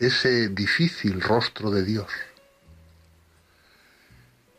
[0.00, 2.10] Ese difícil rostro de Dios.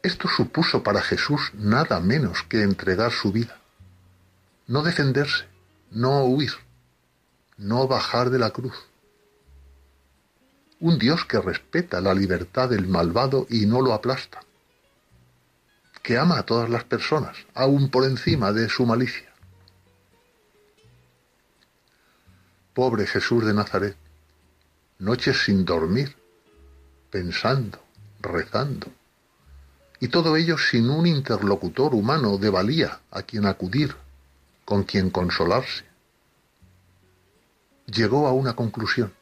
[0.03, 3.59] Esto supuso para Jesús nada menos que entregar su vida.
[4.67, 5.45] No defenderse,
[5.91, 6.53] no huir,
[7.57, 8.75] no bajar de la cruz.
[10.79, 14.41] Un Dios que respeta la libertad del malvado y no lo aplasta.
[16.03, 19.32] Que ama a todas las personas, aun por encima de su malicia.
[22.73, 23.95] Pobre Jesús de Nazaret,
[24.97, 26.15] noches sin dormir,
[27.11, 27.79] pensando,
[28.19, 28.87] rezando,
[29.99, 33.95] y todo ello sin un interlocutor humano de valía a quien acudir,
[34.65, 35.85] con quien consolarse.
[37.85, 39.13] Llegó a una conclusión.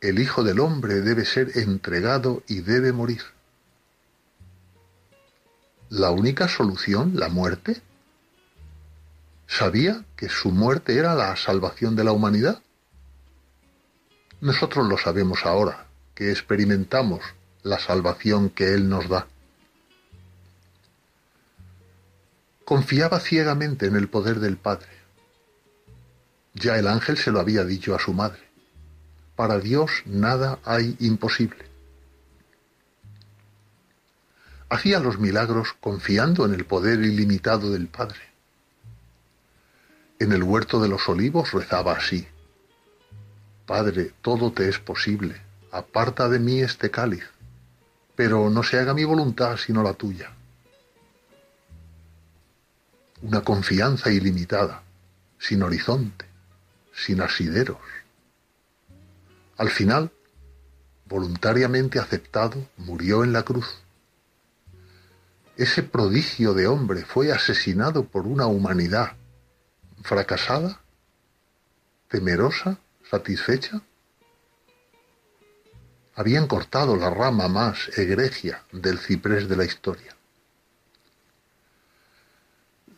[0.00, 3.22] El Hijo del Hombre debe ser entregado y debe morir.
[5.90, 7.80] ¿La única solución, la muerte?
[9.46, 12.62] ¿Sabía que su muerte era la salvación de la humanidad?
[14.40, 17.22] Nosotros lo sabemos ahora, que experimentamos
[17.62, 19.26] la salvación que Él nos da.
[22.64, 24.88] Confiaba ciegamente en el poder del Padre.
[26.54, 28.42] Ya el ángel se lo había dicho a su madre.
[29.36, 31.64] Para Dios nada hay imposible.
[34.70, 38.33] Hacía los milagros confiando en el poder ilimitado del Padre
[40.24, 42.26] en el huerto de los olivos rezaba así.
[43.66, 45.40] Padre, todo te es posible,
[45.70, 47.24] aparta de mí este cáliz,
[48.16, 50.32] pero no se haga mi voluntad sino la tuya.
[53.22, 54.82] Una confianza ilimitada,
[55.38, 56.26] sin horizonte,
[56.92, 57.78] sin asideros.
[59.56, 60.10] Al final,
[61.06, 63.78] voluntariamente aceptado, murió en la cruz.
[65.56, 69.16] Ese prodigio de hombre fue asesinado por una humanidad
[70.04, 70.80] fracasada,
[72.08, 72.78] temerosa,
[73.10, 73.80] satisfecha.
[76.14, 80.14] Habían cortado la rama más egregia del ciprés de la historia.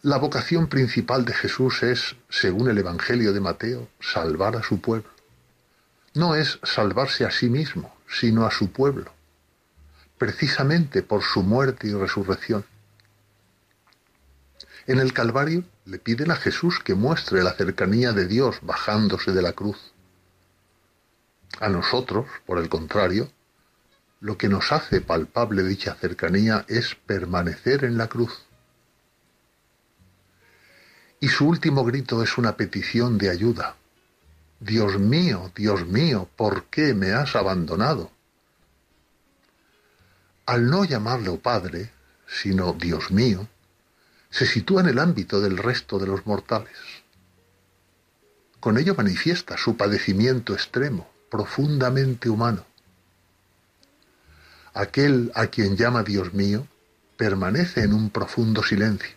[0.03, 5.11] La vocación principal de Jesús es, según el Evangelio de Mateo, salvar a su pueblo.
[6.13, 9.13] No es salvarse a sí mismo, sino a su pueblo,
[10.19, 12.65] precisamente por su muerte y resurrección.
[14.87, 19.43] En el Calvario le piden a Jesús que muestre la cercanía de Dios bajándose de
[19.43, 19.93] la cruz.
[21.59, 23.29] A nosotros, por el contrario,
[24.21, 28.45] lo que nos hace palpable dicha cercanía es permanecer en la cruz.
[31.19, 33.75] Y su último grito es una petición de ayuda.
[34.61, 38.13] Dios mío, Dios mío, ¿por qué me has abandonado?
[40.47, 41.91] Al no llamarlo Padre,
[42.27, 43.49] sino Dios mío,
[44.37, 46.77] se sitúa en el ámbito del resto de los mortales.
[48.61, 52.67] Con ello manifiesta su padecimiento extremo, profundamente humano.
[54.75, 56.67] Aquel a quien llama Dios mío
[57.17, 59.17] permanece en un profundo silencio.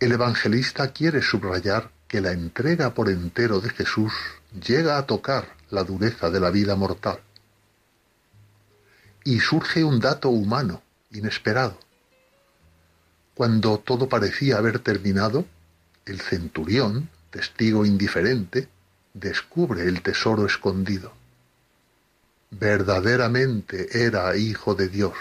[0.00, 4.12] El evangelista quiere subrayar que la entrega por entero de Jesús
[4.52, 7.20] llega a tocar la dureza de la vida mortal.
[9.22, 10.82] Y surge un dato humano,
[11.12, 11.83] inesperado.
[13.34, 15.44] Cuando todo parecía haber terminado,
[16.06, 18.68] el centurión, testigo indiferente,
[19.12, 21.12] descubre el tesoro escondido.
[22.50, 25.14] Verdaderamente era hijo de Dios.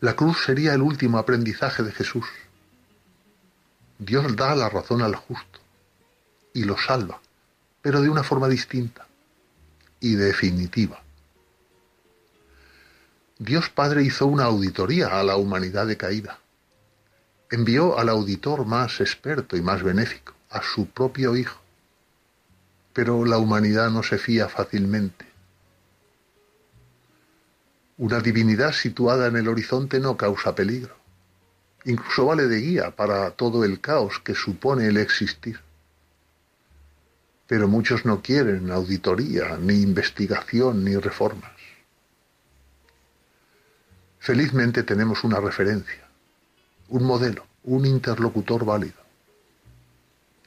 [0.00, 2.26] La cruz sería el último aprendizaje de Jesús.
[3.98, 5.58] Dios da la razón al justo
[6.52, 7.20] y lo salva,
[7.80, 9.06] pero de una forma distinta
[9.98, 11.02] y definitiva.
[13.40, 16.40] Dios Padre hizo una auditoría a la humanidad decaída.
[17.50, 21.60] Envió al auditor más experto y más benéfico, a su propio Hijo.
[22.92, 25.24] Pero la humanidad no se fía fácilmente.
[27.96, 30.96] Una divinidad situada en el horizonte no causa peligro.
[31.84, 35.60] Incluso vale de guía para todo el caos que supone el existir.
[37.46, 41.57] Pero muchos no quieren auditoría, ni investigación, ni reformas.
[44.28, 46.06] Felizmente tenemos una referencia,
[46.90, 49.00] un modelo, un interlocutor válido.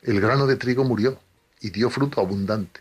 [0.03, 1.19] El grano de trigo murió
[1.61, 2.79] y dio fruto abundante.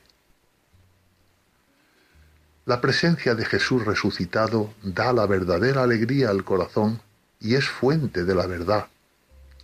[2.66, 7.00] La presencia de Jesús resucitado da la verdadera alegría al corazón
[7.40, 8.88] y es fuente de la verdad,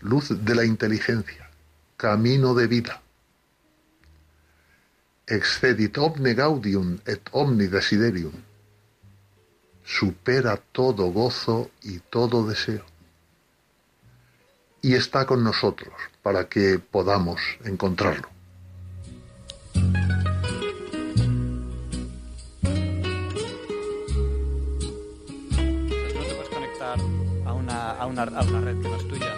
[0.01, 1.51] luz de la inteligencia,
[1.99, 3.03] camino de vida.
[5.27, 8.46] Excedit omne gaudium et omni desiderium.
[9.87, 12.85] Supera todo gozo y todo deseo.
[14.83, 18.29] Y está con nosotros para que podamos encontrarlo.
[27.99, 29.36] A una red que no es tuya.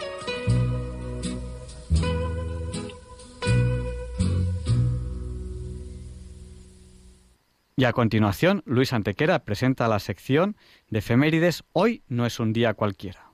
[7.78, 10.56] Y a continuación, Luis Antequera presenta la sección
[10.90, 13.30] de efemérides Hoy no es un día cualquiera.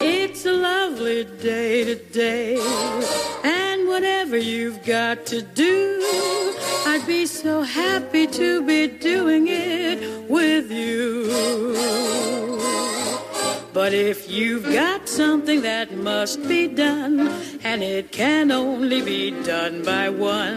[0.00, 2.58] It's a lovely day today,
[3.44, 6.00] and whatever you've got to do,
[6.86, 11.28] I'd be so happy to be doing it with you.
[13.74, 17.28] But if you've got something that must be done,
[17.62, 20.56] and it can only be done by one,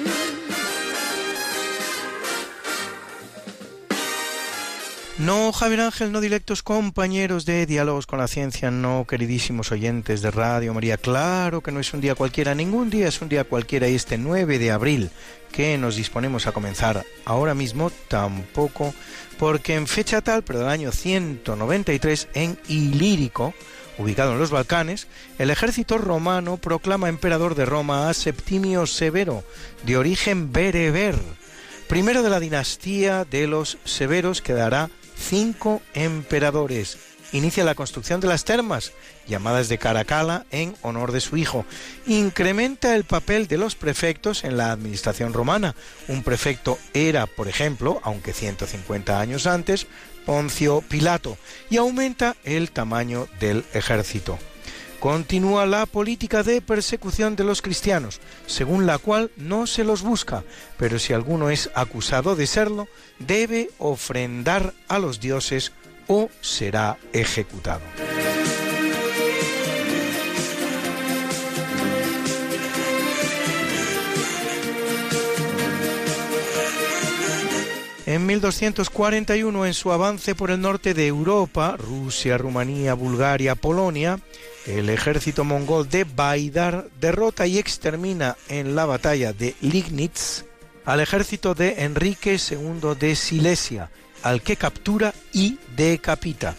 [5.21, 10.31] No, Javier Ángel, no directos compañeros de Diálogos con la Ciencia, no, queridísimos oyentes de
[10.31, 10.97] Radio María.
[10.97, 14.17] Claro que no es un día cualquiera, ningún día es un día cualquiera y este
[14.17, 15.11] 9 de abril
[15.51, 18.95] que nos disponemos a comenzar ahora mismo tampoco,
[19.37, 23.53] porque en fecha tal, pero del año 193, en Ilírico,
[23.99, 25.07] ubicado en los Balcanes,
[25.37, 29.43] el ejército romano proclama emperador de Roma a Septimio Severo,
[29.85, 31.15] de origen bereber,
[31.87, 34.89] primero de la dinastía de los Severos, que dará
[35.31, 36.97] cinco emperadores.
[37.31, 38.91] Inicia la construcción de las termas,
[39.29, 41.65] llamadas de Caracala, en honor de su hijo.
[42.05, 45.73] Incrementa el papel de los prefectos en la administración romana.
[46.09, 49.87] Un prefecto era, por ejemplo, aunque 150 años antes,
[50.25, 51.37] Poncio Pilato,
[51.69, 54.37] y aumenta el tamaño del ejército.
[55.01, 60.43] Continúa la política de persecución de los cristianos, según la cual no se los busca,
[60.77, 62.87] pero si alguno es acusado de serlo,
[63.17, 65.71] debe ofrendar a los dioses
[66.05, 67.81] o será ejecutado.
[78.05, 84.19] En 1241, en su avance por el norte de Europa, Rusia, Rumanía, Bulgaria, Polonia,
[84.65, 90.45] el ejército mongol de Baidar derrota y extermina en la batalla de Lignitz
[90.85, 93.91] al ejército de Enrique II de Silesia,
[94.23, 96.55] al que captura y decapita.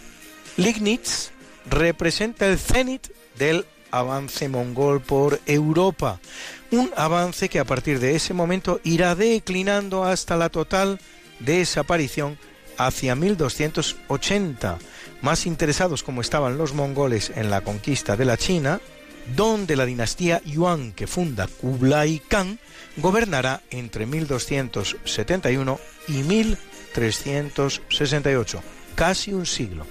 [0.57, 1.31] Lignitz
[1.69, 6.21] representa el cenit del avance mongol por Europa,
[6.71, 10.99] un avance que a partir de ese momento irá declinando hasta la total
[11.41, 12.39] desaparición
[12.79, 14.79] hacia 1280,
[15.23, 18.81] más interesados como estaban los mongoles en la conquista de la China,
[19.37, 22.59] donde la dinastía Yuan que funda Kublai Khan
[22.97, 25.79] gobernará entre 1271
[26.09, 28.63] y 1368,
[28.95, 29.87] casi un siglo.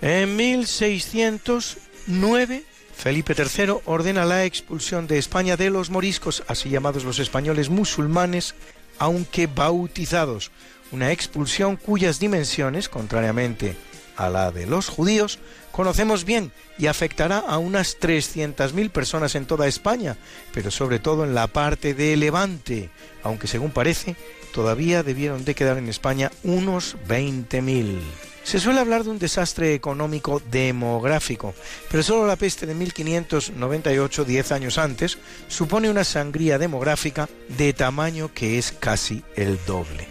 [0.00, 2.62] En 1609,
[2.98, 8.56] Felipe III ordena la expulsión de España de los moriscos, así llamados los españoles musulmanes,
[8.98, 10.50] aunque bautizados,
[10.90, 13.76] una expulsión cuyas dimensiones, contrariamente
[14.16, 15.38] a la de los judíos,
[15.70, 20.16] conocemos bien y afectará a unas 300.000 personas en toda España,
[20.52, 22.90] pero sobre todo en la parte de Levante,
[23.22, 24.16] aunque según parece,
[24.52, 28.00] todavía debieron de quedar en España unos 20.000.
[28.48, 31.52] Se suele hablar de un desastre económico demográfico,
[31.90, 35.18] pero solo la peste de 1598, 10 años antes,
[35.48, 40.08] supone una sangría demográfica de tamaño que es casi el doble.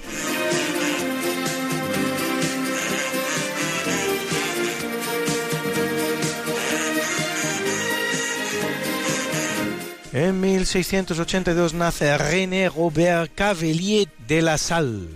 [10.14, 15.08] En 1682 nace René Robert Cavelier de la Salle,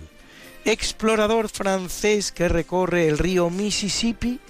[0.64, 4.40] explorador francés que recorre el río Mississippi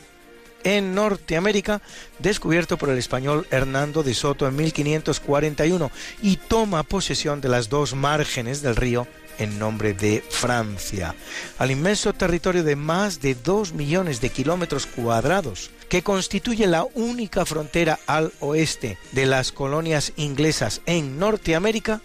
[0.64, 1.82] en Norteamérica,
[2.18, 5.90] descubierto por el español Hernando de Soto en 1541
[6.22, 9.06] y toma posesión de las dos márgenes del río
[9.38, 11.14] en nombre de Francia,
[11.58, 17.44] al inmenso territorio de más de dos millones de kilómetros cuadrados, que constituye la única
[17.46, 22.02] frontera al oeste de las colonias inglesas en Norteamérica,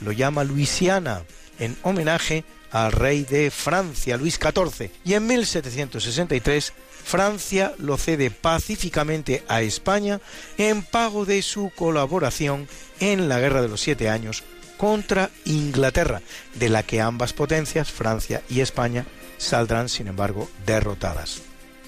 [0.00, 1.22] lo llama Luisiana,
[1.58, 6.72] en homenaje al rey de Francia, Luis XIV, y en 1763
[7.04, 10.20] Francia lo cede pacíficamente a España
[10.58, 12.68] en pago de su colaboración
[13.00, 14.44] en la Guerra de los Siete Años
[14.76, 16.22] contra Inglaterra,
[16.54, 19.04] de la que ambas potencias, Francia y España,
[19.36, 21.42] saldrán, sin embargo, derrotadas.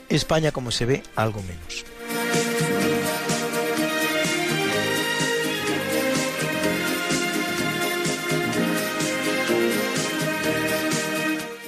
[0.09, 2.72] España, como se ve, algo menos.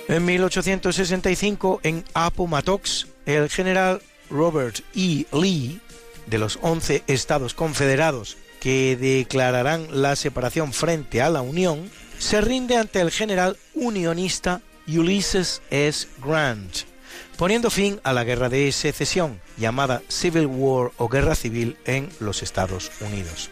[0.06, 5.24] En 1865, en Appomattox, el general Robert E.
[5.32, 5.80] Lee,
[6.26, 12.76] de los 11 estados confederados que declararán la separación frente a la Unión, se rinde
[12.76, 16.06] ante el general unionista Ulysses S.
[16.22, 16.80] Grant,
[17.38, 22.42] poniendo fin a la guerra de secesión, llamada Civil War o Guerra Civil en los
[22.42, 23.48] Estados Unidos.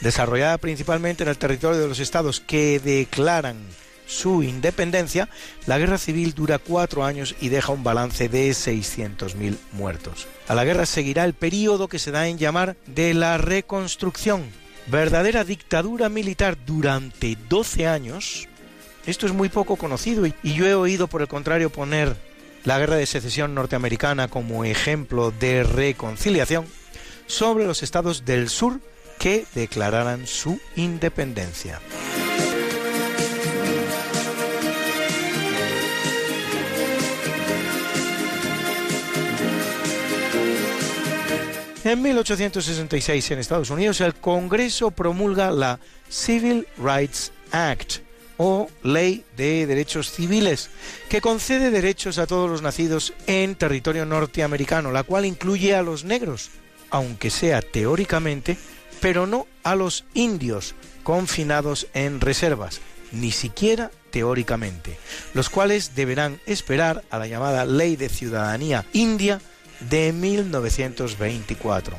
[0.00, 3.58] Desarrollada principalmente en el territorio de los estados que declaran
[4.06, 5.28] su independencia,
[5.66, 10.26] la guerra civil dura cuatro años y deja un balance de 600.000 muertos.
[10.48, 14.44] A la guerra seguirá el periodo que se da en llamar de la reconstrucción,
[14.86, 18.48] verdadera dictadura militar durante 12 años.
[19.06, 22.16] Esto es muy poco conocido y yo he oído por el contrario poner
[22.64, 26.66] la guerra de secesión norteamericana como ejemplo de reconciliación
[27.26, 28.80] sobre los estados del sur
[29.18, 31.80] que declararan su independencia.
[41.84, 47.94] En 1866 en Estados Unidos el Congreso promulga la Civil Rights Act
[48.36, 50.70] o Ley de Derechos Civiles,
[51.08, 56.04] que concede derechos a todos los nacidos en territorio norteamericano, la cual incluye a los
[56.04, 56.50] negros,
[56.90, 58.56] aunque sea teóricamente,
[59.00, 62.80] pero no a los indios confinados en reservas,
[63.10, 64.98] ni siquiera teóricamente,
[65.34, 69.40] los cuales deberán esperar a la llamada Ley de Ciudadanía India
[69.88, 71.96] de 1924.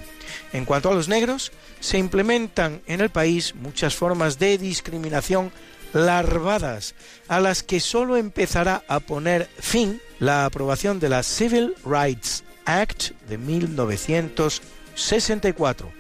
[0.54, 5.52] En cuanto a los negros, se implementan en el país muchas formas de discriminación
[5.94, 6.96] larvadas,
[7.28, 13.12] a las que solo empezará a poner fin la aprobación de la Civil Rights Act
[13.28, 15.92] de 1964,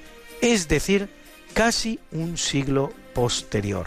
[0.41, 1.09] es decir,
[1.53, 3.85] casi un siglo posterior.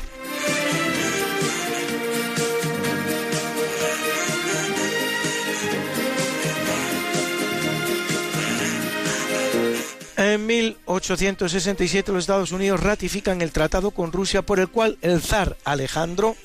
[10.37, 15.57] En 1867 los Estados Unidos ratifican el tratado con Rusia por el cual el zar
[15.65, 16.37] Alejandro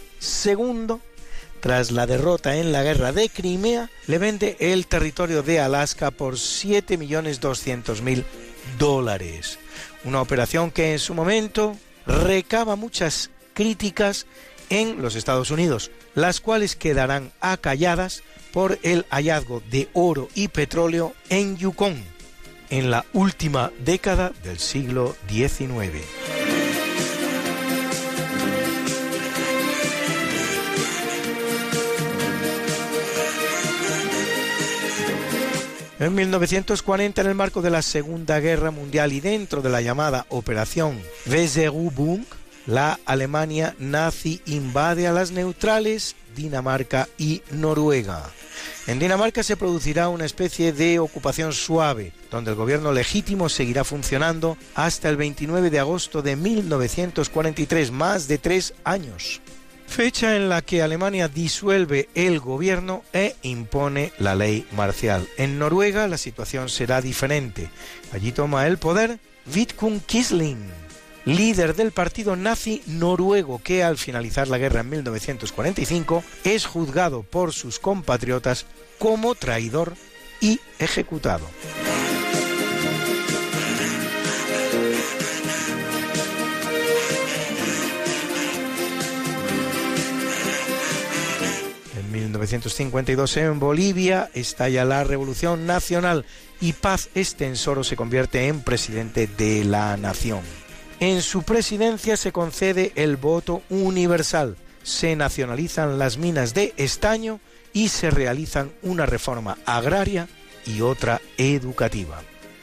[0.45, 0.95] II,
[1.59, 6.35] tras la derrota en la guerra de Crimea, le vende el territorio de Alaska por
[6.35, 8.23] 7.200.000
[8.79, 9.59] dólares.
[10.05, 11.75] Una operación que en su momento
[12.07, 14.25] recaba muchas críticas
[14.69, 18.23] en los Estados Unidos, las cuales quedarán acalladas
[18.53, 22.10] por el hallazgo de oro y petróleo en Yukon
[22.71, 26.03] en la última década del siglo XIX.
[35.99, 40.25] En 1940, en el marco de la Segunda Guerra Mundial y dentro de la llamada
[40.29, 42.25] Operación Weserübung,
[42.65, 48.29] la Alemania nazi invade a las neutrales Dinamarca y Noruega.
[48.87, 54.57] En Dinamarca se producirá una especie de ocupación suave, donde el gobierno legítimo seguirá funcionando
[54.75, 59.41] hasta el 29 de agosto de 1943, más de tres años
[59.91, 65.27] fecha en la que Alemania disuelve el gobierno e impone la ley marcial.
[65.37, 67.69] En Noruega la situación será diferente.
[68.13, 70.65] Allí toma el poder Vidkun Quisling,
[71.25, 77.53] líder del partido nazi noruego que al finalizar la guerra en 1945 es juzgado por
[77.53, 78.65] sus compatriotas
[78.97, 79.93] como traidor
[80.39, 81.45] y ejecutado.
[91.97, 96.25] En 1952 en Bolivia estalla la Revolución Nacional
[96.59, 100.60] y Paz Estensoro se convierte en presidente de la nación.
[101.01, 107.39] En su presidencia se concede el voto universal, se nacionalizan las minas de estaño
[107.73, 110.27] y se realizan una reforma agraria
[110.63, 112.21] y otra educativa.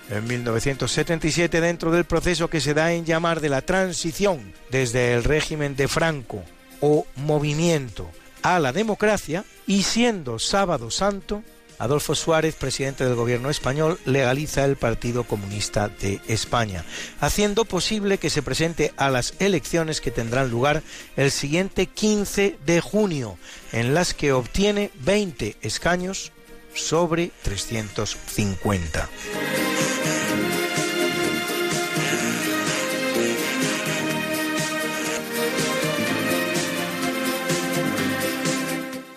[0.09, 5.25] En 1977, dentro del proceso que se da en llamar de la transición desde el
[5.25, 6.45] régimen de Franco
[6.81, 8.09] o movimiento
[8.43, 11.43] a la democracia, y siendo sábado santo,
[11.79, 16.85] Adolfo Suárez, presidente del gobierno español, legaliza el Partido Comunista de España,
[17.21, 20.83] haciendo posible que se presente a las elecciones que tendrán lugar
[21.17, 23.39] el siguiente 15 de junio,
[23.73, 26.33] en las que obtiene 20 escaños
[26.75, 29.09] sobre 350.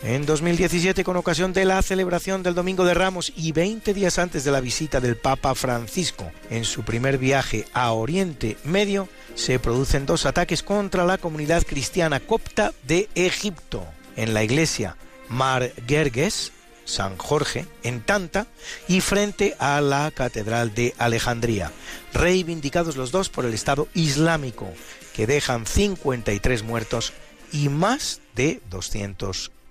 [0.03, 4.43] En 2017, con ocasión de la celebración del Domingo de Ramos y 20 días antes
[4.43, 10.07] de la visita del Papa Francisco en su primer viaje a Oriente Medio, se producen
[10.07, 13.85] dos ataques contra la comunidad cristiana copta de Egipto.
[14.15, 14.97] En la iglesia
[15.29, 16.51] Mar Gerges,
[16.83, 18.47] San Jorge, en Tanta,
[18.87, 21.71] y frente a la Catedral de Alejandría,
[22.11, 24.67] reivindicados los dos por el Estado Islámico,
[25.13, 27.13] que dejan 53 muertos
[27.51, 29.51] y más de 200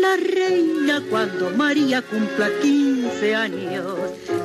[0.00, 3.96] la reina cuando María cumpla 15 años.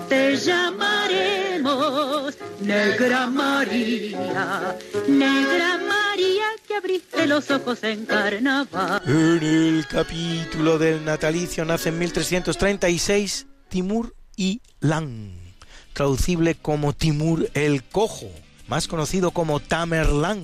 [0.09, 4.77] Te llamaremos Negra María,
[5.07, 9.01] Negra María que abriste los ojos en carnaval.
[9.05, 15.33] En el capítulo del natalicio nace en 1336 Timur y Lan,
[15.93, 18.29] traducible como Timur el Cojo,
[18.67, 20.43] más conocido como Tamerlán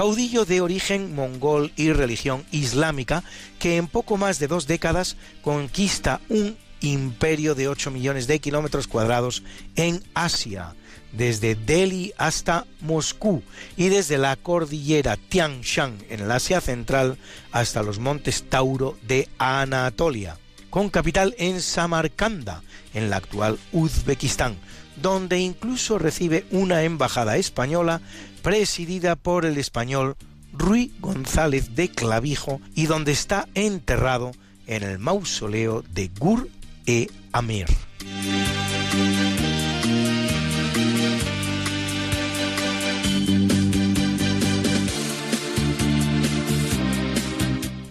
[0.00, 3.22] caudillo de origen mongol y religión islámica,
[3.58, 8.86] que en poco más de dos décadas conquista un imperio de 8 millones de kilómetros
[8.86, 9.42] cuadrados
[9.76, 10.74] en Asia,
[11.12, 13.42] desde Delhi hasta Moscú
[13.76, 17.18] y desde la cordillera Tian Shan en el Asia Central
[17.52, 20.38] hasta los montes Tauro de Anatolia,
[20.70, 22.62] con capital en Samarcanda,
[22.94, 24.56] en la actual Uzbekistán,
[24.96, 28.00] donde incluso recibe una embajada española
[28.42, 30.16] presidida por el español
[30.52, 34.32] Rui González de Clavijo y donde está enterrado
[34.66, 36.48] en el mausoleo de Gur
[36.86, 37.66] e Amir.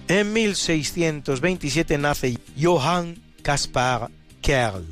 [0.10, 4.10] En 1627 nace Johann Caspar
[4.42, 4.84] Kerl,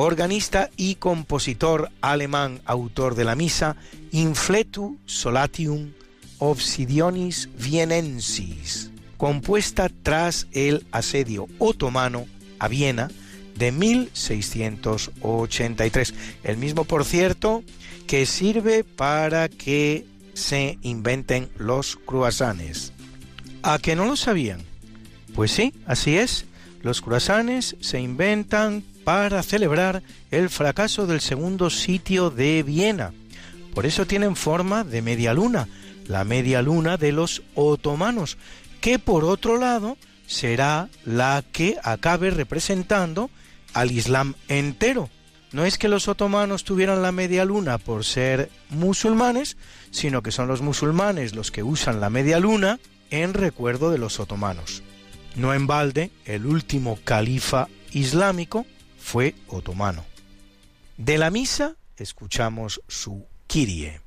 [0.00, 3.74] organista y compositor alemán, autor de la misa
[4.12, 5.90] Infletu Solatium
[6.38, 12.26] Obsidionis Vienensis, compuesta tras el asedio otomano
[12.60, 13.10] a Viena
[13.56, 16.14] de 1683.
[16.44, 17.64] El mismo, por cierto,
[18.06, 22.92] que sirve para que se inventen los croissants.
[23.64, 24.60] ¿A que no lo sabían?
[25.34, 26.44] Pues sí, así es.
[26.82, 33.14] Los croissants se inventan para celebrar el fracaso del segundo sitio de Viena.
[33.74, 35.66] Por eso tienen forma de media luna,
[36.06, 38.36] la media luna de los otomanos,
[38.82, 43.30] que por otro lado será la que acabe representando
[43.72, 45.08] al Islam entero.
[45.52, 49.56] No es que los otomanos tuvieran la media luna por ser musulmanes,
[49.90, 52.78] sino que son los musulmanes los que usan la media luna
[53.10, 54.82] en recuerdo de los otomanos.
[55.34, 58.66] No en balde, el último califa islámico
[59.08, 60.04] fue otomano.
[60.98, 64.02] De la misa escuchamos su Kirie.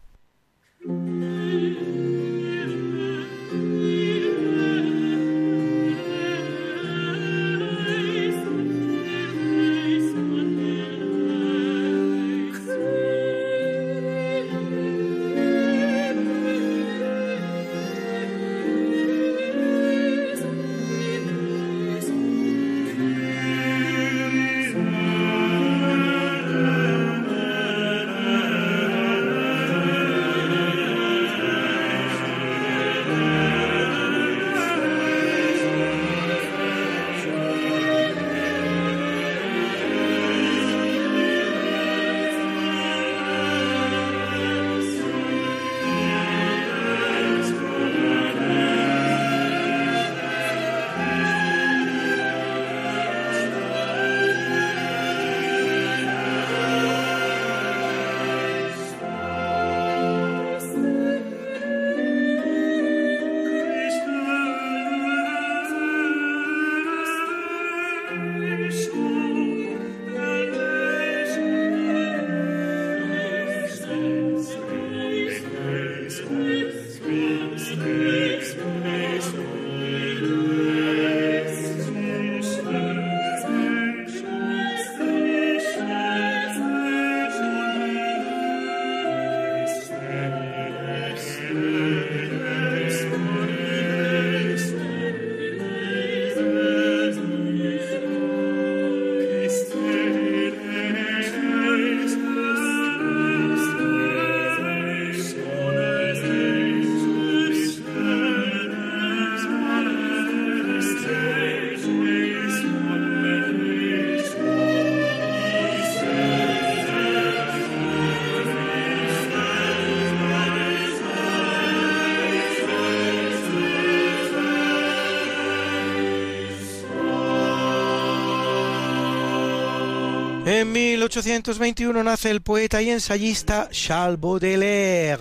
[131.12, 135.18] 1821 nace el poeta y ensayista Charles Baudelaire,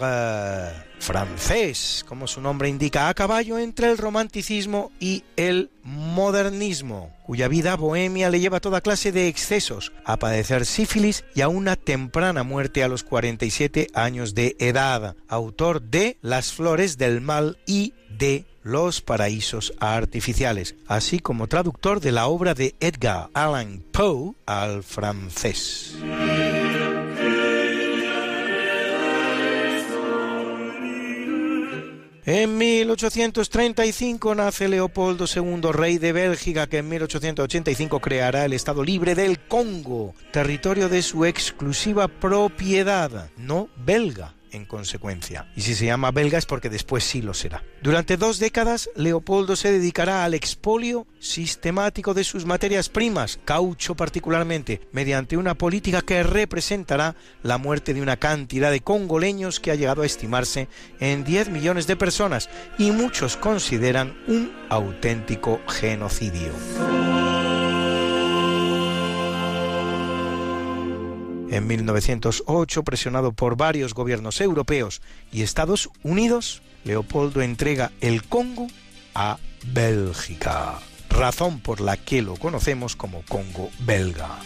[1.00, 7.74] francés, como su nombre indica, a caballo entre el romanticismo y el modernismo, cuya vida
[7.74, 12.44] bohemia le lleva a toda clase de excesos, a padecer sífilis y a una temprana
[12.44, 18.46] muerte a los 47 años de edad, autor de Las flores del mal y de
[18.70, 25.96] los paraísos artificiales, así como traductor de la obra de Edgar Allan Poe al francés.
[32.26, 39.16] En 1835 nace Leopoldo II, rey de Bélgica, que en 1885 creará el Estado Libre
[39.16, 45.50] del Congo, territorio de su exclusiva propiedad, no belga en consecuencia.
[45.56, 47.62] Y si se llama belga es porque después sí lo será.
[47.82, 54.80] Durante dos décadas, Leopoldo se dedicará al expolio sistemático de sus materias primas, caucho particularmente,
[54.92, 60.02] mediante una política que representará la muerte de una cantidad de congoleños que ha llegado
[60.02, 60.68] a estimarse
[60.98, 62.48] en 10 millones de personas
[62.78, 66.52] y muchos consideran un auténtico genocidio.
[71.50, 75.02] En 1908, presionado por varios gobiernos europeos
[75.32, 78.68] y Estados Unidos, Leopoldo entrega el Congo
[79.16, 79.36] a
[79.66, 80.78] Bélgica,
[81.08, 84.38] razón por la que lo conocemos como Congo belga.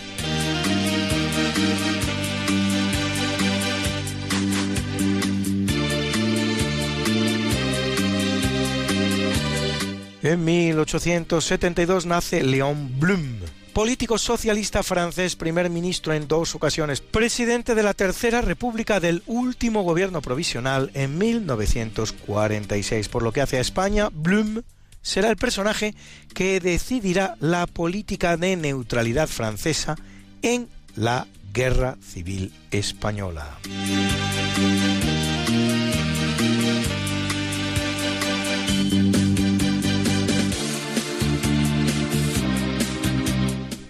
[10.22, 13.40] En 1872 nace Léon Blum,
[13.74, 19.82] político socialista francés, primer ministro en dos ocasiones, presidente de la Tercera República del último
[19.82, 23.09] gobierno provisional en 1946.
[23.09, 24.62] Por lo que hace a España, Blum
[25.02, 25.94] será el personaje
[26.34, 29.96] que decidirá la política de neutralidad francesa
[30.42, 33.59] en la Guerra Civil Española.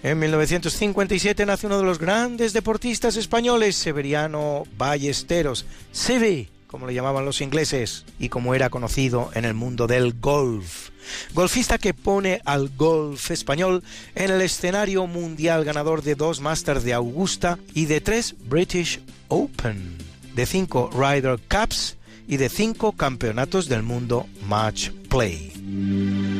[0.05, 7.25] En 1957 nace uno de los grandes deportistas españoles, Severiano Ballesteros, Seve, como le llamaban
[7.25, 10.91] los ingleses, y como era conocido en el mundo del golf.
[11.33, 13.83] Golfista que pone al golf español
[14.13, 19.97] en el escenario mundial ganador de dos Masters de Augusta y de tres British Open,
[20.35, 26.34] de cinco Ryder Cups y de cinco campeonatos del mundo Match Play.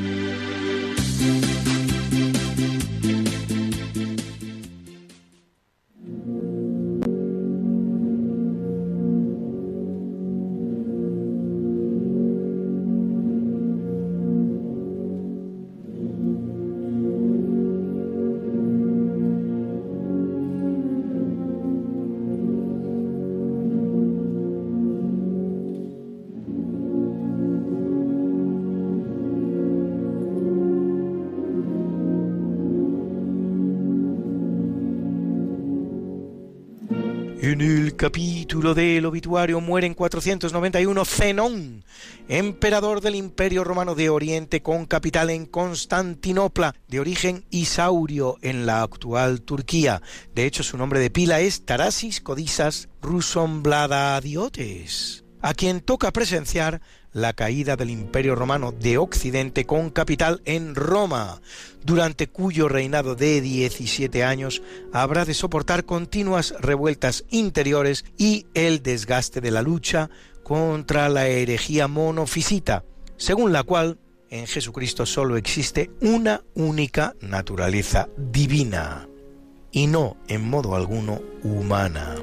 [37.96, 41.86] Capítulo del obituario muere en 491 Zenón,
[42.28, 48.82] emperador del Imperio Romano de Oriente con capital en Constantinopla, de origen isaurio en la
[48.82, 50.02] actual Turquía.
[50.34, 56.82] De hecho, su nombre de pila es Tarasis Codisas Rusombladadiotes, a quien toca presenciar
[57.16, 61.42] la caída del Imperio Romano de Occidente con capital en Roma,
[61.82, 64.62] durante cuyo reinado de 17 años
[64.92, 70.10] habrá de soportar continuas revueltas interiores y el desgaste de la lucha
[70.44, 72.84] contra la herejía monofisita,
[73.16, 73.98] según la cual
[74.30, 79.08] en Jesucristo solo existe una única naturaleza divina
[79.72, 82.18] y no en modo alguno humana.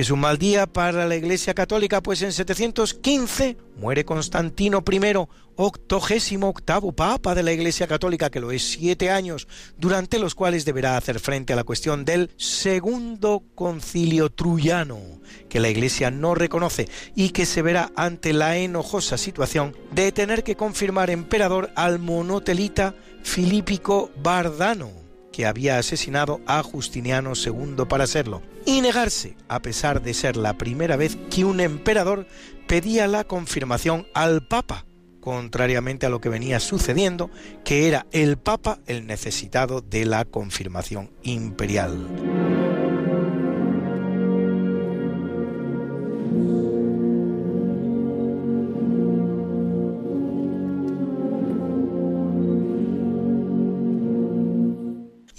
[0.00, 6.48] Es un mal día para la Iglesia Católica, pues en 715 muere Constantino I, octogésimo
[6.48, 9.46] octavo Papa de la Iglesia Católica, que lo es siete años,
[9.76, 15.20] durante los cuales deberá hacer frente a la cuestión del segundo concilio truyano,
[15.50, 20.44] que la Iglesia no reconoce y que se verá ante la enojosa situación de tener
[20.44, 28.42] que confirmar emperador al monotelita Filípico Bardano que había asesinado a Justiniano II para serlo,
[28.66, 32.26] y negarse, a pesar de ser la primera vez que un emperador
[32.66, 34.84] pedía la confirmación al Papa,
[35.20, 37.30] contrariamente a lo que venía sucediendo,
[37.64, 42.49] que era el Papa el necesitado de la confirmación imperial.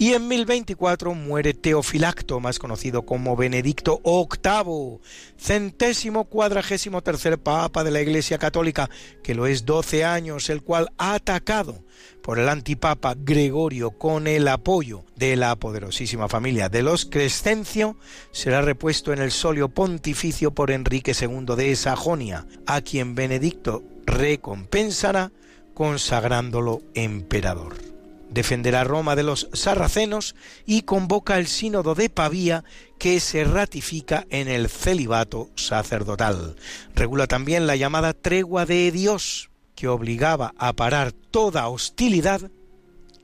[0.02, 4.98] Y en 1024 muere Teofilacto, más conocido como Benedicto VIII,
[5.38, 8.90] centésimo cuadragésimo tercer papa de la Iglesia Católica,
[9.22, 11.84] que lo es 12 años, el cual ha atacado
[12.20, 17.96] por el antipapa Gregorio con el apoyo de la poderosísima familia de los Crescencio,
[18.32, 25.30] será repuesto en el solio pontificio por Enrique II de Sajonia, a quien Benedicto recompensará
[25.74, 27.91] consagrándolo emperador
[28.32, 30.34] defenderá Roma de los sarracenos
[30.66, 32.64] y convoca el sínodo de Pavía
[32.98, 36.56] que se ratifica en el celibato sacerdotal.
[36.94, 42.50] Regula también la llamada tregua de Dios, que obligaba a parar toda hostilidad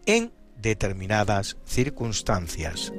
[0.07, 2.93] en determinadas circunstancias.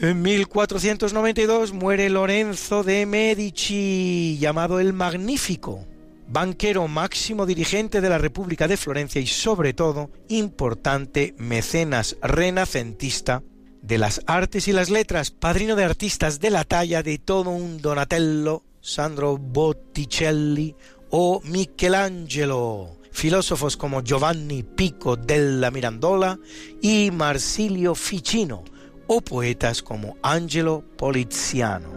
[0.00, 5.84] En 1492 muere Lorenzo de Medici, llamado el Magnífico,
[6.28, 13.42] banquero máximo dirigente de la República de Florencia y sobre todo importante mecenas renacentista
[13.82, 17.82] de las artes y las letras, padrino de artistas de la talla de todo un
[17.82, 20.76] Donatello, Sandro Botticelli
[21.10, 26.38] o Michelangelo, filósofos como Giovanni Pico della Mirandola
[26.80, 28.62] y Marsilio Ficino,
[29.08, 31.88] o poetas como Angelo Poliziano.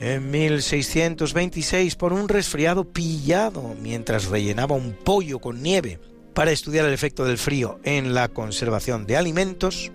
[0.00, 5.98] En 1626, por un resfriado pillado mientras rellenaba un pollo con nieve
[6.34, 9.90] para estudiar el efecto del frío en la conservación de alimentos,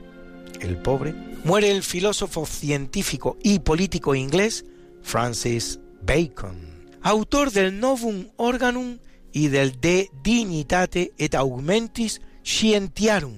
[0.62, 1.14] el pobre,
[1.44, 4.66] muere el filósofo científico y político inglés
[5.04, 6.69] Francis Bacon
[7.02, 9.00] autor del Novum Organum
[9.32, 13.38] y del De Dignitate et Augmentis Scientiarum,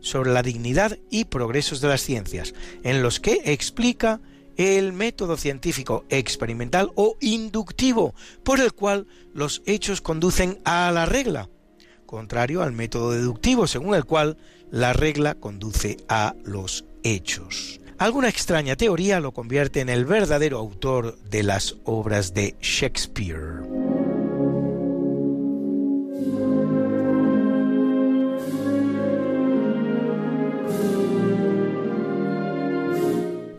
[0.00, 4.20] sobre la dignidad y progresos de las ciencias, en los que explica
[4.56, 11.48] el método científico experimental o inductivo por el cual los hechos conducen a la regla,
[12.06, 14.36] contrario al método deductivo según el cual
[14.70, 17.79] la regla conduce a los hechos.
[18.00, 23.60] Alguna extraña teoría lo convierte en el verdadero autor de las obras de Shakespeare.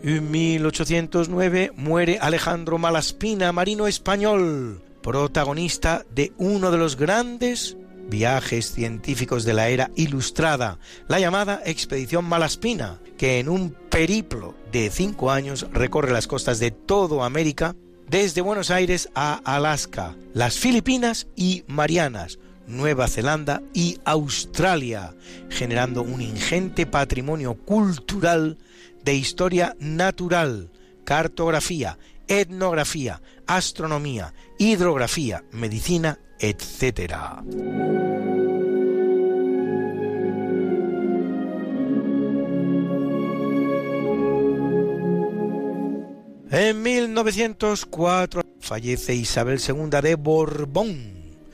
[0.01, 7.77] En 1809 muere Alejandro Malaspina, marino español, protagonista de uno de los grandes
[8.09, 14.89] viajes científicos de la era ilustrada, la llamada Expedición Malaspina, que en un periplo de
[14.89, 17.75] cinco años recorre las costas de todo América,
[18.09, 25.15] desde Buenos Aires a Alaska, las Filipinas y Marianas, Nueva Zelanda y Australia,
[25.49, 28.57] generando un ingente patrimonio cultural
[29.03, 30.69] de historia natural,
[31.03, 31.97] cartografía,
[32.27, 37.41] etnografía, astronomía, hidrografía, medicina, etc.
[46.51, 51.13] En 1904 fallece Isabel II de Borbón,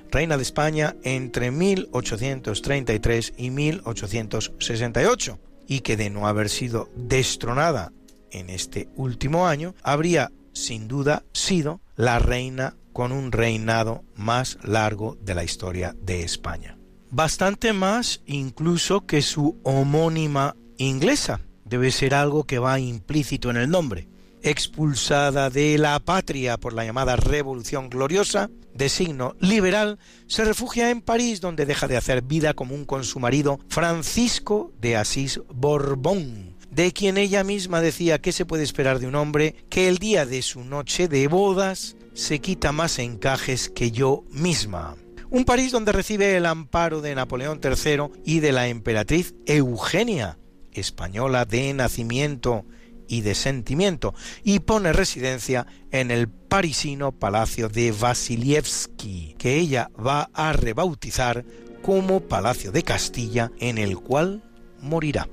[0.10, 7.92] reina de España entre 1833 y 1868 y que de no haber sido destronada
[8.32, 15.20] en este último año, habría sin duda sido la reina con un reinado más largo
[15.22, 16.80] de la historia de España.
[17.12, 21.42] Bastante más incluso que su homónima inglesa.
[21.64, 24.08] Debe ser algo que va implícito en el nombre.
[24.42, 31.02] Expulsada de la patria por la llamada Revolución Gloriosa, de signo liberal, se refugia en
[31.02, 36.92] París donde deja de hacer vida común con su marido Francisco de Asís Borbón, de
[36.94, 40.42] quien ella misma decía que se puede esperar de un hombre que el día de
[40.42, 44.96] su noche de bodas se quita más encajes que yo misma.
[45.30, 50.40] Un París donde recibe el amparo de Napoleón III y de la emperatriz Eugenia,
[50.72, 52.66] española de nacimiento
[53.08, 60.32] y de sentimiento, y pone residencia en el parisino Palacio de Vasilievski, que ella va
[60.34, 61.46] a rebautizar
[61.84, 64.44] como Palacio de Castilla, en el cual
[64.82, 65.28] morirá.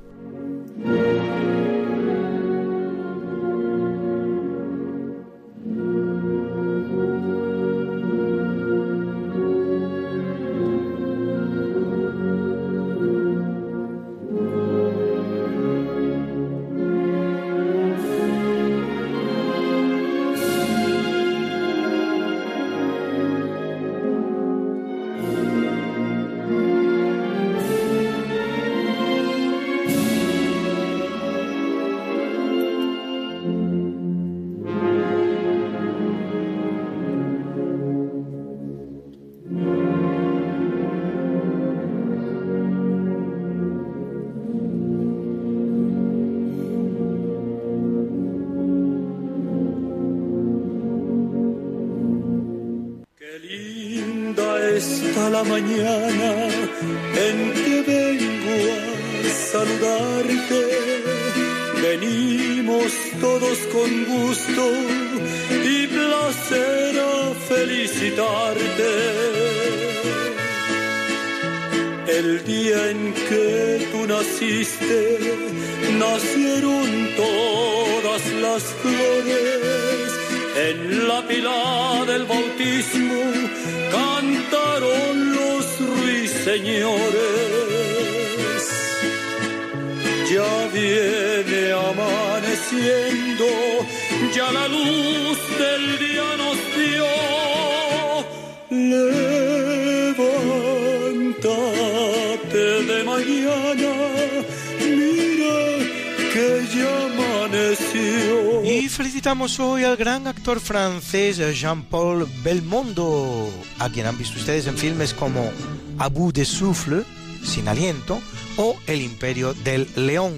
[109.96, 115.50] Gran actor francés Jean-Paul Belmondo, a quien han visto ustedes en filmes como
[115.98, 117.04] A bout de souffle,
[117.42, 118.20] Sin aliento,
[118.56, 120.34] o El imperio del león,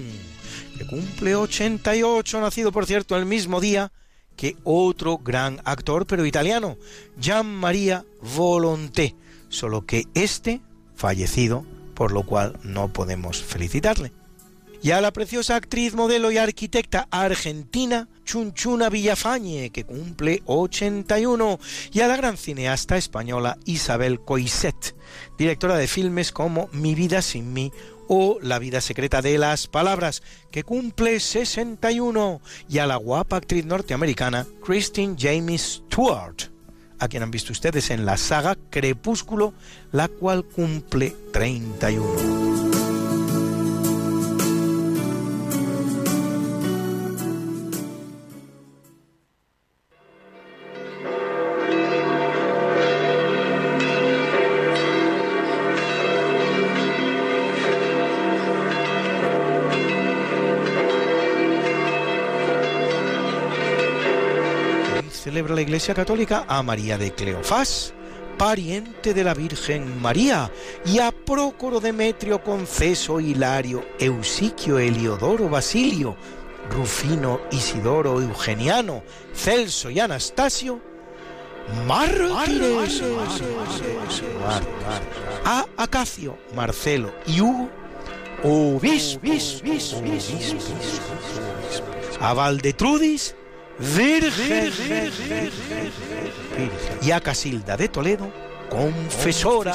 [0.77, 3.91] que cumple 88, nacido por cierto el mismo día
[4.35, 6.77] que otro gran actor, pero italiano,
[7.19, 9.15] Gian Maria Volonté,
[9.49, 10.61] solo que este
[10.95, 11.65] fallecido,
[11.95, 14.11] por lo cual no podemos felicitarle.
[14.81, 21.59] Y a la preciosa actriz, modelo y arquitecta argentina Chunchuna Villafañe, que cumple 81,
[21.91, 24.95] y a la gran cineasta española Isabel Coiset,
[25.37, 27.71] directora de filmes como Mi vida sin mí
[28.07, 30.21] o La vida secreta de las palabras,
[30.51, 36.51] que cumple 61, y a la guapa actriz norteamericana Christine James Stewart,
[36.99, 39.53] a quien han visto ustedes en la saga Crepúsculo,
[39.91, 42.66] la cual cumple 31.
[65.57, 67.91] La Iglesia Católica a María de Cleofás,
[68.37, 70.51] pariente de la Virgen María,
[70.85, 76.15] y a Prócoro Demetrio Conceso Hilario Eusiquio Eliodoro Basilio,
[76.69, 79.01] Rufino Isidoro Eugeniano,
[79.33, 80.79] Celso y Anastasio,
[81.87, 83.01] mártires,
[85.43, 87.67] a Acacio, Marcelo y Hugo,
[88.43, 89.63] obispos,
[92.21, 93.35] a Valdetrudis,
[93.79, 94.71] Virgen,
[97.01, 98.31] y a Casilda de Toledo,
[98.69, 99.73] confesora,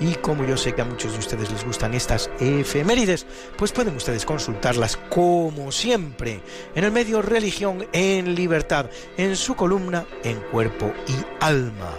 [0.00, 3.26] Y como yo sé que a muchos de ustedes les gustan estas efemérides,
[3.56, 6.40] pues pueden ustedes consultarlas como siempre
[6.74, 11.94] en el medio Religión en Libertad, en su columna En Cuerpo y Alma,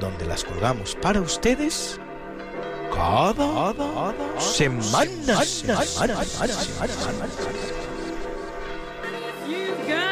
[0.00, 2.00] donde las colgamos para ustedes
[2.94, 3.74] cada,
[4.38, 5.42] semana.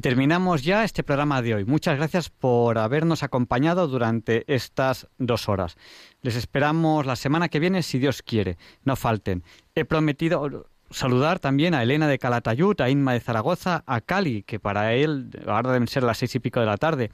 [0.00, 1.64] Terminamos ya este programa de hoy.
[1.64, 5.76] Muchas gracias por habernos acompañado durante estas dos horas.
[6.22, 8.56] Les esperamos la semana que viene, si Dios quiere.
[8.84, 9.42] No falten.
[9.74, 14.58] He prometido saludar también a Elena de Calatayud, a Inma de Zaragoza, a Cali, que
[14.58, 17.10] para él ahora deben ser las seis y pico de la tarde,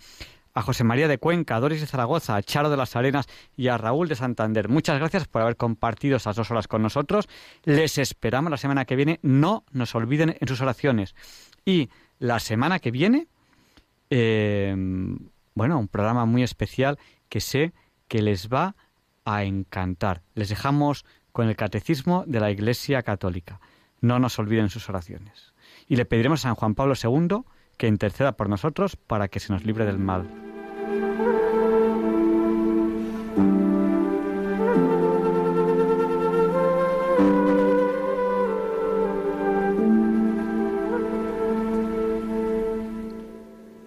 [0.54, 3.26] a José María de Cuenca, a Doris de Zaragoza, a Charo de las Arenas
[3.56, 4.68] y a Raúl de Santander.
[4.68, 7.28] Muchas gracias por haber compartido esas dos horas con nosotros.
[7.64, 9.18] Les esperamos la semana que viene.
[9.22, 11.14] No nos olviden en sus oraciones.
[11.66, 13.28] Y la semana que viene,
[14.10, 15.18] em,
[15.54, 16.98] bueno, un programa muy especial
[17.28, 17.72] que sé
[18.08, 18.76] que les va
[19.24, 20.22] a encantar.
[20.34, 23.60] Les dejamos con el catecismo de la Iglesia Católica.
[24.00, 25.54] No nos olviden sus oraciones.
[25.88, 27.42] Y le pediremos a San Juan Pablo II
[27.76, 30.26] que interceda por nosotros para que se nos libre del mal.